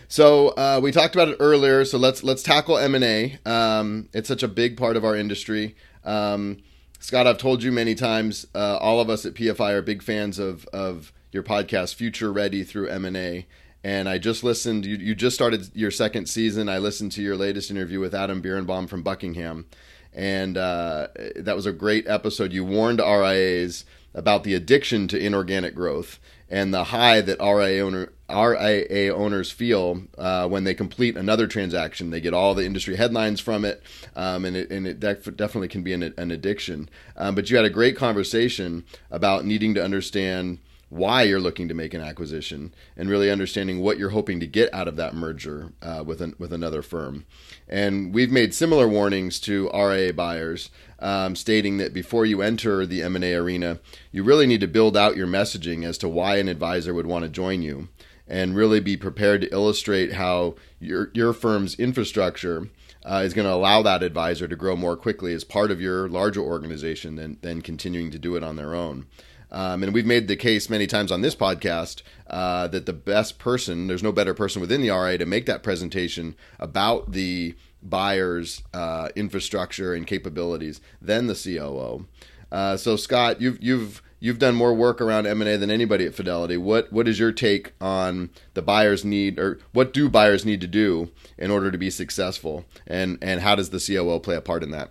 So 0.09 0.49
uh, 0.49 0.81
we 0.83 0.91
talked 0.91 1.15
about 1.15 1.29
it 1.29 1.37
earlier. 1.39 1.85
So 1.85 1.99
let's 1.99 2.25
let's 2.25 2.43
tackle 2.43 2.79
M 2.79 2.95
and 2.95 3.05
A. 3.05 3.39
Um, 3.45 4.09
it's 4.15 4.29
such 4.29 4.43
a 4.43 4.49
big 4.49 4.79
part 4.79 4.97
of 4.97 5.05
our 5.05 5.15
industry. 5.15 5.77
Um, 6.03 6.63
Scott, 6.99 7.27
I've 7.27 7.37
told 7.37 7.63
you 7.63 7.71
many 7.71 7.95
times. 7.95 8.47
Uh, 8.55 8.79
all 8.79 9.01
of 9.01 9.11
us 9.11 9.27
at 9.27 9.35
PFI 9.35 9.73
are 9.73 9.83
big 9.83 10.03
fans 10.03 10.39
of 10.39 10.65
of 10.73 11.13
your 11.33 11.43
podcast 11.43 11.95
Future 11.95 12.33
Ready 12.33 12.65
through 12.65 12.89
M&A. 12.89 13.47
And 13.85 14.09
I 14.09 14.19
just 14.19 14.43
listened, 14.43 14.85
you, 14.85 14.97
you 14.97 15.15
just 15.15 15.37
started 15.37 15.71
your 15.75 15.91
second 15.91 16.29
season. 16.29 16.69
I 16.69 16.79
listened 16.79 17.13
to 17.13 17.23
your 17.23 17.37
latest 17.37 17.71
interview 17.71 18.01
with 18.01 18.15
Adam 18.15 18.43
Birenbaum 18.43 18.89
from 18.89 19.03
Buckingham. 19.03 19.67
and 20.13 20.57
uh, 20.57 21.09
that 21.37 21.55
was 21.55 21.67
a 21.67 21.73
great 21.73 22.09
episode. 22.09 22.53
You 22.53 22.65
warned 22.65 22.99
RIAs 22.99 23.85
about 24.15 24.43
the 24.43 24.55
addiction 24.55 25.07
to 25.09 25.19
inorganic 25.19 25.75
growth 25.75 26.19
and 26.51 26.73
the 26.73 26.85
high 26.85 27.21
that 27.21 27.39
RIA, 27.41 27.85
owner, 27.85 28.13
RIA 28.29 29.15
owners 29.15 29.53
feel 29.53 30.03
uh, 30.17 30.49
when 30.49 30.65
they 30.65 30.75
complete 30.75 31.17
another 31.17 31.47
transaction. 31.47 32.11
They 32.11 32.21
get 32.21 32.35
all 32.35 32.55
the 32.55 32.65
industry 32.65 32.97
headlines 32.97 33.39
from 33.39 33.65
it, 33.65 33.83
um, 34.17 34.45
and 34.45 34.57
it, 34.57 34.71
and 34.71 34.87
it 34.87 34.99
def- 34.99 35.37
definitely 35.37 35.69
can 35.69 35.83
be 35.83 35.93
an, 35.93 36.03
an 36.17 36.31
addiction. 36.31 36.89
Um, 37.17 37.35
but 37.35 37.51
you 37.51 37.57
had 37.57 37.67
a 37.67 37.71
great 37.71 37.97
conversation 37.97 38.85
about 39.11 39.45
needing 39.45 39.75
to 39.75 39.85
understand 39.85 40.59
why 40.89 41.23
you're 41.23 41.41
looking 41.41 41.69
to 41.69 41.75
make 41.75 41.93
an 41.93 42.01
acquisition 42.01 42.75
and 42.97 43.11
really 43.11 43.31
understanding 43.31 43.81
what 43.81 43.99
you're 43.99 44.11
hoping 44.11 44.41
to 44.41 44.47
get 44.47 44.73
out 44.73 44.89
of 44.89 44.97
that 44.97 45.15
merger 45.15 45.73
uh, 45.83 46.03
with 46.05 46.21
an, 46.23 46.35
with 46.39 46.53
another 46.53 46.83
firm. 46.83 47.27
And 47.69 48.15
we've 48.15 48.31
made 48.31 48.55
similar 48.55 48.89
warnings 48.89 49.39
to 49.41 49.71
RIA 49.75 50.15
buyers, 50.15 50.71
um, 50.99 51.37
stating 51.37 51.77
that 51.79 51.93
before 51.93 52.25
you 52.25 52.41
enter 52.41 52.87
the 52.87 53.03
M&A 53.03 53.35
arena, 53.35 53.81
you 54.11 54.23
really 54.23 54.47
need 54.47 54.61
to 54.61 54.67
build 54.67 54.97
out 54.97 55.17
your 55.17 55.27
messaging 55.27 55.85
as 55.85 55.99
to 55.99 56.09
why 56.09 56.37
an 56.37 56.49
advisor 56.49 56.95
would 56.95 57.07
want 57.07 57.25
to 57.25 57.29
join 57.29 57.63
you, 57.63 57.89
and 58.27 58.57
really 58.57 58.81
be 58.81 58.97
prepared 58.97 59.43
to 59.43 59.53
illustrate 59.53 60.15
how 60.15 60.55
your 60.81 61.11
your 61.15 61.33
firm's 61.33 61.75
infrastructure. 61.79 62.69
Uh, 63.09 63.23
is 63.25 63.33
going 63.33 63.47
to 63.47 63.55
allow 63.55 63.81
that 63.81 64.03
advisor 64.03 64.47
to 64.47 64.57
grow 64.57 64.77
more 64.77 64.97
quickly 64.97 65.33
as 65.33 65.43
part 65.43 65.71
of 65.71 65.81
your 65.81 66.09
larger 66.09 66.43
organization 66.43 67.15
than, 67.15 67.39
than 67.41 67.63
continuing 67.63 68.11
to 68.11 68.19
do 68.19 68.37
it 68.37 68.43
on 68.43 68.57
their 68.57 68.75
own. 68.75 69.07
Um, 69.51 69.83
and 69.83 69.95
we've 69.95 70.07
made 70.07 70.29
the 70.29 70.37
case 70.37 70.69
many 70.69 70.87
times 70.87 71.11
on 71.11 71.23
this 71.23 71.35
podcast 71.35 72.03
uh, 72.29 72.69
that 72.69 72.87
the 72.87 72.93
best 72.93 73.39
person, 73.39 73.87
there's 73.87 74.03
no 74.03 74.13
better 74.13 74.35
person 74.35 74.61
within 74.61 74.83
the 74.83 74.91
RA 74.91 75.17
to 75.17 75.27
make 75.27 75.47
that 75.47 75.63
presentation 75.63 76.37
about 76.59 77.13
the 77.13 77.55
buyer's 77.83 78.63
uh, 78.75 79.09
infrastructure 79.17 79.95
and 79.95 80.07
capabilities 80.07 80.81
than 81.01 81.27
the 81.27 81.35
COO. 81.35 82.07
Uh, 82.51 82.77
so 82.77 82.97
Scott, 82.97 83.41
you've 83.41 83.63
you've 83.63 84.03
you've 84.21 84.39
done 84.39 84.55
more 84.55 84.75
work 84.75 85.01
around 85.01 85.27
M 85.27 85.41
and 85.41 85.51
A 85.51 85.59
than 85.59 85.71
anybody 85.71 86.07
at 86.07 86.15
Fidelity. 86.15 86.57
What 86.57 86.93
what 86.93 87.07
is 87.07 87.19
your 87.19 87.33
take 87.33 87.73
on 87.81 88.31
the 88.55 88.63
buyers 88.63 89.05
need, 89.05 89.39
or 89.39 89.59
what 89.73 89.93
do 89.93 90.09
buyers 90.09 90.45
need 90.45 90.61
to 90.63 90.67
do 90.67 91.11
in 91.37 91.51
order 91.51 91.71
to 91.71 91.79
be 91.79 91.91
successful, 91.91 92.65
and 92.87 93.19
and 93.21 93.41
how 93.41 93.55
does 93.55 93.71
the 93.71 93.81
COO 93.81 94.19
play 94.19 94.37
a 94.37 94.41
part 94.41 94.63
in 94.63 94.71
that? 94.71 94.91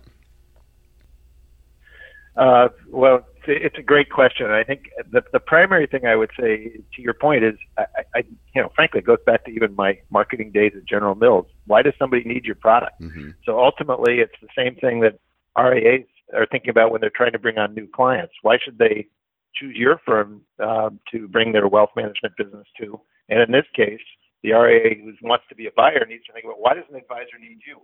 Uh, 2.36 2.68
well, 2.88 3.26
it's 3.52 3.78
a 3.78 3.82
great 3.82 4.10
question. 4.10 4.50
I 4.50 4.62
think 4.62 4.90
the, 5.10 5.22
the 5.32 5.40
primary 5.40 5.86
thing 5.86 6.06
I 6.06 6.16
would 6.16 6.30
say 6.38 6.80
to 6.94 7.02
your 7.02 7.14
point 7.14 7.44
is, 7.44 7.54
I, 7.76 7.84
I, 8.14 8.18
you 8.54 8.62
know, 8.62 8.70
frankly, 8.74 9.00
it 9.00 9.06
goes 9.06 9.18
back 9.24 9.44
to 9.44 9.50
even 9.50 9.74
my 9.74 9.98
marketing 10.10 10.52
days 10.52 10.72
at 10.76 10.84
General 10.84 11.14
Mills. 11.14 11.46
Why 11.66 11.82
does 11.82 11.94
somebody 11.98 12.24
need 12.24 12.44
your 12.44 12.54
product? 12.54 13.00
Mm-hmm. 13.00 13.30
So 13.44 13.58
ultimately, 13.58 14.18
it's 14.20 14.34
the 14.40 14.48
same 14.56 14.74
thing 14.76 15.00
that 15.00 15.18
RIAs 15.56 16.06
are 16.34 16.46
thinking 16.46 16.70
about 16.70 16.92
when 16.92 17.00
they're 17.00 17.10
trying 17.14 17.32
to 17.32 17.38
bring 17.38 17.58
on 17.58 17.74
new 17.74 17.88
clients. 17.88 18.34
Why 18.42 18.58
should 18.62 18.78
they 18.78 19.06
choose 19.54 19.76
your 19.76 20.00
firm 20.06 20.42
um, 20.60 21.00
to 21.12 21.26
bring 21.28 21.52
their 21.52 21.68
wealth 21.68 21.90
management 21.96 22.36
business 22.36 22.66
to? 22.80 23.00
And 23.28 23.40
in 23.40 23.50
this 23.50 23.66
case, 23.74 24.00
the 24.42 24.52
RIA 24.52 24.94
who 25.02 25.12
wants 25.22 25.44
to 25.48 25.54
be 25.54 25.66
a 25.66 25.72
buyer 25.76 26.04
needs 26.08 26.24
to 26.26 26.32
think 26.32 26.44
about 26.44 26.60
why 26.60 26.74
does 26.74 26.84
an 26.90 26.96
advisor 26.96 27.38
need 27.40 27.58
you? 27.66 27.78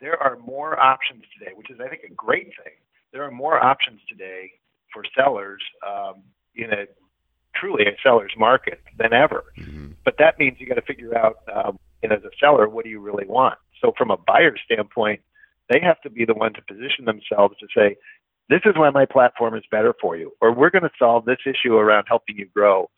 There 0.00 0.22
are 0.22 0.38
more 0.38 0.78
options 0.78 1.24
today, 1.38 1.52
which 1.56 1.70
is, 1.70 1.78
I 1.80 1.88
think, 1.88 2.02
a 2.04 2.14
great 2.14 2.52
thing. 2.62 2.74
There 3.12 3.24
are 3.24 3.30
more 3.30 3.62
options 3.62 4.00
today 4.08 4.52
for 4.96 5.04
sellers 5.14 5.62
um, 5.86 6.22
in 6.54 6.72
a 6.72 6.86
truly 7.54 7.84
a 7.84 7.96
seller's 8.02 8.32
market 8.38 8.80
than 8.98 9.12
ever. 9.12 9.44
Mm-hmm. 9.58 9.92
But 10.04 10.14
that 10.18 10.38
means 10.38 10.56
you 10.58 10.66
got 10.66 10.74
to 10.76 10.82
figure 10.82 11.16
out, 11.16 11.36
um, 11.54 11.78
and 12.02 12.12
as 12.12 12.24
a 12.24 12.30
seller, 12.40 12.68
what 12.68 12.84
do 12.84 12.90
you 12.90 13.00
really 13.00 13.26
want? 13.26 13.58
So 13.82 13.92
from 13.96 14.10
a 14.10 14.16
buyer's 14.16 14.60
standpoint, 14.64 15.20
they 15.70 15.80
have 15.80 16.00
to 16.02 16.10
be 16.10 16.24
the 16.24 16.34
one 16.34 16.54
to 16.54 16.62
position 16.62 17.04
themselves 17.04 17.56
to 17.60 17.66
say, 17.76 17.96
this 18.48 18.60
is 18.64 18.74
why 18.76 18.90
my 18.90 19.04
platform 19.04 19.54
is 19.54 19.64
better 19.70 19.94
for 20.00 20.16
you, 20.16 20.32
or 20.40 20.52
we're 20.52 20.70
going 20.70 20.84
to 20.84 20.90
solve 20.98 21.24
this 21.24 21.38
issue 21.44 21.74
around 21.74 22.04
helping 22.08 22.36
you 22.38 22.46
grow. 22.54 22.88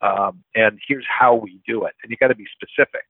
Um, 0.00 0.42
and 0.54 0.78
here's 0.88 1.06
how 1.08 1.34
we 1.34 1.60
do 1.66 1.84
it. 1.84 1.94
And 2.02 2.10
you 2.10 2.16
got 2.16 2.28
to 2.28 2.34
be 2.34 2.46
specific. 2.56 3.04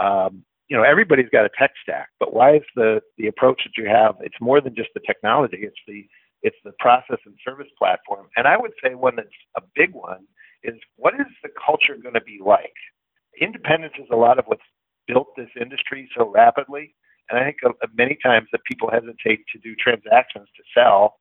Um, 0.00 0.44
you 0.68 0.76
know, 0.76 0.82
everybody's 0.82 1.28
got 1.30 1.44
a 1.44 1.50
tech 1.58 1.72
stack, 1.82 2.08
but 2.18 2.32
why 2.32 2.56
is 2.56 2.62
the 2.74 3.02
the 3.18 3.26
approach 3.26 3.60
that 3.64 3.80
you 3.80 3.86
have? 3.88 4.16
It's 4.20 4.40
more 4.40 4.60
than 4.62 4.74
just 4.74 4.88
the 4.94 5.00
technology. 5.00 5.58
It's 5.60 5.76
the 5.86 6.06
it's 6.44 6.56
the 6.62 6.72
process 6.78 7.18
and 7.24 7.34
service 7.42 7.72
platform. 7.78 8.28
And 8.36 8.46
I 8.46 8.56
would 8.58 8.72
say 8.82 8.94
one 8.94 9.16
that's 9.16 9.28
a 9.56 9.62
big 9.74 9.94
one 9.94 10.26
is 10.62 10.74
what 10.96 11.14
is 11.14 11.26
the 11.42 11.48
culture 11.48 11.96
going 12.00 12.14
to 12.14 12.20
be 12.20 12.38
like? 12.44 12.76
Independence 13.40 13.94
is 13.98 14.06
a 14.12 14.16
lot 14.16 14.38
of 14.38 14.44
what's 14.46 14.62
built 15.08 15.28
this 15.36 15.48
industry 15.60 16.08
so 16.16 16.30
rapidly. 16.30 16.94
And 17.30 17.40
I 17.40 17.44
think 17.44 17.56
uh, 17.64 17.72
many 17.96 18.18
times 18.22 18.48
that 18.52 18.60
people 18.64 18.90
hesitate 18.90 19.40
to 19.52 19.58
do 19.58 19.74
transactions 19.74 20.48
to 20.56 20.62
sell 20.76 21.16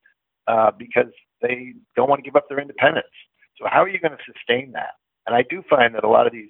uh, 0.48 0.72
because 0.78 1.12
they 1.42 1.74
don't 1.96 2.10
want 2.10 2.20
to 2.20 2.30
give 2.30 2.36
up 2.36 2.50
their 2.50 2.60
independence. 2.60 3.16
So 3.58 3.66
how 3.72 3.82
are 3.82 3.90
you 3.90 4.00
going 4.00 4.18
to 4.18 4.32
sustain 4.32 4.74
that? 4.74 5.00
And 5.26 5.36
I 5.36 5.44
do 5.50 5.64
find 5.70 5.96
that 5.96 6.04
a 6.04 6.10
lot 6.10 6.28
of 6.28 6.34
these, 6.34 6.50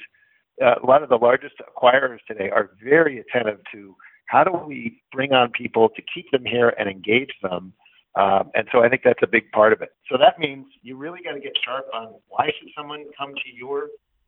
uh, 0.59 0.75
a 0.81 0.85
lot 0.85 1.03
of 1.03 1.09
the 1.09 1.17
largest 1.17 1.55
acquirers 1.61 2.19
today 2.27 2.49
are 2.49 2.71
very 2.83 3.19
attentive 3.19 3.59
to 3.71 3.95
how 4.25 4.43
do 4.43 4.51
we 4.51 4.99
bring 5.11 5.31
on 5.31 5.51
people 5.51 5.89
to 5.89 6.01
keep 6.13 6.31
them 6.31 6.43
here 6.43 6.73
and 6.79 6.89
engage 6.89 7.33
them 7.43 7.73
um, 8.15 8.51
and 8.53 8.67
so 8.71 8.83
I 8.83 8.89
think 8.89 9.01
that's 9.03 9.23
a 9.23 9.27
big 9.27 9.51
part 9.51 9.73
of 9.73 9.81
it. 9.81 9.93
So 10.11 10.17
that 10.17 10.39
means 10.39 10.67
you 10.81 10.97
really 10.97 11.19
got 11.23 11.33
to 11.33 11.39
get 11.39 11.53
sharp 11.63 11.87
on 11.93 12.13
why 12.29 12.51
should 12.59 12.69
someone 12.77 13.05
come 13.17 13.33
to 13.33 13.49
your 13.55 13.87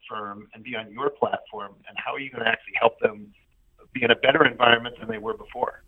firm 0.10 0.48
and 0.54 0.63
be 0.63 0.76
on 0.76 0.91
your 0.91 1.10
platform, 1.10 1.74
and 1.88 1.98
how 2.04 2.13
are 2.13 2.19
you 2.19 2.30
going 2.30 2.43
to 2.43 2.50
actually 2.50 2.74
help 2.80 3.00
them 3.00 3.34
be 3.95 4.04
in 4.04 4.12
a 4.12 4.15
better 4.15 4.45
environment 4.45 4.95
than 5.00 5.10
they 5.10 5.17
were 5.17 5.34
before. 5.34 5.82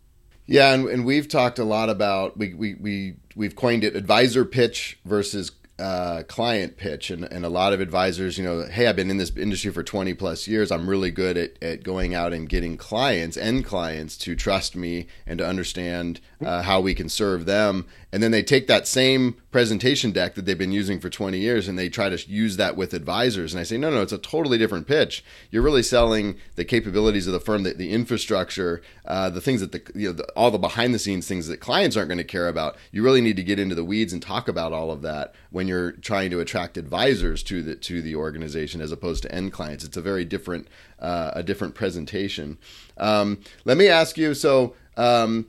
Yeah, 0.46 0.72
and, 0.72 0.88
and 0.88 1.04
we've 1.04 1.28
talked 1.28 1.58
a 1.58 1.64
lot 1.64 1.90
about 1.90 2.36
we, 2.38 2.54
we, 2.54 2.74
we 2.74 3.16
we've 3.36 3.54
coined 3.54 3.84
it 3.84 3.94
advisor 3.94 4.44
pitch 4.44 4.98
versus 5.04 5.52
uh, 5.78 6.22
client 6.26 6.76
pitch 6.76 7.10
and, 7.10 7.22
and 7.24 7.44
a 7.44 7.48
lot 7.48 7.72
of 7.72 7.80
advisors 7.80 8.36
you 8.36 8.42
know 8.42 8.64
hey 8.64 8.88
i've 8.88 8.96
been 8.96 9.12
in 9.12 9.16
this 9.16 9.30
industry 9.36 9.70
for 9.70 9.84
20 9.84 10.12
plus 10.14 10.48
years 10.48 10.72
i'm 10.72 10.90
really 10.90 11.12
good 11.12 11.36
at, 11.36 11.62
at 11.62 11.84
going 11.84 12.16
out 12.16 12.32
and 12.32 12.48
getting 12.48 12.76
clients 12.76 13.36
and 13.36 13.64
clients 13.64 14.16
to 14.16 14.34
trust 14.34 14.74
me 14.74 15.06
and 15.24 15.38
to 15.38 15.46
understand 15.46 16.20
uh, 16.44 16.62
how 16.62 16.80
we 16.80 16.94
can 16.94 17.08
serve 17.08 17.46
them. 17.46 17.86
And 18.12 18.22
then 18.22 18.30
they 18.30 18.42
take 18.42 18.68
that 18.68 18.88
same 18.88 19.34
presentation 19.50 20.12
deck 20.12 20.34
that 20.34 20.46
they've 20.46 20.56
been 20.56 20.72
using 20.72 20.98
for 21.00 21.10
20 21.10 21.38
years 21.38 21.68
and 21.68 21.78
they 21.78 21.88
try 21.88 22.08
to 22.08 22.30
use 22.30 22.56
that 22.56 22.76
with 22.76 22.94
advisors. 22.94 23.52
And 23.52 23.60
i 23.60 23.64
say 23.64 23.76
no 23.76 23.90
no 23.90 24.02
it's 24.02 24.12
a 24.12 24.18
totally 24.18 24.56
different 24.56 24.86
pitch. 24.86 25.24
You're 25.50 25.62
really 25.62 25.82
selling 25.82 26.36
the 26.54 26.64
capabilities 26.64 27.26
of 27.26 27.32
the 27.32 27.40
firm 27.40 27.64
the, 27.64 27.74
the 27.74 27.92
infrastructure 27.92 28.82
uh, 29.04 29.30
the 29.30 29.40
things 29.40 29.60
that 29.60 29.72
the, 29.72 29.82
you 29.94 30.08
know, 30.08 30.12
the, 30.12 30.24
all 30.36 30.50
the 30.50 30.58
behind 30.58 30.94
the 30.94 30.98
scenes 30.98 31.26
things 31.26 31.48
that 31.48 31.58
clients 31.60 31.96
aren't 31.96 32.08
going 32.08 32.18
to 32.18 32.24
care 32.24 32.48
about. 32.48 32.76
You 32.92 33.02
really 33.02 33.20
need 33.20 33.36
to 33.36 33.42
get 33.42 33.58
into 33.58 33.74
the 33.74 33.84
weeds 33.84 34.12
and 34.12 34.22
talk 34.22 34.48
about 34.48 34.72
all 34.72 34.90
of 34.90 35.02
that 35.02 35.34
when 35.50 35.68
you're 35.68 35.92
trying 35.92 36.30
to 36.30 36.40
attract 36.40 36.78
advisors 36.78 37.42
to 37.44 37.62
the 37.62 37.74
to 37.76 38.00
the 38.00 38.14
organization 38.14 38.80
as 38.80 38.92
opposed 38.92 39.22
to 39.24 39.34
end 39.34 39.52
clients. 39.52 39.84
It's 39.84 39.96
a 39.96 40.02
very 40.02 40.24
different 40.24 40.68
uh, 40.98 41.32
a 41.34 41.42
different 41.42 41.74
presentation. 41.74 42.58
Um, 42.96 43.40
let 43.64 43.76
me 43.76 43.88
ask 43.88 44.16
you 44.16 44.34
so 44.34 44.74
um, 44.96 45.46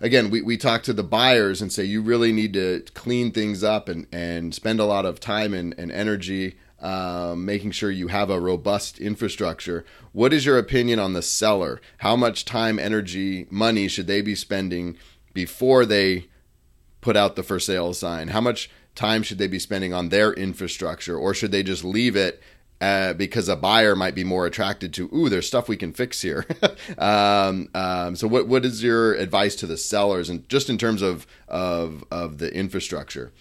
again, 0.00 0.30
we, 0.30 0.42
we 0.42 0.56
talk 0.56 0.82
to 0.84 0.92
the 0.92 1.02
buyers 1.02 1.62
and 1.62 1.72
say 1.72 1.84
you 1.84 2.02
really 2.02 2.32
need 2.32 2.52
to 2.54 2.84
clean 2.94 3.30
things 3.30 3.64
up 3.64 3.88
and, 3.88 4.06
and 4.12 4.54
spend 4.54 4.80
a 4.80 4.84
lot 4.84 5.06
of 5.06 5.20
time 5.20 5.54
and, 5.54 5.74
and 5.78 5.90
energy 5.90 6.56
um, 6.80 7.44
making 7.44 7.70
sure 7.70 7.90
you 7.90 8.08
have 8.08 8.28
a 8.28 8.40
robust 8.40 8.98
infrastructure. 8.98 9.84
What 10.12 10.32
is 10.32 10.44
your 10.44 10.58
opinion 10.58 10.98
on 10.98 11.14
the 11.14 11.22
seller? 11.22 11.80
How 11.98 12.16
much 12.16 12.44
time, 12.44 12.78
energy, 12.78 13.46
money 13.50 13.88
should 13.88 14.06
they 14.06 14.20
be 14.20 14.34
spending 14.34 14.96
before 15.32 15.86
they 15.86 16.26
put 17.00 17.16
out 17.16 17.36
the 17.36 17.42
for 17.42 17.58
sale 17.58 17.94
sign? 17.94 18.28
How 18.28 18.40
much 18.40 18.70
time 18.94 19.22
should 19.22 19.38
they 19.38 19.46
be 19.46 19.58
spending 19.58 19.94
on 19.94 20.08
their 20.08 20.32
infrastructure, 20.32 21.16
or 21.16 21.34
should 21.34 21.52
they 21.52 21.62
just 21.62 21.84
leave 21.84 22.16
it 22.16 22.42
uh, 22.80 23.14
because 23.14 23.48
a 23.48 23.56
buyer 23.56 23.96
might 23.96 24.14
be 24.14 24.24
more 24.24 24.46
attracted 24.46 24.92
to, 24.94 25.08
ooh, 25.14 25.28
there's 25.28 25.46
stuff 25.46 25.68
we 25.68 25.76
can 25.76 25.92
fix 25.92 26.20
here. 26.20 26.46
um, 26.98 27.68
um, 27.74 28.16
so, 28.16 28.28
what 28.28 28.48
what 28.48 28.64
is 28.64 28.82
your 28.82 29.14
advice 29.14 29.56
to 29.56 29.66
the 29.66 29.76
sellers, 29.76 30.28
and 30.28 30.48
just 30.48 30.68
in 30.68 30.78
terms 30.78 31.02
of 31.02 31.26
of 31.48 32.04
of 32.10 32.38
the 32.38 32.52
infrastructure? 32.54 33.32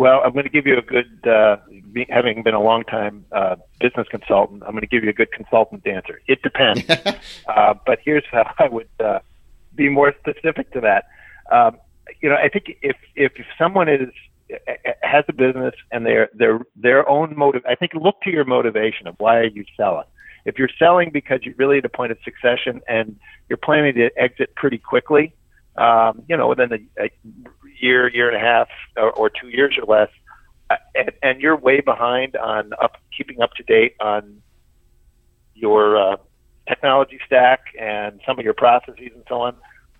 Well, 0.00 0.22
I'm 0.24 0.32
going 0.32 0.44
to 0.44 0.50
give 0.50 0.66
you 0.66 0.78
a 0.78 0.80
good, 0.80 1.28
uh, 1.28 1.58
having 2.08 2.42
been 2.42 2.54
a 2.54 2.62
long 2.62 2.84
time 2.84 3.26
uh, 3.32 3.56
business 3.80 4.08
consultant, 4.08 4.62
I'm 4.62 4.70
going 4.70 4.80
to 4.80 4.86
give 4.86 5.04
you 5.04 5.10
a 5.10 5.12
good 5.12 5.30
consultant 5.30 5.86
answer. 5.86 6.22
It 6.26 6.40
depends. 6.40 6.88
uh, 7.46 7.74
but 7.84 7.98
here's 8.02 8.24
how 8.32 8.50
I 8.58 8.68
would 8.68 8.88
uh, 8.98 9.18
be 9.74 9.90
more 9.90 10.14
specific 10.18 10.72
to 10.72 10.80
that. 10.80 11.04
Um, 11.52 11.76
you 12.22 12.30
know, 12.30 12.36
I 12.36 12.48
think 12.48 12.78
if, 12.80 12.96
if 13.14 13.32
someone 13.58 13.90
is 13.90 14.08
has 15.02 15.24
a 15.28 15.32
business 15.32 15.74
and 15.92 16.04
their 16.06 16.28
their 16.34 16.60
their 16.76 17.08
own 17.08 17.36
motive. 17.36 17.62
I 17.68 17.74
think 17.74 17.92
look 17.94 18.20
to 18.22 18.30
your 18.30 18.44
motivation 18.44 19.06
of 19.06 19.14
why 19.18 19.36
are 19.38 19.46
you 19.46 19.64
selling. 19.76 20.06
If 20.44 20.58
you're 20.58 20.70
selling 20.78 21.10
because 21.10 21.40
you're 21.42 21.54
really 21.56 21.78
at 21.78 21.84
a 21.84 21.88
point 21.88 22.12
of 22.12 22.18
succession 22.24 22.80
and 22.88 23.18
you're 23.48 23.58
planning 23.58 23.94
to 23.94 24.10
exit 24.16 24.54
pretty 24.54 24.78
quickly, 24.78 25.34
um, 25.76 26.22
you 26.28 26.36
know, 26.36 26.48
within 26.48 26.72
a, 26.72 27.02
a 27.04 27.10
year, 27.80 28.08
year 28.08 28.28
and 28.28 28.36
a 28.36 28.40
half, 28.40 28.68
or, 28.96 29.10
or 29.12 29.30
two 29.30 29.48
years 29.48 29.76
or 29.78 29.84
less, 29.84 30.08
uh, 30.70 30.76
and, 30.94 31.10
and 31.22 31.40
you're 31.42 31.56
way 31.56 31.80
behind 31.80 32.36
on 32.36 32.72
up 32.80 32.96
keeping 33.16 33.42
up 33.42 33.52
to 33.54 33.62
date 33.64 33.96
on 34.00 34.40
your 35.54 35.96
uh, 35.96 36.16
technology 36.68 37.18
stack 37.26 37.60
and 37.78 38.20
some 38.26 38.38
of 38.38 38.44
your 38.44 38.54
processes 38.54 39.10
and 39.14 39.24
so 39.28 39.42
on. 39.42 39.54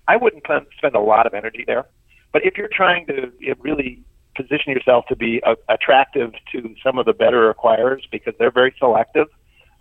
I 0.08 0.16
wouldn't 0.16 0.42
spend 0.78 0.94
a 0.94 1.00
lot 1.00 1.26
of 1.26 1.34
energy 1.34 1.64
there. 1.66 1.84
But 2.32 2.44
if 2.44 2.56
you're 2.56 2.70
trying 2.72 3.06
to 3.06 3.32
really 3.60 4.02
position 4.50 4.72
yourself 4.72 5.04
to 5.08 5.16
be 5.16 5.40
uh, 5.46 5.54
attractive 5.68 6.32
to 6.52 6.74
some 6.84 6.98
of 6.98 7.06
the 7.06 7.12
better 7.12 7.52
acquirers 7.52 8.00
because 8.10 8.34
they're 8.38 8.50
very 8.50 8.74
selective, 8.78 9.28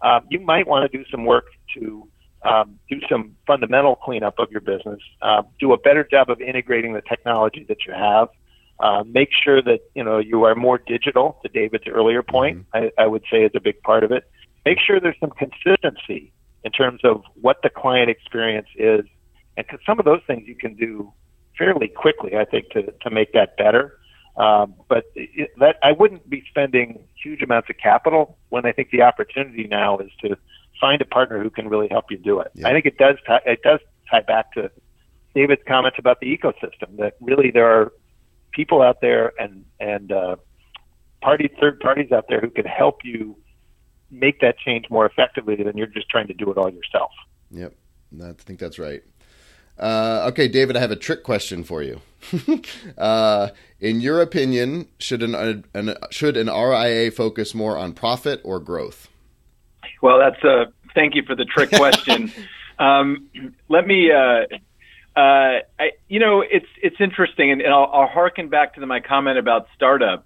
um, 0.02 0.26
you 0.30 0.40
might 0.40 0.68
want 0.68 0.90
to 0.90 0.98
do 0.98 1.04
some 1.10 1.26
work 1.26 1.46
to 1.76 2.08
um, 2.44 2.80
do 2.90 3.00
some 3.10 3.36
fundamental 3.46 3.96
cleanup 3.96 4.36
of 4.40 4.50
your 4.52 4.62
business, 4.62 5.00
uh, 5.22 5.42
do 5.60 5.74
a 5.74 5.78
better 5.78 6.08
job 6.10 6.30
of 6.30 6.40
integrating 6.40 6.94
the 6.94 7.02
technology 7.02 7.66
that 7.68 7.80
you 7.86 7.94
have, 7.94 8.30
uh, 8.80 9.04
make 9.06 9.30
sure 9.44 9.62
that 9.62 9.80
you 9.94 10.04
know 10.04 10.20
you 10.20 10.44
are 10.46 10.56
more 10.56 10.78
digital. 10.78 11.38
To 11.44 11.50
David's 11.50 11.84
earlier 11.88 12.24
point, 12.24 12.60
mm-hmm. 12.60 12.90
I, 12.98 13.04
I 13.04 13.08
would 13.08 13.24
say 13.30 13.40
is 13.40 13.52
a 13.56 13.60
big 13.60 13.82
part 13.82 14.06
of 14.06 14.12
it. 14.12 14.24
Make 14.66 14.78
sure 14.86 15.02
there's 15.02 15.20
some 15.20 15.32
consistency 15.32 16.32
in 16.64 16.72
terms 16.72 17.02
of 17.04 17.24
what 17.42 17.58
the 17.62 17.70
client 17.70 18.10
experience 18.10 18.68
is, 18.78 19.02
and 19.58 19.68
cause 19.68 19.80
some 19.86 20.00
of 20.00 20.06
those 20.06 20.22
things 20.28 20.44
you 20.48 20.56
can 20.56 20.76
do 20.76 21.12
fairly 21.58 21.90
quickly, 21.90 22.38
I 22.38 22.46
think, 22.46 22.70
to 22.70 22.84
to 22.84 23.10
make 23.10 23.34
that 23.34 23.58
better. 23.58 23.99
Um, 24.40 24.76
but 24.88 25.04
it, 25.16 25.52
that 25.60 25.76
I 25.84 25.92
wouldn't 25.92 26.30
be 26.30 26.44
spending 26.50 27.04
huge 27.22 27.42
amounts 27.42 27.70
of 27.70 27.76
capital 27.78 28.38
when 28.48 28.66
I 28.66 28.72
think 28.72 28.90
the 28.90 29.02
opportunity 29.02 29.68
now 29.68 29.98
is 30.00 30.10
to 30.22 30.38
find 30.80 31.02
a 31.02 31.06
partner 31.06 31.44
who 31.44 31.50
can 31.50 31.68
really 31.68 31.90
help 31.90 32.06
you 32.10 32.18
do 32.18 32.40
it. 32.40 32.50
Yeah. 32.56 32.70
I 32.70 32.72
think 32.72 32.86
it 32.86 32.98
does 32.98 33.18
tie, 33.28 33.42
it 33.46 33.62
does 33.64 33.82
tie 34.10 34.22
back 34.22 34.54
to 34.54 34.72
David's 35.36 35.62
comments 35.68 36.00
about 36.00 36.22
the 36.22 36.28
ecosystem. 36.28 36.98
That 36.98 37.16
really 37.20 37.52
there 37.52 37.70
are 37.70 37.92
people 38.52 38.82
out 38.82 39.02
there 39.02 39.34
and 39.38 39.66
and 39.82 40.12
uh, 40.14 40.38
party 41.22 41.50
third 41.60 41.82
parties 41.82 42.14
out 42.14 42.26
there 42.30 42.40
who 42.40 42.50
can 42.50 42.66
help 42.66 43.00
you 43.04 43.36
make 44.10 44.40
that 44.40 44.58
change 44.58 44.86
more 44.90 45.06
effectively 45.06 45.56
than 45.56 45.78
you're 45.78 45.86
just 45.88 46.10
trying 46.10 46.28
to 46.28 46.34
do 46.34 46.50
it 46.50 46.58
all 46.58 46.70
yourself. 46.70 47.12
Yep, 47.52 47.74
I 48.24 48.32
think 48.34 48.58
that's 48.58 48.80
right. 48.80 49.04
Uh, 49.80 50.26
okay, 50.30 50.48
David, 50.48 50.76
I 50.76 50.80
have 50.80 50.92
a 50.92 50.96
trick 50.96 51.24
question 51.24 51.64
for 51.64 51.82
you. 51.82 52.02
uh, 52.98 53.50
in 53.80 54.02
your 54.02 54.22
opinion, 54.22 54.88
should 55.00 55.24
an, 55.24 55.64
an, 55.74 55.96
should 56.12 56.36
an 56.36 56.48
RIA 56.48 57.12
focus 57.12 57.56
more 57.56 57.78
on 57.78 57.94
profit 57.94 58.42
or 58.44 58.60
growth? 58.60 59.08
Well, 60.02 60.20
that's 60.20 60.44
a 60.44 60.72
thank 60.96 61.16
you 61.16 61.24
for 61.24 61.36
the 61.36 61.46
trick 61.46 61.72
question. 61.72 62.32
um, 62.80 63.30
let 63.70 63.88
me 63.88 64.12
uh, 64.12 64.46
uh, 65.16 65.60
I, 65.80 65.92
you 66.08 66.20
know, 66.20 66.42
it's 66.42 66.68
it's 66.82 66.96
interesting, 67.00 67.52
and, 67.52 67.62
and 67.62 67.74
I'll, 67.74 67.90
I'll 67.92 68.08
harken 68.08 68.48
back 68.48 68.76
to 68.76 68.80
the, 68.80 68.86
my 68.86 69.00
comment 69.02 69.38
about 69.38 69.68
startup. 69.76 70.26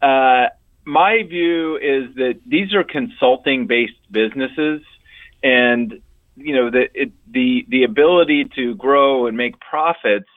Uh, 0.00 0.46
my 0.84 1.22
view 1.28 1.76
is 1.76 2.14
that 2.16 2.40
these 2.46 2.74
are 2.74 2.84
consulting-based 2.84 4.10
businesses, 4.10 4.82
and 5.42 6.00
you 6.36 6.54
know, 6.54 6.70
the 6.70 6.88
it, 6.94 7.12
the 7.30 7.64
the 7.68 7.84
ability 7.84 8.50
to 8.56 8.74
grow 8.74 9.26
and 9.26 9.36
make 9.36 9.58
profits 9.60 10.28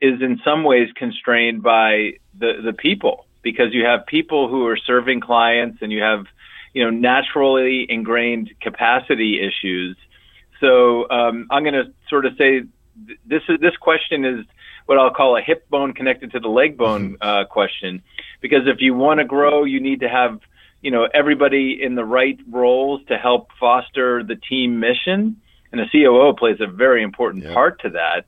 is 0.00 0.20
in 0.20 0.40
some 0.44 0.64
ways 0.64 0.88
constrained 0.96 1.62
by 1.62 2.12
the 2.38 2.54
the 2.64 2.72
people 2.72 3.26
because 3.42 3.72
you 3.72 3.84
have 3.84 4.06
people 4.06 4.48
who 4.48 4.66
are 4.66 4.76
serving 4.76 5.20
clients, 5.20 5.78
and 5.82 5.92
you 5.92 6.02
have 6.02 6.26
you 6.72 6.84
know 6.84 6.90
naturally 6.90 7.86
ingrained 7.88 8.50
capacity 8.60 9.40
issues. 9.40 9.96
So 10.60 11.10
um, 11.10 11.48
I'm 11.50 11.64
going 11.64 11.74
to 11.74 11.92
sort 12.08 12.24
of 12.24 12.36
say 12.38 12.62
this 13.26 13.42
is 13.48 13.60
this 13.60 13.76
question 13.76 14.24
is 14.24 14.46
what 14.86 14.98
I'll 14.98 15.12
call 15.12 15.36
a 15.36 15.40
hip 15.40 15.68
bone 15.68 15.92
connected 15.92 16.32
to 16.32 16.40
the 16.40 16.48
leg 16.48 16.76
bone 16.76 17.12
mm-hmm. 17.14 17.28
uh, 17.28 17.44
question, 17.44 18.02
because 18.40 18.66
if 18.66 18.80
you 18.80 18.94
want 18.94 19.18
to 19.20 19.24
grow, 19.24 19.64
you 19.64 19.80
need 19.80 20.00
to 20.00 20.08
have 20.08 20.40
you 20.80 20.90
know 20.90 21.08
everybody 21.12 21.78
in 21.80 21.94
the 21.94 22.04
right 22.04 22.38
roles 22.50 23.04
to 23.08 23.16
help 23.16 23.48
foster 23.58 24.22
the 24.22 24.36
team 24.36 24.80
mission, 24.80 25.40
and 25.72 25.80
a 25.80 25.84
COO 25.90 26.34
plays 26.38 26.58
a 26.60 26.66
very 26.66 27.02
important 27.02 27.44
yeah. 27.44 27.54
part 27.54 27.80
to 27.80 27.90
that. 27.90 28.26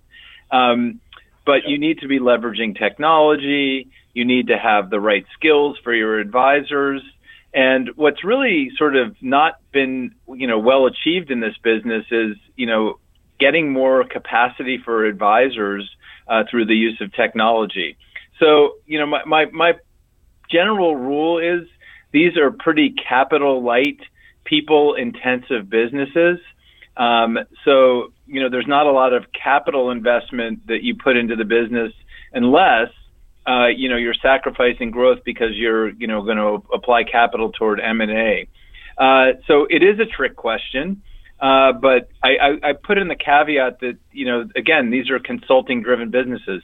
Um, 0.57 1.01
but 1.47 1.67
you 1.67 1.79
need 1.79 2.01
to 2.01 2.09
be 2.09 2.19
leveraging 2.19 2.79
technology. 2.79 3.89
You 4.15 4.25
need 4.25 4.49
to 4.49 4.59
have 4.59 4.91
the 4.91 5.01
right 5.01 5.27
skills 5.35 5.77
for 5.85 5.95
your 5.95 6.19
advisors. 6.19 7.03
And 7.53 7.91
what's 7.97 8.25
really 8.25 8.71
sort 8.77 8.97
of 8.97 9.15
not 9.21 9.61
been, 9.71 10.15
you 10.29 10.47
know, 10.47 10.59
well 10.59 10.87
achieved 10.87 11.31
in 11.31 11.41
this 11.41 11.55
business 11.63 12.05
is, 12.11 12.37
you 12.57 12.67
know, 12.67 12.99
getting 13.39 13.73
more 13.73 14.05
capacity 14.05 14.79
for 14.85 15.05
advisors 15.05 15.89
uh, 16.27 16.45
through 16.51 16.67
the 16.67 16.75
use 16.75 17.01
of 17.01 17.13
technology. 17.13 17.97
So, 18.41 18.77
you 18.87 18.99
know, 18.99 19.07
my, 19.07 19.25
my, 19.25 19.45
my 19.47 19.75
general 20.51 20.97
rule 20.97 21.39
is 21.39 21.69
these 22.13 22.37
are 22.37 22.51
pretty 22.51 22.95
capital 23.09 23.63
light, 23.63 24.01
people 24.45 24.95
intensive 24.95 25.69
businesses. 25.69 26.39
Um, 26.97 27.39
so, 27.65 28.13
you 28.27 28.41
know, 28.41 28.49
there's 28.49 28.67
not 28.67 28.87
a 28.87 28.93
lot 28.93 29.13
of 29.13 29.25
capital 29.33 29.91
investment 29.91 30.67
that 30.69 30.83
you 30.83 30.95
put 30.95 31.17
into 31.17 31.37
the 31.37 31.45
business 31.45 31.93
unless, 32.33 32.89
uh, 33.47 33.67
you 33.67 33.89
know, 33.89 33.97
you're 33.97 34.15
sacrificing 34.15 34.91
growth 34.91 35.19
because 35.25 35.55
you're, 35.55 35.91
you 35.91 36.07
know, 36.07 36.23
going 36.23 36.37
to 36.37 36.63
apply 36.73 37.05
capital 37.05 37.51
toward 37.53 37.81
M&A. 37.81 38.49
Uh, 38.97 39.33
so 39.47 39.67
it 39.69 39.83
is 39.83 39.99
a 39.99 40.07
trick 40.07 40.37
question. 40.37 41.03
Uh, 41.41 41.73
but 41.73 42.09
I, 42.23 42.37
I, 42.37 42.71
I 42.71 42.73
put 42.73 42.97
in 42.97 43.09
the 43.09 43.17
caveat 43.17 43.81
that, 43.81 43.99
you 44.13 44.25
know, 44.25 44.49
again, 44.57 44.91
these 44.91 45.11
are 45.11 45.19
consulting 45.19 45.83
driven 45.83 46.11
businesses. 46.11 46.63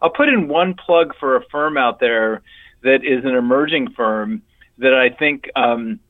I'll 0.00 0.10
put 0.10 0.28
in 0.28 0.48
one 0.48 0.74
plug 0.74 1.14
for 1.18 1.36
a 1.36 1.44
firm 1.50 1.76
out 1.76 2.00
there 2.00 2.42
that 2.82 3.04
is 3.04 3.24
an 3.24 3.34
emerging 3.34 3.92
firm 3.96 4.42
that 4.78 4.94
I 4.94 5.14
think 5.14 5.50
um, 5.54 6.00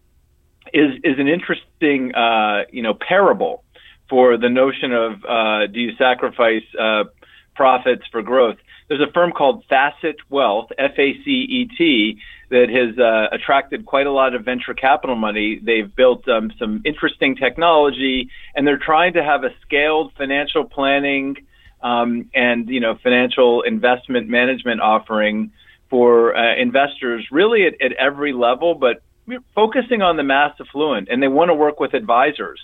is 0.73 0.95
is 1.05 1.19
an 1.19 1.29
interesting 1.29 2.15
uh, 2.15 2.65
you 2.71 2.83
know 2.83 2.95
parable 2.95 3.62
for 4.13 4.37
the 4.37 4.51
notion 4.51 4.93
of 4.93 5.13
uh, 5.25 5.67
do 5.73 5.81
you 5.81 5.93
sacrifice 5.97 6.67
uh, 6.79 7.05
profits 7.55 8.03
for 8.13 8.21
growth. 8.21 8.59
There's 8.89 9.01
a 9.01 9.11
firm 9.13 9.33
called 9.33 9.65
Facet 9.71 10.17
Wealth, 10.29 10.69
F 10.77 10.91
A 10.99 11.15
C 11.25 11.31
E 11.31 11.69
T, 11.79 12.19
that 12.51 12.69
has 12.69 12.99
uh, 12.99 13.35
attracted 13.35 13.87
quite 13.87 14.07
a 14.07 14.13
lot 14.13 14.35
of 14.35 14.45
venture 14.45 14.75
capital 14.75 15.17
money. 15.17 15.59
They've 15.65 15.91
built 15.97 16.29
um, 16.29 16.53
some 16.59 16.83
interesting 16.85 17.37
technology, 17.37 18.29
and 18.55 18.67
they're 18.67 18.85
trying 18.93 19.15
to 19.15 19.25
have 19.25 19.45
a 19.45 19.51
scaled 19.63 20.13
financial 20.19 20.65
planning 20.65 21.37
um, 21.83 22.29
and 22.35 22.69
you 22.69 22.81
know 22.81 22.99
financial 23.03 23.63
investment 23.63 24.29
management 24.29 24.83
offering 24.83 25.53
for 25.89 26.37
uh, 26.37 26.55
investors, 26.61 27.27
really 27.33 27.67
at, 27.67 27.81
at 27.81 27.93
every 27.93 28.35
level, 28.35 28.75
but 28.75 29.03
focusing 29.55 30.03
on 30.03 30.19
the 30.19 30.23
mass 30.23 30.55
affluent. 30.61 31.09
And 31.11 31.23
they 31.23 31.29
want 31.29 31.49
to 31.49 31.55
work 31.55 31.81
with 31.81 31.95
advisors. 31.95 32.61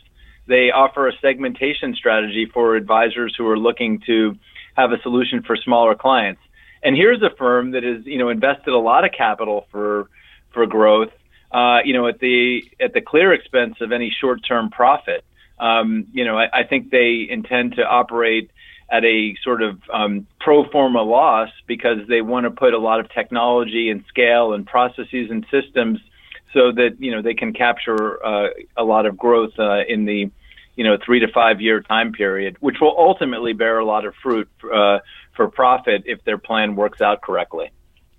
They 0.48 0.70
offer 0.70 1.06
a 1.06 1.12
segmentation 1.20 1.94
strategy 1.94 2.46
for 2.52 2.74
advisors 2.74 3.34
who 3.36 3.46
are 3.48 3.58
looking 3.58 4.00
to 4.06 4.34
have 4.76 4.92
a 4.92 5.00
solution 5.02 5.42
for 5.42 5.56
smaller 5.56 5.94
clients. 5.94 6.40
And 6.82 6.96
here's 6.96 7.22
a 7.22 7.30
firm 7.36 7.72
that 7.72 7.82
has, 7.82 8.06
you 8.06 8.18
know, 8.18 8.30
invested 8.30 8.72
a 8.72 8.78
lot 8.78 9.04
of 9.04 9.10
capital 9.16 9.66
for 9.70 10.08
for 10.52 10.64
growth, 10.66 11.10
uh, 11.52 11.80
you 11.84 11.92
know, 11.92 12.08
at 12.08 12.18
the 12.20 12.62
at 12.80 12.94
the 12.94 13.00
clear 13.00 13.32
expense 13.32 13.76
of 13.80 13.92
any 13.92 14.10
short-term 14.20 14.70
profit. 14.70 15.24
Um, 15.58 16.06
you 16.12 16.24
know, 16.24 16.38
I, 16.38 16.60
I 16.60 16.64
think 16.64 16.90
they 16.90 17.26
intend 17.28 17.74
to 17.76 17.82
operate 17.82 18.50
at 18.90 19.04
a 19.04 19.34
sort 19.44 19.62
of 19.62 19.78
um, 19.92 20.26
pro 20.40 20.68
forma 20.70 21.02
loss 21.02 21.50
because 21.66 21.98
they 22.08 22.22
want 22.22 22.44
to 22.44 22.50
put 22.50 22.72
a 22.72 22.78
lot 22.78 23.00
of 23.00 23.10
technology 23.12 23.90
and 23.90 24.02
scale 24.08 24.54
and 24.54 24.66
processes 24.66 25.28
and 25.30 25.44
systems 25.50 25.98
so 26.54 26.72
that 26.72 26.96
you 26.98 27.10
know 27.10 27.20
they 27.20 27.34
can 27.34 27.52
capture 27.52 28.24
uh, 28.24 28.48
a 28.76 28.84
lot 28.84 29.04
of 29.04 29.16
growth 29.18 29.52
uh, 29.58 29.84
in 29.86 30.04
the 30.04 30.30
you 30.78 30.84
know 30.84 30.96
three 31.04 31.18
to 31.18 31.26
five 31.34 31.60
year 31.60 31.80
time 31.80 32.12
period, 32.12 32.56
which 32.60 32.76
will 32.80 32.94
ultimately 32.96 33.52
bear 33.52 33.80
a 33.80 33.84
lot 33.84 34.06
of 34.06 34.14
fruit 34.22 34.48
uh, 34.72 35.00
for 35.34 35.48
profit 35.48 36.04
if 36.06 36.22
their 36.24 36.38
plan 36.38 36.76
works 36.76 37.00
out 37.00 37.20
correctly. 37.20 37.72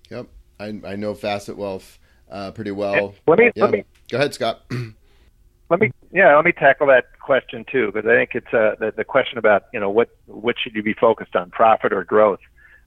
Yep, 0.09 0.27
I, 0.59 0.81
I 0.85 0.95
know 0.97 1.13
Facet 1.13 1.55
Wealth 1.55 1.97
uh, 2.29 2.51
pretty 2.51 2.71
well. 2.71 3.15
Let 3.25 3.39
me, 3.39 3.51
yeah. 3.55 3.63
let 3.63 3.71
me 3.71 3.85
go 4.11 4.17
ahead, 4.17 4.33
Scott. 4.33 4.65
let 5.69 5.79
me 5.79 5.93
yeah 6.11 6.35
let 6.35 6.43
me 6.43 6.51
tackle 6.51 6.87
that 6.87 7.17
question 7.21 7.63
too 7.71 7.93
because 7.93 8.05
I 8.05 8.15
think 8.15 8.31
it's 8.33 8.53
uh, 8.53 8.75
the, 8.77 8.93
the 8.95 9.05
question 9.05 9.37
about 9.37 9.67
you 9.71 9.79
know 9.79 9.89
what 9.89 10.09
what 10.25 10.57
should 10.61 10.75
you 10.75 10.83
be 10.83 10.93
focused 10.93 11.37
on 11.37 11.51
profit 11.51 11.93
or 11.93 12.03
growth. 12.03 12.41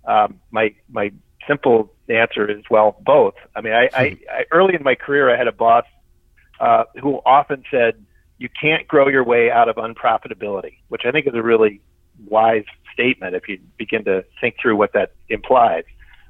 Um, 0.05 0.39
my 0.51 0.75
my 0.91 1.13
simple 1.49 1.91
answer 2.11 2.47
is 2.51 2.63
well 2.69 3.01
both. 3.01 3.37
I 3.57 3.63
mean 3.63 3.73
I, 3.73 3.89
I, 3.95 4.19
I 4.31 4.45
early 4.51 4.75
in 4.75 4.83
my 4.83 4.97
career 4.97 5.35
I 5.35 5.39
had 5.39 5.49
a 5.49 5.53
boss 5.53 5.87
uh, 6.61 6.85
who 7.01 7.23
often 7.25 7.65
said 7.71 8.05
you 8.43 8.49
can't 8.61 8.89
grow 8.89 9.07
your 9.09 9.23
way 9.23 9.53
out 9.53 9.69
of 9.69 9.77
unprofitability, 9.77 10.79
which 10.89 11.03
I 11.05 11.13
think 11.13 11.29
is 11.29 11.35
a 11.35 11.43
really 11.43 11.81
wise 12.27 12.65
statement 12.93 13.37
if 13.37 13.49
you 13.49 13.61
begin 13.79 14.05
to 14.05 14.25
think 14.41 14.57
through 14.61 14.77
what 14.77 14.93
that 14.95 15.13
implies. 15.29 15.85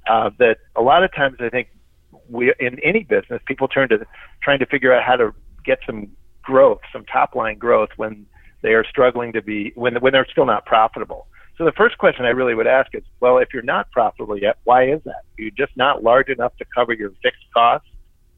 Uh, 0.07 0.29
that 0.39 0.59
a 0.77 0.83
lot 0.83 1.03
of 1.03 1.15
times 1.15 1.39
I 1.41 1.49
think 1.49 1.69
we 2.29 2.53
in 2.61 2.79
any 2.81 3.03
business 3.05 3.41
people 3.47 3.67
turn 3.67 3.89
to 3.89 4.05
trying 4.43 4.59
to 4.59 4.67
figure 4.67 4.93
out 4.93 5.03
how 5.03 5.17
to 5.17 5.33
get 5.65 5.79
some 5.87 6.09
growth, 6.43 6.81
some 6.93 7.05
top 7.07 7.35
line 7.35 7.57
growth 7.57 7.91
when 7.97 8.27
they 8.63 8.75
are 8.75 8.85
struggling 8.85 9.33
to 9.33 9.41
be 9.41 9.73
when 9.75 9.97
when 9.97 10.13
they're 10.13 10.27
still 10.31 10.47
not 10.47 10.67
profitable. 10.67 11.29
So 11.57 11.65
the 11.65 11.73
first 11.73 11.97
question 11.97 12.27
I 12.27 12.31
really 12.31 12.55
would 12.55 12.67
ask 12.67 12.95
is, 12.95 13.05
well, 13.21 13.39
if 13.39 13.49
you're 13.55 13.63
not 13.63 13.91
profitable 13.91 14.37
yet, 14.37 14.59
why 14.65 14.91
is 14.91 15.01
that? 15.05 15.23
Are 15.39 15.43
you 15.43 15.51
just 15.51 15.75
not 15.77 16.03
large 16.03 16.29
enough 16.29 16.55
to 16.59 16.65
cover 16.75 16.93
your 16.93 17.11
fixed 17.23 17.47
costs, 17.55 17.89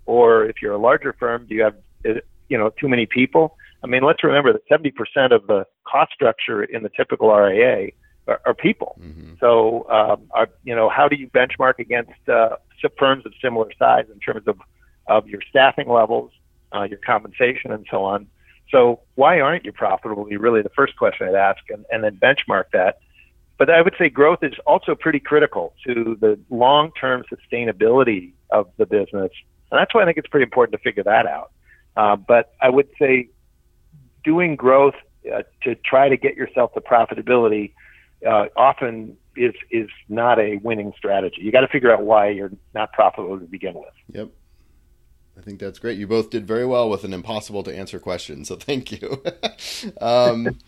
or 0.06 0.44
if 0.44 0.56
you're 0.62 0.74
a 0.74 0.78
larger 0.78 1.12
firm, 1.18 1.46
do 1.48 1.54
you 1.56 1.62
have 1.62 1.74
you 2.48 2.58
know 2.58 2.70
too 2.78 2.88
many 2.88 3.06
people? 3.06 3.56
I 3.84 3.86
mean, 3.86 4.02
let's 4.02 4.24
remember 4.24 4.50
that 4.54 4.66
70% 4.68 5.30
of 5.30 5.46
the 5.46 5.66
cost 5.86 6.12
structure 6.12 6.64
in 6.64 6.82
the 6.82 6.88
typical 6.88 7.28
RIA 7.28 7.90
are, 8.26 8.40
are 8.46 8.54
people. 8.54 8.96
Mm-hmm. 8.98 9.34
So, 9.38 9.86
um, 9.90 10.22
are, 10.30 10.48
you 10.64 10.74
know, 10.74 10.88
how 10.88 11.06
do 11.06 11.16
you 11.16 11.28
benchmark 11.28 11.78
against 11.78 12.12
uh, 12.26 12.56
firms 12.98 13.26
of 13.26 13.32
similar 13.42 13.70
size 13.78 14.06
in 14.12 14.18
terms 14.20 14.48
of 14.48 14.58
of 15.06 15.28
your 15.28 15.42
staffing 15.50 15.90
levels, 15.90 16.30
uh, 16.74 16.84
your 16.84 16.98
compensation, 16.98 17.72
and 17.72 17.86
so 17.90 18.02
on? 18.04 18.26
So, 18.70 19.00
why 19.16 19.40
aren't 19.40 19.66
you 19.66 19.72
profitable? 19.72 20.24
Be 20.24 20.38
really 20.38 20.62
the 20.62 20.70
first 20.70 20.96
question 20.96 21.28
I'd 21.28 21.34
ask, 21.34 21.60
and, 21.68 21.84
and 21.92 22.02
then 22.02 22.16
benchmark 22.16 22.64
that. 22.72 23.00
But 23.58 23.68
I 23.68 23.82
would 23.82 23.94
say 23.98 24.08
growth 24.08 24.42
is 24.42 24.54
also 24.66 24.94
pretty 24.94 25.20
critical 25.20 25.74
to 25.86 26.16
the 26.20 26.38
long-term 26.48 27.24
sustainability 27.32 28.32
of 28.50 28.68
the 28.78 28.86
business, 28.86 29.30
and 29.70 29.78
that's 29.78 29.94
why 29.94 30.02
I 30.02 30.04
think 30.06 30.16
it's 30.16 30.28
pretty 30.28 30.44
important 30.44 30.72
to 30.72 30.82
figure 30.82 31.04
that 31.04 31.26
out. 31.26 31.50
Uh, 31.96 32.16
but 32.16 32.54
I 32.60 32.70
would 32.70 32.88
say 32.98 33.28
doing 34.24 34.56
growth 34.56 34.94
uh, 35.32 35.42
to 35.62 35.74
try 35.76 36.08
to 36.08 36.16
get 36.16 36.36
yourself 36.36 36.74
to 36.74 36.80
profitability 36.80 37.72
uh, 38.26 38.46
often 38.56 39.16
is 39.36 39.54
is 39.70 39.88
not 40.08 40.38
a 40.38 40.56
winning 40.58 40.92
strategy. 40.96 41.42
You 41.42 41.52
got 41.52 41.60
to 41.60 41.68
figure 41.68 41.92
out 41.92 42.02
why 42.02 42.30
you're 42.30 42.52
not 42.74 42.92
profitable 42.92 43.38
to 43.38 43.44
begin 43.44 43.74
with. 43.74 43.92
Yep. 44.12 44.28
I 45.36 45.40
think 45.40 45.58
that's 45.58 45.78
great. 45.78 45.98
You 45.98 46.06
both 46.06 46.30
did 46.30 46.46
very 46.46 46.64
well 46.64 46.88
with 46.88 47.02
an 47.04 47.12
impossible 47.12 47.64
to 47.64 47.76
answer 47.76 47.98
question, 47.98 48.44
so 48.44 48.54
thank 48.56 48.92
you. 48.92 49.22
um, 50.00 50.60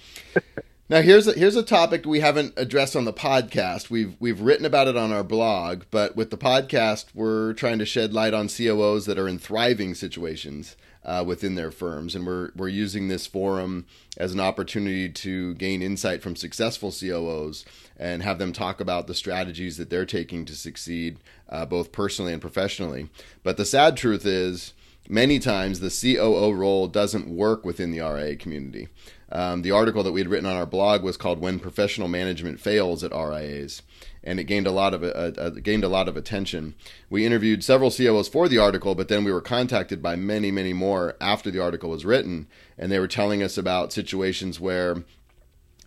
now 0.89 1.03
here's 1.03 1.29
a, 1.29 1.35
here's 1.35 1.55
a 1.55 1.63
topic 1.63 2.05
we 2.05 2.19
haven't 2.19 2.55
addressed 2.57 2.97
on 2.97 3.05
the 3.05 3.13
podcast. 3.13 3.91
We've 3.91 4.17
we've 4.19 4.41
written 4.41 4.67
about 4.67 4.89
it 4.89 4.97
on 4.97 5.13
our 5.13 5.23
blog, 5.23 5.85
but 5.91 6.17
with 6.17 6.31
the 6.31 6.39
podcast, 6.39 7.07
we're 7.15 7.53
trying 7.53 7.79
to 7.79 7.87
shed 7.87 8.13
light 8.13 8.35
on 8.35 8.49
COOs 8.49 9.07
that 9.07 9.19
are 9.19 9.29
in 9.29 9.39
thriving 9.39 9.95
situations 9.95 10.77
uh, 11.07 11.25
within 11.27 11.55
their 11.55 11.71
firms. 11.71 12.15
And 12.15 12.27
we're, 12.27 12.51
we're 12.57 12.69
using 12.69 13.09
this 13.09 13.27
forum 13.27 13.87
as 14.19 14.33
an 14.33 14.41
opportunity 14.41 15.09
to 15.09 15.55
gain 15.55 15.81
insight 15.81 16.21
from 16.21 16.37
successful 16.37 16.91
COOs 16.91 17.65
and 17.97 18.23
have 18.23 18.39
them 18.39 18.53
talk 18.53 18.81
about 18.81 19.07
the 19.07 19.15
strategies 19.15 19.77
that 19.77 19.89
they're 19.89 20.05
taking 20.05 20.45
to 20.45 20.55
succeed, 20.55 21.19
uh, 21.49 21.65
both 21.65 21.93
personally 21.93 22.33
and 22.33 22.43
professionally. 22.43 23.09
But 23.45 23.57
the 23.57 23.65
sad 23.65 23.97
truth 23.97 24.27
is, 24.27 24.75
many 25.09 25.39
times 25.39 25.79
the 25.79 26.17
COO 26.17 26.53
role 26.53 26.89
doesn't 26.89 27.29
work 27.29 27.65
within 27.65 27.93
the 27.93 28.01
RIA 28.01 28.35
community. 28.35 28.89
Um, 29.31 29.63
the 29.63 29.71
article 29.71 30.03
that 30.03 30.13
we 30.13 30.21
had 30.21 30.29
written 30.29 30.47
on 30.49 30.57
our 30.57 30.67
blog 30.67 31.03
was 31.03 31.17
called 31.17 31.41
"When 31.41 31.59
Professional 31.59 32.07
Management 32.07 32.61
Fails 32.61 33.03
at 33.03 33.13
RIAs," 33.13 33.83
and 34.27 34.41
it 34.41 34.45
gained 34.45 34.67
a 34.67 34.73
lot 34.73 34.93
of 34.93 35.05
uh, 35.05 35.41
uh, 35.41 35.51
gained 35.51 35.85
a 35.85 35.89
lot 35.89 36.09
of 36.09 36.17
attention. 36.17 36.75
We 37.09 37.25
interviewed 37.25 37.63
several 37.63 37.93
COOs 37.93 38.29
for 38.29 38.49
the 38.49 38.59
article, 38.59 38.97
but 38.97 39.07
then 39.09 39.25
we 39.25 39.33
were 39.33 39.41
contacted 39.41 40.03
by 40.03 40.17
many, 40.17 40.51
many 40.51 40.73
more 40.73 41.15
after 41.21 41.51
the 41.51 41.63
article 41.63 41.91
was 41.91 42.05
written, 42.05 42.49
and 42.77 42.91
they 42.91 42.99
were 42.99 43.07
telling 43.07 43.43
us 43.43 43.57
about 43.57 43.93
situations 43.93 44.61
where 44.61 45.05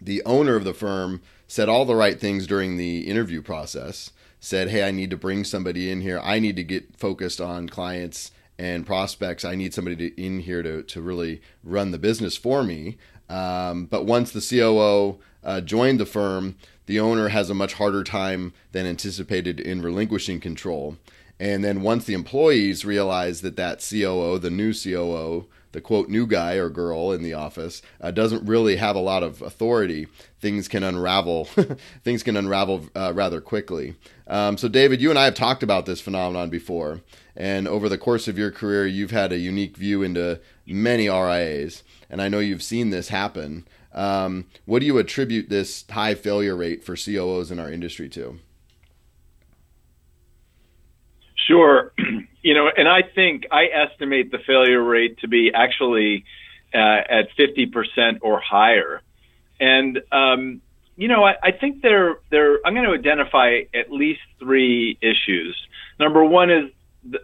the 0.01 0.23
owner 0.25 0.55
of 0.55 0.63
the 0.63 0.73
firm 0.73 1.21
said 1.47 1.67
all 1.67 1.83
the 1.83 1.95
right 1.95 2.19
things 2.19 2.47
during 2.47 2.77
the 2.77 3.01
interview 3.01 3.41
process. 3.41 4.11
Said, 4.39 4.69
"Hey, 4.69 4.87
I 4.87 4.91
need 4.91 5.09
to 5.09 5.17
bring 5.17 5.43
somebody 5.43 5.91
in 5.91 5.99
here. 5.99 6.21
I 6.23 6.39
need 6.39 6.55
to 6.55 6.63
get 6.63 6.97
focused 6.97 7.41
on 7.41 7.67
clients." 7.67 8.31
and 8.57 8.85
prospects. 8.85 9.45
I 9.45 9.55
need 9.55 9.73
somebody 9.73 9.95
to, 9.95 10.21
in 10.21 10.39
here 10.39 10.61
to, 10.61 10.83
to 10.83 11.01
really 11.01 11.41
run 11.63 11.91
the 11.91 11.97
business 11.97 12.35
for 12.35 12.61
me. 12.61 12.97
Um, 13.29 13.85
but 13.85 14.05
once 14.05 14.31
the 14.31 14.41
COO 14.41 15.17
uh, 15.45 15.61
joined 15.61 15.99
the 15.99 16.05
firm, 16.05 16.57
the 16.89 16.99
owner 16.99 17.27
has 17.27 17.51
a 17.51 17.53
much 17.53 17.73
harder 17.73 18.03
time 18.03 18.51
than 18.71 18.87
anticipated 18.87 19.59
in 19.59 19.83
relinquishing 19.83 20.39
control. 20.39 20.97
And 21.39 21.63
then 21.63 21.83
once 21.83 22.05
the 22.05 22.15
employees 22.15 22.83
realize 22.83 23.41
that 23.41 23.55
that 23.57 23.87
COO, 23.87 24.39
the 24.39 24.49
new 24.49 24.73
COO, 24.73 25.45
the 25.71 25.81
quote 25.81 26.09
new 26.09 26.25
guy 26.25 26.55
or 26.55 26.67
girl 26.67 27.11
in 27.11 27.21
the 27.21 27.35
office 27.35 27.83
uh, 28.01 28.09
doesn't 28.09 28.47
really 28.47 28.77
have 28.77 28.95
a 28.95 29.01
lot 29.01 29.21
of 29.21 29.43
authority, 29.43 30.07
things 30.39 30.67
can 30.67 30.81
unravel. 30.81 31.45
things 32.03 32.23
can 32.23 32.35
unravel 32.35 32.89
uh, 32.95 33.13
rather 33.13 33.39
quickly. 33.39 33.93
Um, 34.25 34.57
so, 34.57 34.67
David, 34.67 34.99
you 34.99 35.11
and 35.11 35.19
I 35.19 35.25
have 35.25 35.35
talked 35.35 35.61
about 35.61 35.85
this 35.85 36.01
phenomenon 36.01 36.49
before, 36.49 37.01
and 37.35 37.67
over 37.67 37.87
the 37.87 37.99
course 37.99 38.27
of 38.27 38.39
your 38.39 38.49
career, 38.49 38.87
you've 38.87 39.11
had 39.11 39.31
a 39.31 39.37
unique 39.37 39.77
view 39.77 40.01
into 40.01 40.41
many 40.65 41.07
RIAs, 41.07 41.83
and 42.09 42.19
I 42.19 42.29
know 42.29 42.39
you've 42.39 42.63
seen 42.63 42.89
this 42.89 43.09
happen. 43.09 43.67
Um, 43.93 44.45
what 44.65 44.79
do 44.79 44.85
you 44.85 44.97
attribute 44.97 45.49
this 45.49 45.85
high 45.89 46.15
failure 46.15 46.55
rate 46.55 46.83
for 46.83 46.95
COOs 46.95 47.51
in 47.51 47.59
our 47.59 47.71
industry 47.71 48.09
to? 48.09 48.39
Sure. 51.47 51.93
You 52.41 52.53
know, 52.53 52.69
and 52.73 52.87
I 52.87 53.01
think 53.01 53.47
I 53.51 53.65
estimate 53.65 54.31
the 54.31 54.37
failure 54.47 54.81
rate 54.81 55.17
to 55.19 55.27
be 55.27 55.51
actually 55.53 56.23
uh, 56.73 56.77
at 56.77 57.27
50% 57.37 58.19
or 58.21 58.39
higher. 58.39 59.01
And, 59.59 59.99
um, 60.09 60.61
you 60.95 61.09
know, 61.09 61.25
I, 61.25 61.33
I 61.43 61.51
think 61.51 61.81
there, 61.81 62.15
there, 62.31 62.65
I'm 62.65 62.73
going 62.73 62.85
to 62.85 62.93
identify 62.93 63.63
at 63.73 63.91
least 63.91 64.21
three 64.39 64.97
issues. 65.01 65.53
Number 65.99 66.23
one 66.23 66.49
is 66.49 66.71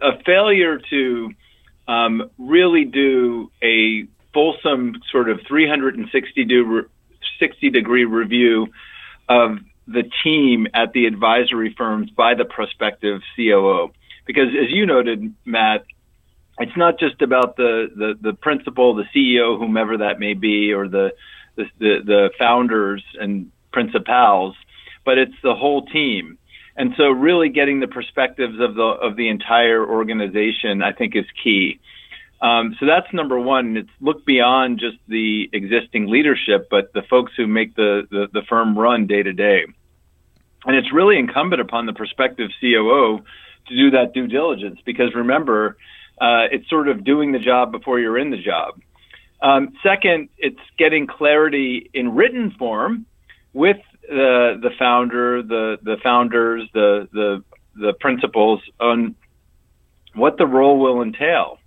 a 0.02 0.22
failure 0.26 0.80
to 0.90 1.30
um, 1.88 2.30
really 2.36 2.84
do 2.84 3.50
a 3.62 4.06
fulsome 4.36 5.00
sort 5.10 5.30
of 5.30 5.40
360 5.48 6.44
do, 6.44 6.90
60 7.40 7.70
degree 7.70 8.04
review 8.04 8.66
of 9.30 9.60
the 9.88 10.02
team 10.22 10.66
at 10.74 10.92
the 10.92 11.06
advisory 11.06 11.74
firms 11.74 12.10
by 12.10 12.34
the 12.34 12.44
prospective 12.44 13.22
COO. 13.34 13.92
Because 14.26 14.48
as 14.48 14.70
you 14.70 14.84
noted, 14.84 15.34
Matt, 15.46 15.86
it's 16.58 16.76
not 16.76 16.98
just 16.98 17.22
about 17.22 17.56
the, 17.56 17.86
the, 17.96 18.18
the 18.20 18.32
principal, 18.34 18.94
the 18.94 19.04
CEO, 19.14 19.58
whomever 19.58 19.96
that 19.96 20.20
may 20.20 20.34
be, 20.34 20.74
or 20.74 20.86
the, 20.86 21.12
the, 21.56 21.64
the 21.78 22.30
founders 22.38 23.02
and 23.18 23.50
principals, 23.72 24.54
but 25.02 25.16
it's 25.16 25.40
the 25.42 25.54
whole 25.54 25.86
team. 25.86 26.36
And 26.76 26.92
so 26.98 27.04
really 27.04 27.48
getting 27.48 27.80
the 27.80 27.88
perspectives 27.88 28.60
of 28.60 28.74
the, 28.74 28.82
of 28.82 29.16
the 29.16 29.30
entire 29.30 29.82
organization, 29.82 30.82
I 30.82 30.92
think 30.92 31.16
is 31.16 31.24
key. 31.42 31.80
Um, 32.40 32.76
so 32.78 32.86
that's 32.86 33.12
number 33.12 33.38
one. 33.38 33.76
It's 33.76 33.90
look 34.00 34.26
beyond 34.26 34.78
just 34.78 34.98
the 35.08 35.48
existing 35.52 36.08
leadership, 36.08 36.68
but 36.70 36.92
the 36.92 37.02
folks 37.02 37.32
who 37.36 37.46
make 37.46 37.74
the, 37.74 38.06
the, 38.10 38.28
the 38.32 38.42
firm 38.48 38.78
run 38.78 39.06
day 39.06 39.22
to 39.22 39.32
day. 39.32 39.64
And 40.66 40.76
it's 40.76 40.92
really 40.92 41.18
incumbent 41.18 41.62
upon 41.62 41.86
the 41.86 41.92
prospective 41.92 42.50
COO 42.60 43.22
to 43.68 43.76
do 43.76 43.90
that 43.92 44.12
due 44.12 44.26
diligence 44.26 44.80
because 44.84 45.14
remember, 45.14 45.76
uh, 46.20 46.48
it's 46.50 46.68
sort 46.68 46.88
of 46.88 47.04
doing 47.04 47.32
the 47.32 47.38
job 47.38 47.72
before 47.72 48.00
you're 48.00 48.18
in 48.18 48.30
the 48.30 48.42
job. 48.42 48.80
Um, 49.40 49.74
second, 49.82 50.28
it's 50.38 50.60
getting 50.78 51.06
clarity 51.06 51.90
in 51.92 52.14
written 52.14 52.52
form 52.58 53.06
with 53.52 53.76
the 54.08 54.58
the 54.62 54.70
founder, 54.78 55.42
the 55.42 55.78
the 55.82 55.96
founders, 56.02 56.68
the 56.72 57.08
the 57.12 57.44
the 57.74 57.92
principals 58.00 58.60
on 58.80 59.14
what 60.14 60.38
the 60.38 60.46
role 60.46 60.78
will 60.78 61.02
entail. 61.02 61.58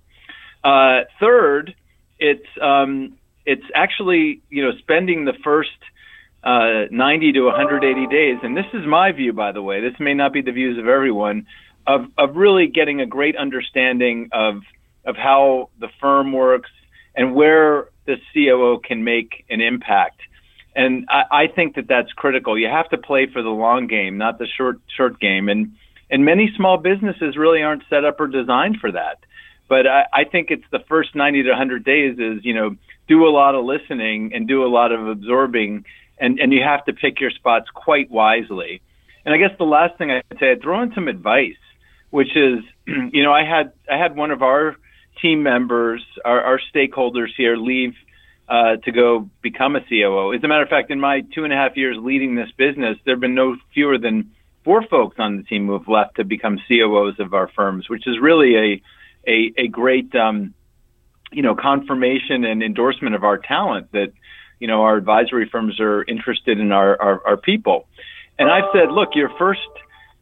Uh, 0.62 1.00
third, 1.18 1.74
it's 2.18 2.46
um, 2.60 3.16
it's 3.46 3.64
actually 3.74 4.42
you 4.50 4.64
know 4.64 4.72
spending 4.78 5.24
the 5.24 5.32
first 5.42 5.70
uh, 6.42 6.86
90 6.90 7.32
to 7.32 7.42
180 7.42 8.06
days, 8.06 8.38
and 8.42 8.56
this 8.56 8.66
is 8.72 8.86
my 8.86 9.12
view, 9.12 9.32
by 9.32 9.52
the 9.52 9.62
way. 9.62 9.80
This 9.80 9.98
may 9.98 10.14
not 10.14 10.32
be 10.32 10.42
the 10.42 10.52
views 10.52 10.78
of 10.78 10.88
everyone. 10.88 11.46
Of 11.86 12.06
of 12.18 12.36
really 12.36 12.66
getting 12.66 13.00
a 13.00 13.06
great 13.06 13.36
understanding 13.36 14.28
of 14.32 14.56
of 15.04 15.16
how 15.16 15.70
the 15.80 15.88
firm 16.00 16.32
works 16.32 16.70
and 17.14 17.34
where 17.34 17.88
the 18.06 18.16
COO 18.32 18.80
can 18.86 19.02
make 19.02 19.44
an 19.48 19.60
impact. 19.60 20.20
And 20.76 21.06
I, 21.08 21.44
I 21.44 21.46
think 21.48 21.74
that 21.76 21.88
that's 21.88 22.12
critical. 22.12 22.58
You 22.58 22.68
have 22.68 22.88
to 22.90 22.98
play 22.98 23.26
for 23.32 23.42
the 23.42 23.48
long 23.48 23.86
game, 23.86 24.18
not 24.18 24.38
the 24.38 24.46
short 24.46 24.78
short 24.96 25.18
game. 25.20 25.48
And 25.48 25.72
and 26.10 26.24
many 26.24 26.52
small 26.56 26.76
businesses 26.76 27.36
really 27.36 27.62
aren't 27.62 27.82
set 27.88 28.04
up 28.04 28.20
or 28.20 28.26
designed 28.26 28.78
for 28.80 28.92
that. 28.92 29.18
But 29.70 29.86
I, 29.86 30.04
I 30.12 30.24
think 30.24 30.50
it's 30.50 30.64
the 30.72 30.80
first 30.88 31.14
90 31.14 31.44
to 31.44 31.50
100 31.50 31.84
days 31.84 32.18
is, 32.18 32.44
you 32.44 32.54
know, 32.54 32.74
do 33.06 33.24
a 33.24 33.30
lot 33.30 33.54
of 33.54 33.64
listening 33.64 34.32
and 34.34 34.48
do 34.48 34.64
a 34.64 34.66
lot 34.66 34.90
of 34.90 35.06
absorbing, 35.06 35.84
and, 36.18 36.40
and 36.40 36.52
you 36.52 36.60
have 36.60 36.84
to 36.86 36.92
pick 36.92 37.20
your 37.20 37.30
spots 37.30 37.66
quite 37.72 38.10
wisely. 38.10 38.82
And 39.24 39.32
I 39.32 39.38
guess 39.38 39.56
the 39.58 39.64
last 39.64 39.96
thing 39.96 40.10
I'd 40.10 40.24
say, 40.40 40.50
I'd 40.50 40.60
throw 40.60 40.82
in 40.82 40.92
some 40.92 41.06
advice, 41.06 41.62
which 42.10 42.36
is, 42.36 42.64
you 42.86 43.22
know, 43.22 43.32
I 43.32 43.44
had 43.44 43.72
I 43.88 43.96
had 43.96 44.16
one 44.16 44.32
of 44.32 44.42
our 44.42 44.74
team 45.22 45.44
members, 45.44 46.04
our, 46.24 46.42
our 46.42 46.60
stakeholders 46.74 47.28
here, 47.36 47.56
leave 47.56 47.94
uh, 48.48 48.76
to 48.84 48.90
go 48.90 49.30
become 49.40 49.76
a 49.76 49.80
COO. 49.88 50.34
As 50.34 50.42
a 50.42 50.48
matter 50.48 50.64
of 50.64 50.68
fact, 50.68 50.90
in 50.90 50.98
my 50.98 51.20
two 51.32 51.44
and 51.44 51.52
a 51.52 51.56
half 51.56 51.76
years 51.76 51.96
leading 51.96 52.34
this 52.34 52.50
business, 52.58 52.98
there 53.04 53.14
have 53.14 53.20
been 53.20 53.36
no 53.36 53.56
fewer 53.72 53.98
than 53.98 54.32
four 54.64 54.84
folks 54.90 55.14
on 55.20 55.36
the 55.36 55.44
team 55.44 55.68
who 55.68 55.74
have 55.74 55.86
left 55.86 56.16
to 56.16 56.24
become 56.24 56.58
COOs 56.66 57.20
of 57.20 57.34
our 57.34 57.48
firms, 57.54 57.88
which 57.88 58.08
is 58.08 58.16
really 58.20 58.56
a 58.56 58.82
a, 59.26 59.52
a 59.56 59.68
great, 59.68 60.14
um, 60.14 60.54
you 61.32 61.42
know, 61.42 61.54
confirmation 61.54 62.44
and 62.44 62.62
endorsement 62.62 63.14
of 63.14 63.24
our 63.24 63.38
talent 63.38 63.92
that, 63.92 64.12
you 64.58 64.66
know, 64.66 64.82
our 64.82 64.96
advisory 64.96 65.48
firms 65.50 65.80
are 65.80 66.02
interested 66.04 66.58
in 66.58 66.72
our, 66.72 67.00
our, 67.00 67.26
our 67.26 67.36
people. 67.36 67.86
And 68.38 68.50
I've 68.50 68.70
said, 68.72 68.90
look, 68.90 69.10
your 69.14 69.30
first, 69.38 69.60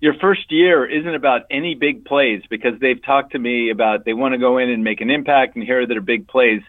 your 0.00 0.14
first 0.14 0.50
year 0.50 0.86
isn't 0.86 1.14
about 1.14 1.42
any 1.50 1.74
big 1.74 2.04
plays 2.04 2.42
because 2.48 2.78
they've 2.80 3.02
talked 3.02 3.32
to 3.32 3.38
me 3.38 3.70
about 3.70 4.04
they 4.04 4.12
want 4.12 4.32
to 4.32 4.38
go 4.38 4.58
in 4.58 4.70
and 4.70 4.84
make 4.84 5.00
an 5.00 5.10
impact 5.10 5.56
and 5.56 5.64
here 5.64 5.82
are 5.82 5.86
their 5.86 6.00
big 6.00 6.28
plays. 6.28 6.62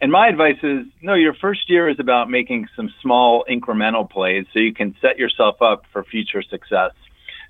And 0.00 0.12
my 0.12 0.28
advice 0.28 0.58
is 0.62 0.86
no, 1.00 1.14
your 1.14 1.32
first 1.34 1.70
year 1.70 1.88
is 1.88 1.98
about 1.98 2.28
making 2.28 2.68
some 2.76 2.92
small 3.00 3.44
incremental 3.48 4.08
plays 4.08 4.44
so 4.52 4.58
you 4.58 4.74
can 4.74 4.94
set 5.00 5.18
yourself 5.18 5.62
up 5.62 5.84
for 5.92 6.04
future 6.04 6.42
success. 6.42 6.92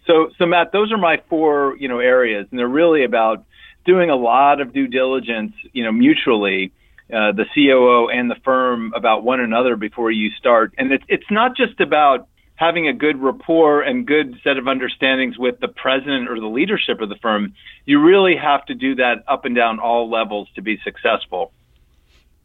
So, 0.07 0.31
so 0.39 0.47
Matt, 0.47 0.71
those 0.73 0.93
are 0.93 0.99
my 0.99 1.21
four, 1.29 1.77
you 1.81 1.89
know, 1.89 1.99
areas, 1.99 2.47
and 2.51 2.59
they're 2.59 2.69
really 2.69 3.05
about 3.05 3.45
doing 3.87 4.11
a 4.11 4.17
lot 4.17 4.61
of 4.61 4.73
due 4.73 4.89
diligence, 4.89 5.53
you 5.73 5.85
know, 5.85 5.93
mutually, 5.93 6.73
uh, 7.13 7.33
the 7.33 7.45
COO 7.55 8.09
and 8.09 8.31
the 8.31 8.35
firm 8.45 8.93
about 8.95 9.23
one 9.23 9.41
another 9.41 9.77
before 9.77 10.11
you 10.11 10.31
start. 10.39 10.75
And 10.77 10.93
it's 10.93 11.05
it's 11.09 11.31
not 11.31 11.57
just 11.57 11.81
about 11.81 12.29
having 12.57 12.89
a 12.89 12.93
good 12.93 13.23
rapport 13.23 13.83
and 13.83 14.07
good 14.07 14.35
set 14.43 14.57
of 14.57 14.67
understandings 14.67 15.39
with 15.39 15.61
the 15.61 15.69
president 15.69 16.29
or 16.29 16.41
the 16.41 16.47
leadership 16.47 17.01
of 17.01 17.09
the 17.09 17.17
firm. 17.17 17.55
You 17.85 18.03
really 18.03 18.35
have 18.37 18.65
to 18.67 18.75
do 18.75 18.97
that 18.97 19.23
up 19.29 19.45
and 19.45 19.55
down 19.55 19.79
all 19.79 20.11
levels 20.11 20.49
to 20.57 20.63
be 20.63 20.79
successful. 20.83 21.53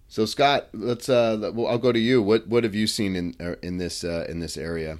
So 0.07 0.25
Scott, 0.25 0.67
let's. 0.73 1.09
Uh, 1.09 1.51
I'll 1.67 1.77
go 1.77 1.91
to 1.91 1.99
you. 1.99 2.21
What 2.21 2.47
what 2.47 2.63
have 2.63 2.75
you 2.75 2.85
seen 2.85 3.15
in 3.15 3.35
uh, 3.39 3.55
in 3.63 3.77
this 3.77 4.03
uh, 4.03 4.25
in 4.29 4.39
this 4.39 4.57
area? 4.57 4.99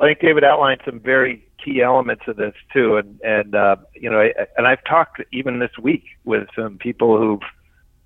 I 0.00 0.06
think 0.06 0.20
David 0.20 0.42
outlined 0.42 0.80
some 0.84 0.98
very 0.98 1.46
key 1.64 1.82
elements 1.82 2.24
of 2.26 2.36
this 2.36 2.54
too, 2.72 2.96
and 2.96 3.20
and 3.22 3.54
uh, 3.54 3.76
you 3.94 4.10
know, 4.10 4.28
and 4.56 4.66
I've 4.66 4.84
talked 4.84 5.20
even 5.32 5.58
this 5.58 5.76
week 5.80 6.04
with 6.24 6.48
some 6.56 6.78
people 6.78 7.18
who've 7.18 7.42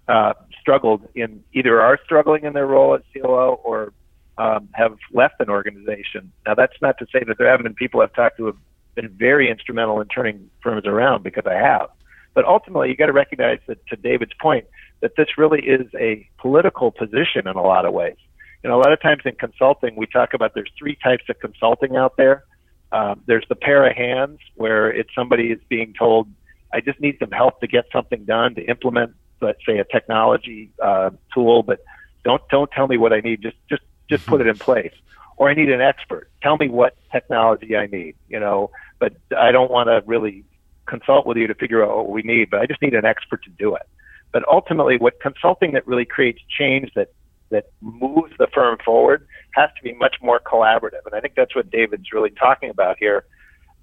uh, 0.09 0.35
struggled 0.61 1.07
in 1.15 1.43
either 1.53 1.81
are 1.81 1.99
struggling 2.05 2.45
in 2.45 2.53
their 2.53 2.67
role 2.67 2.95
as 2.95 3.03
COO 3.15 3.59
or 3.65 3.93
um, 4.39 4.69
have 4.73 4.97
left 5.13 5.35
an 5.41 5.51
organization. 5.51 6.33
Now, 6.47 6.55
that's 6.55 6.81
not 6.81 6.99
to 6.99 7.07
say 7.13 7.25
that 7.27 7.39
there 7.39 7.51
haven't 7.51 7.65
been 7.65 7.75
people 7.75 8.01
I've 8.01 8.15
talked 8.15 8.37
to 8.39 8.47
have 8.47 8.57
been 8.95 9.09
very 9.09 9.51
instrumental 9.51 10.01
in 10.01 10.09
turning 10.09 10.51
firms 10.63 10.87
around 10.87 11.25
because 11.25 11.45
I 11.47 11.55
have. 11.55 11.89
But 12.35 12.45
ultimately, 12.45 12.89
you 12.89 12.97
got 12.97 13.07
to 13.07 13.13
recognize 13.13 13.59
that, 13.67 13.85
to 13.89 13.97
David's 13.97 14.33
point, 14.41 14.67
that 15.01 15.13
this 15.17 15.27
really 15.37 15.61
is 15.61 15.87
a 15.99 16.29
political 16.39 16.91
position 16.93 17.47
in 17.47 17.57
a 17.57 17.63
lot 17.63 17.85
of 17.85 17.93
ways. 17.93 18.17
You 18.63 18.71
know, 18.71 18.77
a 18.77 18.83
lot 18.83 18.93
of 18.93 19.01
times 19.01 19.23
in 19.25 19.35
consulting, 19.35 19.97
we 19.97 20.07
talk 20.07 20.35
about 20.35 20.53
there's 20.55 20.71
three 20.79 20.97
types 21.03 21.25
of 21.29 21.39
consulting 21.41 21.97
out 21.97 22.17
there. 22.17 22.45
Um, 22.91 23.23
there's 23.27 23.45
the 23.49 23.55
pair 23.55 23.87
of 23.89 23.97
hands 23.97 24.39
where 24.55 24.91
it's 24.91 25.15
somebody 25.15 25.51
is 25.51 25.61
being 25.69 25.95
told, 25.99 26.29
I 26.73 26.81
just 26.81 27.01
need 27.01 27.17
some 27.19 27.31
help 27.31 27.61
to 27.61 27.67
get 27.67 27.85
something 27.93 28.25
done 28.25 28.55
to 28.55 28.63
implement, 28.63 29.15
let's 29.41 29.65
say, 29.67 29.79
a 29.79 29.85
technology 29.85 30.71
uh, 30.83 31.11
tool, 31.35 31.63
but 31.63 31.81
don't 32.25 32.43
don't 32.51 32.71
tell 32.71 32.87
me 32.87 32.97
what 32.97 33.13
I 33.13 33.21
need. 33.21 33.43
Just 33.43 33.57
just 33.69 33.83
just 34.09 34.27
put 34.27 34.41
it 34.41 34.47
in 34.47 34.57
place. 34.57 34.93
Or 35.37 35.49
I 35.49 35.55
need 35.55 35.71
an 35.71 35.81
expert. 35.81 36.29
Tell 36.43 36.57
me 36.57 36.69
what 36.69 36.97
technology 37.13 37.77
I 37.77 37.87
need. 37.87 38.17
You 38.29 38.41
know, 38.41 38.71
but 38.99 39.15
I 39.37 39.53
don't 39.53 39.71
want 39.71 39.89
to 39.89 40.03
really 40.07 40.45
consult 40.87 41.27
with 41.27 41.37
you 41.37 41.47
to 41.47 41.55
figure 41.55 41.85
out 41.85 41.97
what 41.97 42.11
we 42.11 42.23
need. 42.23 42.51
But 42.51 42.61
I 42.61 42.67
just 42.67 42.83
need 42.83 42.95
an 42.95 43.05
expert 43.05 43.45
to 43.45 43.51
do 43.51 43.75
it. 43.75 43.87
But 44.33 44.47
ultimately, 44.49 44.99
what 44.99 45.21
consulting 45.21 45.73
that 45.73 45.87
really 45.87 46.05
creates 46.05 46.41
change 46.49 46.93
that 46.95 47.13
that 47.51 47.71
moves 47.81 48.33
the 48.39 48.47
firm 48.53 48.79
forward 48.85 49.27
has 49.59 49.71
to 49.77 49.83
be 49.83 49.93
much 49.95 50.17
more 50.23 50.41
collaborative. 50.41 51.05
And 51.07 51.15
I 51.15 51.21
think 51.21 51.35
that's 51.35 51.55
what 51.55 51.71
David's 51.71 52.13
really 52.13 52.31
talking 52.31 52.71
about 52.71 52.97
here. 52.99 53.25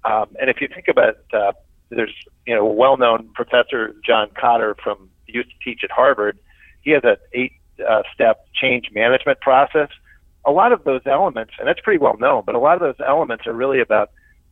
Um, 0.04 0.28
and 0.40 0.48
if 0.48 0.60
you 0.60 0.68
think 0.68 0.88
about, 0.88 1.16
uh, 1.32 1.52
there's 1.90 2.14
you 2.46 2.54
know 2.54 2.64
well-known 2.64 3.30
professor 3.34 3.94
John 4.04 4.28
Kotter 4.30 4.74
from 4.82 5.10
used 5.26 5.50
to 5.50 5.56
teach 5.64 5.80
at 5.84 5.90
Harvard. 5.90 6.38
He 6.82 6.90
has 6.92 7.02
an 7.04 7.16
eight-step 7.32 8.36
uh, 8.36 8.48
change 8.54 8.90
management 8.92 9.40
process. 9.40 9.88
A 10.44 10.52
lot 10.52 10.72
of 10.72 10.84
those 10.84 11.02
elements, 11.06 11.54
and 11.58 11.66
that's 11.66 11.80
pretty 11.80 11.98
well 11.98 12.16
known, 12.18 12.44
but 12.46 12.54
a 12.54 12.58
lot 12.58 12.74
of 12.74 12.80
those 12.80 13.04
elements 13.06 13.46
are 13.46 13.52
really 13.52 13.80
about 13.80 14.10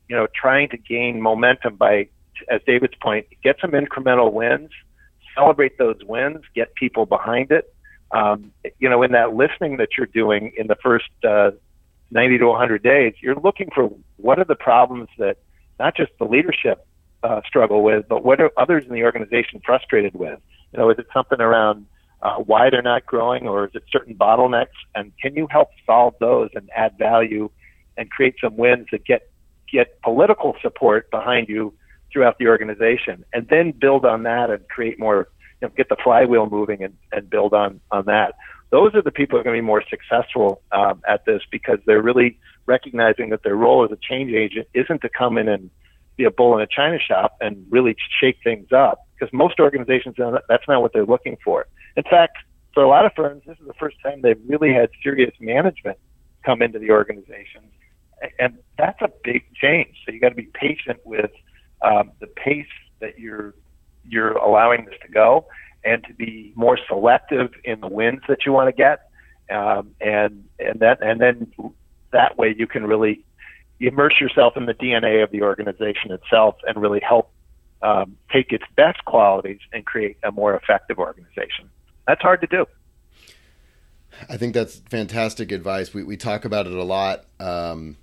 you 0.08 0.16
know 0.16 0.26
trying 0.34 0.68
to 0.70 0.76
gain 0.76 1.20
momentum 1.20 1.76
by, 1.76 2.08
as 2.50 2.60
David's 2.66 2.96
point, 3.00 3.26
get 3.42 3.56
some 3.60 3.72
incremental 3.72 4.32
wins, 4.32 4.70
celebrate 5.36 5.78
those 5.78 5.98
wins, 6.04 6.42
get 6.54 6.74
people 6.74 7.06
behind 7.06 7.50
it, 7.50 7.73
um, 8.14 8.52
you 8.78 8.88
know, 8.88 9.02
in 9.02 9.12
that 9.12 9.34
listening 9.34 9.76
that 9.78 9.88
you're 9.98 10.06
doing 10.06 10.52
in 10.56 10.68
the 10.68 10.76
first 10.76 11.10
uh, 11.28 11.50
90 12.12 12.38
to 12.38 12.46
100 12.46 12.82
days, 12.82 13.14
you're 13.20 13.34
looking 13.34 13.70
for 13.74 13.90
what 14.16 14.38
are 14.38 14.44
the 14.44 14.54
problems 14.54 15.08
that 15.18 15.38
not 15.80 15.96
just 15.96 16.12
the 16.20 16.24
leadership 16.24 16.86
uh, 17.24 17.40
struggle 17.44 17.82
with, 17.82 18.06
but 18.08 18.24
what 18.24 18.40
are 18.40 18.52
others 18.56 18.84
in 18.86 18.94
the 18.94 19.02
organization 19.02 19.60
frustrated 19.64 20.14
with? 20.14 20.38
You 20.72 20.78
know, 20.78 20.90
is 20.90 20.98
it 20.98 21.08
something 21.12 21.40
around 21.40 21.86
uh, 22.22 22.36
why 22.36 22.70
they're 22.70 22.82
not 22.82 23.04
growing, 23.04 23.48
or 23.48 23.66
is 23.66 23.72
it 23.74 23.82
certain 23.90 24.14
bottlenecks? 24.14 24.78
And 24.94 25.12
can 25.20 25.34
you 25.34 25.48
help 25.50 25.70
solve 25.84 26.14
those 26.20 26.50
and 26.54 26.70
add 26.76 26.96
value 26.96 27.50
and 27.96 28.08
create 28.10 28.36
some 28.40 28.56
wins 28.56 28.86
that 28.92 29.04
get 29.04 29.28
get 29.70 30.00
political 30.02 30.54
support 30.62 31.10
behind 31.10 31.48
you 31.48 31.74
throughout 32.12 32.38
the 32.38 32.46
organization, 32.46 33.24
and 33.32 33.48
then 33.48 33.72
build 33.72 34.04
on 34.04 34.22
that 34.22 34.50
and 34.50 34.68
create 34.68 35.00
more 35.00 35.26
know, 35.64 35.72
get 35.76 35.88
the 35.88 35.96
flywheel 36.02 36.48
moving 36.48 36.82
and, 36.82 36.96
and 37.12 37.28
build 37.28 37.54
on 37.54 37.80
on 37.90 38.04
that. 38.06 38.34
Those 38.70 38.94
are 38.94 39.02
the 39.02 39.12
people 39.12 39.36
who 39.36 39.40
are 39.40 39.44
going 39.44 39.56
to 39.56 39.62
be 39.62 39.66
more 39.66 39.84
successful 39.88 40.60
um, 40.72 41.00
at 41.08 41.24
this 41.26 41.42
because 41.50 41.78
they're 41.86 42.02
really 42.02 42.38
recognizing 42.66 43.30
that 43.30 43.42
their 43.42 43.54
role 43.54 43.84
as 43.84 43.92
a 43.92 43.98
change 44.00 44.32
agent 44.32 44.66
isn't 44.74 45.00
to 45.02 45.08
come 45.08 45.38
in 45.38 45.48
and 45.48 45.70
be 46.16 46.24
a 46.24 46.30
bull 46.30 46.56
in 46.56 46.62
a 46.62 46.66
china 46.66 46.98
shop 46.98 47.36
and 47.40 47.66
really 47.70 47.94
shake 48.20 48.38
things 48.42 48.68
up. 48.72 49.06
Because 49.14 49.32
most 49.32 49.60
organizations, 49.60 50.16
that's 50.48 50.64
not 50.66 50.82
what 50.82 50.92
they're 50.92 51.06
looking 51.06 51.36
for. 51.44 51.66
In 51.96 52.02
fact, 52.04 52.38
for 52.72 52.82
a 52.82 52.88
lot 52.88 53.06
of 53.06 53.12
firms, 53.14 53.42
this 53.46 53.56
is 53.60 53.66
the 53.66 53.74
first 53.74 53.96
time 54.02 54.20
they've 54.22 54.40
really 54.48 54.72
had 54.72 54.90
serious 55.02 55.32
management 55.40 55.98
come 56.44 56.60
into 56.60 56.78
the 56.78 56.90
organization, 56.90 57.62
and 58.38 58.58
that's 58.76 59.00
a 59.00 59.10
big 59.22 59.44
change. 59.54 59.96
So 60.04 60.12
you 60.12 60.20
got 60.20 60.30
to 60.30 60.34
be 60.34 60.50
patient 60.52 60.98
with 61.04 61.30
um, 61.82 62.10
the 62.20 62.26
pace 62.26 62.66
that 63.00 63.18
you're 63.18 63.54
you're 64.08 64.32
allowing 64.32 64.84
this 64.84 64.94
to 65.02 65.08
go 65.08 65.46
and 65.84 66.02
to 66.04 66.14
be 66.14 66.52
more 66.54 66.78
selective 66.88 67.50
in 67.64 67.80
the 67.80 67.88
wins 67.88 68.22
that 68.28 68.46
you 68.46 68.52
want 68.52 68.68
to 68.68 68.72
get. 68.72 69.08
Um, 69.54 69.94
and, 70.00 70.44
and 70.58 70.80
that, 70.80 71.02
and 71.02 71.20
then 71.20 71.52
that 72.12 72.38
way 72.38 72.54
you 72.56 72.66
can 72.66 72.86
really 72.86 73.24
immerse 73.80 74.14
yourself 74.20 74.56
in 74.56 74.66
the 74.66 74.74
DNA 74.74 75.22
of 75.22 75.30
the 75.30 75.42
organization 75.42 76.10
itself 76.10 76.56
and 76.66 76.80
really 76.80 77.00
help 77.00 77.30
um, 77.82 78.16
take 78.32 78.52
its 78.52 78.64
best 78.76 79.04
qualities 79.04 79.60
and 79.72 79.84
create 79.84 80.16
a 80.22 80.32
more 80.32 80.56
effective 80.56 80.98
organization. 80.98 81.68
That's 82.06 82.22
hard 82.22 82.40
to 82.40 82.46
do. 82.46 82.66
I 84.28 84.36
think 84.36 84.54
that's 84.54 84.76
fantastic 84.76 85.52
advice. 85.52 85.92
We, 85.92 86.04
we 86.04 86.16
talk 86.16 86.44
about 86.44 86.66
it 86.66 86.72
a 86.72 86.84
lot. 86.84 87.24
Um, 87.40 87.96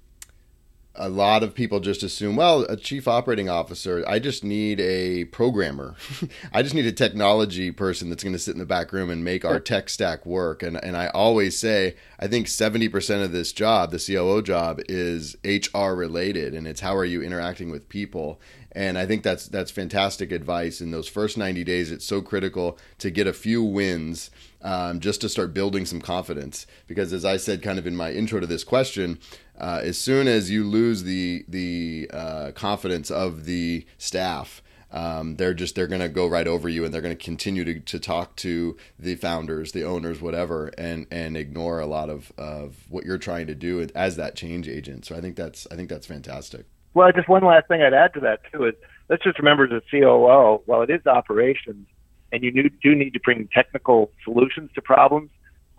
a 0.96 1.08
lot 1.08 1.42
of 1.42 1.56
people 1.56 1.80
just 1.80 2.04
assume, 2.04 2.36
well, 2.36 2.64
a 2.64 2.76
chief 2.76 3.08
operating 3.08 3.50
officer, 3.50 4.04
I 4.08 4.20
just 4.20 4.44
need 4.44 4.80
a 4.82 5.24
programmer. 5.26 5.96
I 6.54 6.64
just 6.64 6.76
need 6.76 6.86
a 6.86 6.92
technology 6.92 7.72
person 7.72 8.10
that's 8.10 8.24
going 8.24 8.34
to 8.34 8.40
sit 8.40 8.54
in 8.54 8.60
the 8.60 8.66
back 8.66 8.92
room 8.92 9.10
and 9.10 9.24
make 9.24 9.46
our 9.46 9.60
tech 9.60 9.90
stack 9.90 10.26
work. 10.26 10.62
And 10.62 10.82
and 10.84 10.98
I 10.98 11.08
always 11.08 11.58
say, 11.58 11.96
I 12.20 12.28
think 12.28 12.48
70% 12.48 13.24
of 13.24 13.32
this 13.32 13.54
job, 13.54 13.92
the 13.92 14.04
COO 14.06 14.42
job 14.42 14.82
is 14.90 15.38
HR 15.46 15.94
related 15.94 16.54
and 16.54 16.68
it's 16.68 16.82
how 16.82 16.96
are 16.96 17.06
you 17.06 17.22
interacting 17.22 17.72
with 17.72 17.88
people. 17.88 18.42
And 18.74 18.98
I 18.98 19.06
think 19.06 19.24
that's 19.24 19.48
that's 19.48 19.72
fantastic 19.72 20.32
advice. 20.32 20.82
In 20.82 20.92
those 20.92 21.08
first 21.08 21.38
90 21.38 21.64
days, 21.64 21.92
it's 21.92 22.06
so 22.06 22.22
critical 22.22 22.78
to 23.00 23.10
get 23.10 23.28
a 23.28 23.34
few 23.34 23.64
wins 23.64 24.32
um, 24.62 25.00
just 25.00 25.22
to 25.22 25.30
start 25.30 25.54
building 25.54 25.86
some 25.86 26.00
confidence. 26.00 26.66
Because 26.88 27.12
as 27.12 27.26
I 27.26 27.38
said, 27.38 27.62
kind 27.62 27.80
of 27.80 27.88
in 27.88 27.96
my 27.96 28.12
intro 28.12 28.40
to 28.40 28.48
this 28.48 28.64
question, 28.64 29.20
uh, 29.62 29.80
as 29.84 29.96
soon 29.96 30.28
as 30.28 30.50
you 30.50 30.64
lose 30.64 31.04
the 31.04 31.46
the 31.48 32.10
uh, 32.12 32.52
confidence 32.54 33.12
of 33.12 33.46
the 33.46 33.86
staff, 34.00 34.64
um, 34.92 35.36
they're 35.36 35.54
just 35.54 35.76
they're 35.76 35.86
going 35.86 36.02
to 36.02 36.10
go 36.10 36.28
right 36.28 36.48
over 36.48 36.68
you 36.68 36.84
and 36.84 36.92
they're 36.92 37.02
going 37.02 37.16
to 37.16 37.24
continue 37.24 37.64
to, 37.64 37.80
to 37.80 38.00
talk 38.00 38.36
to 38.38 38.76
the 38.98 39.14
founders, 39.14 39.72
the 39.72 39.84
owners, 39.84 40.20
whatever, 40.20 40.72
and 40.80 41.06
and 41.12 41.38
ignore 41.38 41.80
a 41.80 41.86
lot 41.86 42.10
of, 42.10 42.32
of 42.40 42.76
what 42.90 43.06
you're 43.06 43.20
trying 43.20 43.46
to 43.48 43.54
do 43.54 43.88
as 43.94 44.16
that 44.16 44.36
change 44.36 44.68
agent. 44.68 45.06
So 45.06 45.16
I 45.16 45.22
think 45.22 45.36
that's 45.36 45.68
I 45.70 45.76
think 45.76 45.90
that's 45.90 46.08
fantastic. 46.08 46.66
Well, 46.96 47.12
just 47.12 47.30
one 47.30 47.46
last 47.46 47.68
thing 47.68 47.84
I'd 47.84 47.94
add 47.94 48.16
to 48.16 48.20
that 48.22 48.42
too 48.52 48.66
is 48.66 48.74
let's 49.10 49.24
just 49.24 49.38
remember 49.38 49.66
a 49.66 49.82
COO, 49.92 50.64
while 50.66 50.82
it 50.82 50.90
is 50.90 51.06
operations, 51.06 51.86
and 52.32 52.44
you 52.44 52.52
do 52.52 52.96
need 52.96 53.14
to 53.14 53.20
bring 53.20 53.48
technical 53.54 54.12
solutions 54.24 54.72
to 54.74 54.82
problems, 54.82 55.30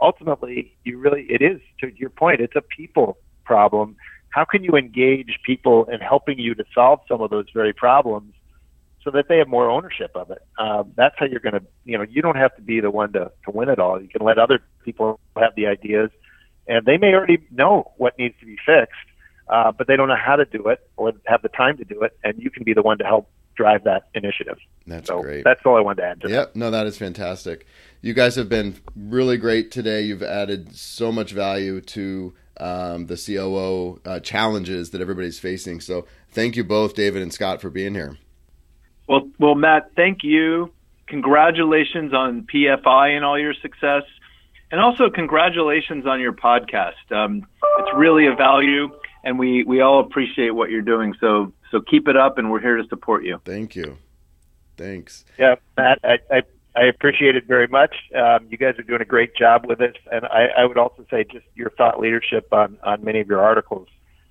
ultimately 0.01 0.73
you 0.85 0.99
really 0.99 1.27
it 1.29 1.43
is 1.43 1.61
to 1.81 1.91
your 1.97 2.11
point, 2.11 2.41
it's 2.41 2.55
a 2.55 2.63
people 2.63 3.19
problem, 3.45 3.97
how 4.31 4.45
can 4.45 4.65
you 4.65 4.73
engage 4.73 5.39
people 5.45 5.85
in 5.85 6.01
helping 6.01 6.39
you 6.39 6.55
to 6.55 6.65
solve 6.75 7.01
some 7.07 7.21
of 7.21 7.31
those 7.31 7.47
very 7.53 7.73
problems 7.73 8.33
so 9.05 9.11
that 9.11 9.29
they 9.29 9.39
have 9.39 9.49
more 9.49 9.71
ownership 9.71 10.11
of 10.15 10.31
it? 10.31 10.43
Um, 10.59 10.93
that's 10.97 11.15
how 11.19 11.27
you're 11.27 11.41
going 11.41 11.55
to, 11.55 11.63
you 11.85 11.99
know, 11.99 12.05
you 12.09 12.23
don't 12.23 12.37
have 12.37 12.55
to 12.57 12.63
be 12.63 12.81
the 12.81 12.91
one 12.91 13.13
to, 13.13 13.31
to 13.45 13.51
win 13.51 13.69
it 13.69 13.79
all. 13.79 14.01
You 14.01 14.09
can 14.09 14.25
let 14.25 14.39
other 14.39 14.61
people 14.85 15.21
have 15.37 15.55
the 15.55 15.67
ideas, 15.67 16.11
and 16.67 16.87
they 16.87 16.97
may 16.97 17.13
already 17.15 17.47
know 17.51 17.93
what 17.99 18.19
needs 18.19 18.35
to 18.41 18.47
be 18.47 18.57
fixed, 18.65 18.95
uh, 19.49 19.71
but 19.73 19.87
they 19.87 19.97
don't 19.97 20.09
know 20.09 20.17
how 20.17 20.37
to 20.37 20.47
do 20.47 20.69
it 20.69 20.89
or 20.97 21.13
have 21.27 21.43
the 21.43 21.49
time 21.51 21.77
to 21.77 21.85
do 21.85 22.03
it, 22.03 22.17
and 22.25 22.41
you 22.43 22.51
can 22.51 22.65
be 22.65 22.73
the 22.73 22.83
one 22.83 22.99
to 22.99 23.05
help 23.05 23.29
drive 23.55 23.85
that 23.85 24.09
initiative. 24.15 24.57
That's 24.87 25.09
so 25.09 25.21
great. 25.21 25.45
That's 25.45 25.61
all 25.67 25.77
I 25.77 25.81
wanted 25.81 26.03
to 26.03 26.09
add 26.09 26.21
to 26.23 26.31
yep. 26.31 26.57
no, 26.57 26.71
that 26.71 26.87
is 26.87 26.97
fantastic. 26.97 27.67
You 28.01 28.15
guys 28.15 28.35
have 28.37 28.49
been 28.49 28.77
really 28.97 29.37
great 29.37 29.71
today. 29.71 30.03
You've 30.03 30.23
added 30.23 30.75
so 30.75 31.13
much 31.13 31.33
value 31.33 31.81
to 31.83 32.35
um, 32.63 33.07
the 33.07 33.17
COO 33.17 34.01
uh, 34.05 34.21
challenges 34.21 34.91
that 34.91 35.01
everybody's 35.01 35.41
facing. 35.41 35.81
So 35.81 36.07
thank 36.31 36.55
you 36.57 36.63
both, 36.63 36.95
David 36.95 37.21
and 37.21 37.33
Scott, 37.33 37.61
for 37.61 37.71
being 37.71 37.95
here. 37.95 38.17
Well, 39.09 39.29
well, 39.39 39.57
Matt, 39.57 39.91
thank 39.97 40.19
you. 40.23 40.73
congratulations 41.09 42.15
on 42.15 42.47
PFI 42.53 43.17
and 43.17 43.25
all 43.25 43.39
your 43.39 43.55
success. 43.61 44.05
And 44.71 44.81
also, 44.81 45.11
congratulations 45.11 46.07
on 46.07 46.21
your 46.21 46.33
podcast. 46.33 47.11
Um, 47.11 47.47
it's 47.81 47.91
really 47.95 48.27
a 48.27 48.35
value, 48.35 48.89
and 49.23 49.39
we, 49.39 49.65
we 49.65 49.83
all 49.83 50.01
appreciate 50.01 50.51
what 50.51 50.71
you're 50.71 50.81
doing. 50.81 51.15
So, 51.21 51.53
so 51.71 51.83
keep 51.83 52.09
it 52.09 52.17
up, 52.17 52.39
and 52.39 52.51
we're 52.51 52.61
here 52.61 52.77
to 52.79 52.89
support 52.89 53.25
you. 53.25 53.39
Thank 53.45 53.77
you. 53.77 53.99
Thanks. 54.79 55.27
Yeah, 55.39 55.57
Matt, 55.77 55.99
I, 56.03 56.19
I, 56.31 56.43
I 56.75 56.85
appreciate 56.85 57.37
it 57.37 57.47
very 57.47 57.67
much. 57.67 57.95
Um, 58.15 58.47
you 58.49 58.57
guys 58.57 58.79
are 58.79 58.83
doing 58.83 59.03
a 59.03 59.07
great 59.07 59.37
job 59.37 59.67
with 59.67 59.79
this, 59.79 59.95
and 60.11 60.25
I, 60.25 60.47
I 60.59 60.65
would 60.65 60.79
also 60.79 61.05
say 61.11 61.25
just 61.25 61.45
your 61.55 61.71
thought 61.71 62.01
leadership 62.01 62.53
on, 62.53 62.79
on 62.83 63.05
many 63.05 63.21
of 63.21 63.29
your 63.29 63.41
articles. 63.41 63.89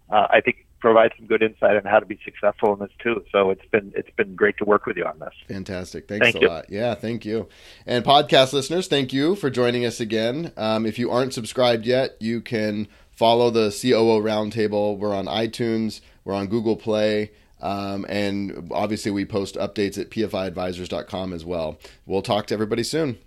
Uh, 0.09 0.27
I 0.29 0.41
think 0.41 0.65
provide 0.81 1.11
some 1.15 1.27
good 1.27 1.41
insight 1.41 1.77
on 1.77 1.83
how 1.83 1.99
to 1.99 2.05
be 2.05 2.19
successful 2.25 2.73
in 2.73 2.79
this 2.79 2.89
too. 3.01 3.23
So 3.31 3.51
it's 3.51 3.65
been 3.71 3.93
it's 3.95 4.09
been 4.17 4.35
great 4.35 4.57
to 4.57 4.65
work 4.65 4.85
with 4.85 4.97
you 4.97 5.05
on 5.05 5.19
this. 5.19 5.33
Fantastic. 5.47 6.07
Thanks 6.07 6.25
thank 6.25 6.35
a 6.37 6.39
you. 6.39 6.47
lot. 6.47 6.69
Yeah, 6.69 6.95
thank 6.95 7.23
you. 7.23 7.47
And 7.85 8.03
podcast 8.03 8.51
listeners, 8.51 8.87
thank 8.87 9.13
you 9.13 9.35
for 9.35 9.49
joining 9.49 9.85
us 9.85 9.99
again. 9.99 10.51
Um, 10.57 10.85
if 10.85 10.99
you 10.99 11.11
aren't 11.11 11.33
subscribed 11.33 11.85
yet, 11.85 12.17
you 12.19 12.41
can 12.41 12.87
follow 13.11 13.51
the 13.51 13.69
COO 13.69 14.21
Roundtable. 14.21 14.97
We're 14.97 15.15
on 15.15 15.27
iTunes. 15.27 16.01
We're 16.25 16.33
on 16.33 16.47
Google 16.47 16.75
Play. 16.75 17.31
Um, 17.61 18.05
and 18.09 18.71
obviously, 18.71 19.11
we 19.11 19.25
post 19.25 19.55
updates 19.55 19.97
at 19.97 20.09
pfiadvisors.com 20.09 21.33
as 21.33 21.45
well. 21.45 21.79
We'll 22.05 22.21
talk 22.21 22.47
to 22.47 22.53
everybody 22.53 22.83
soon. 22.83 23.17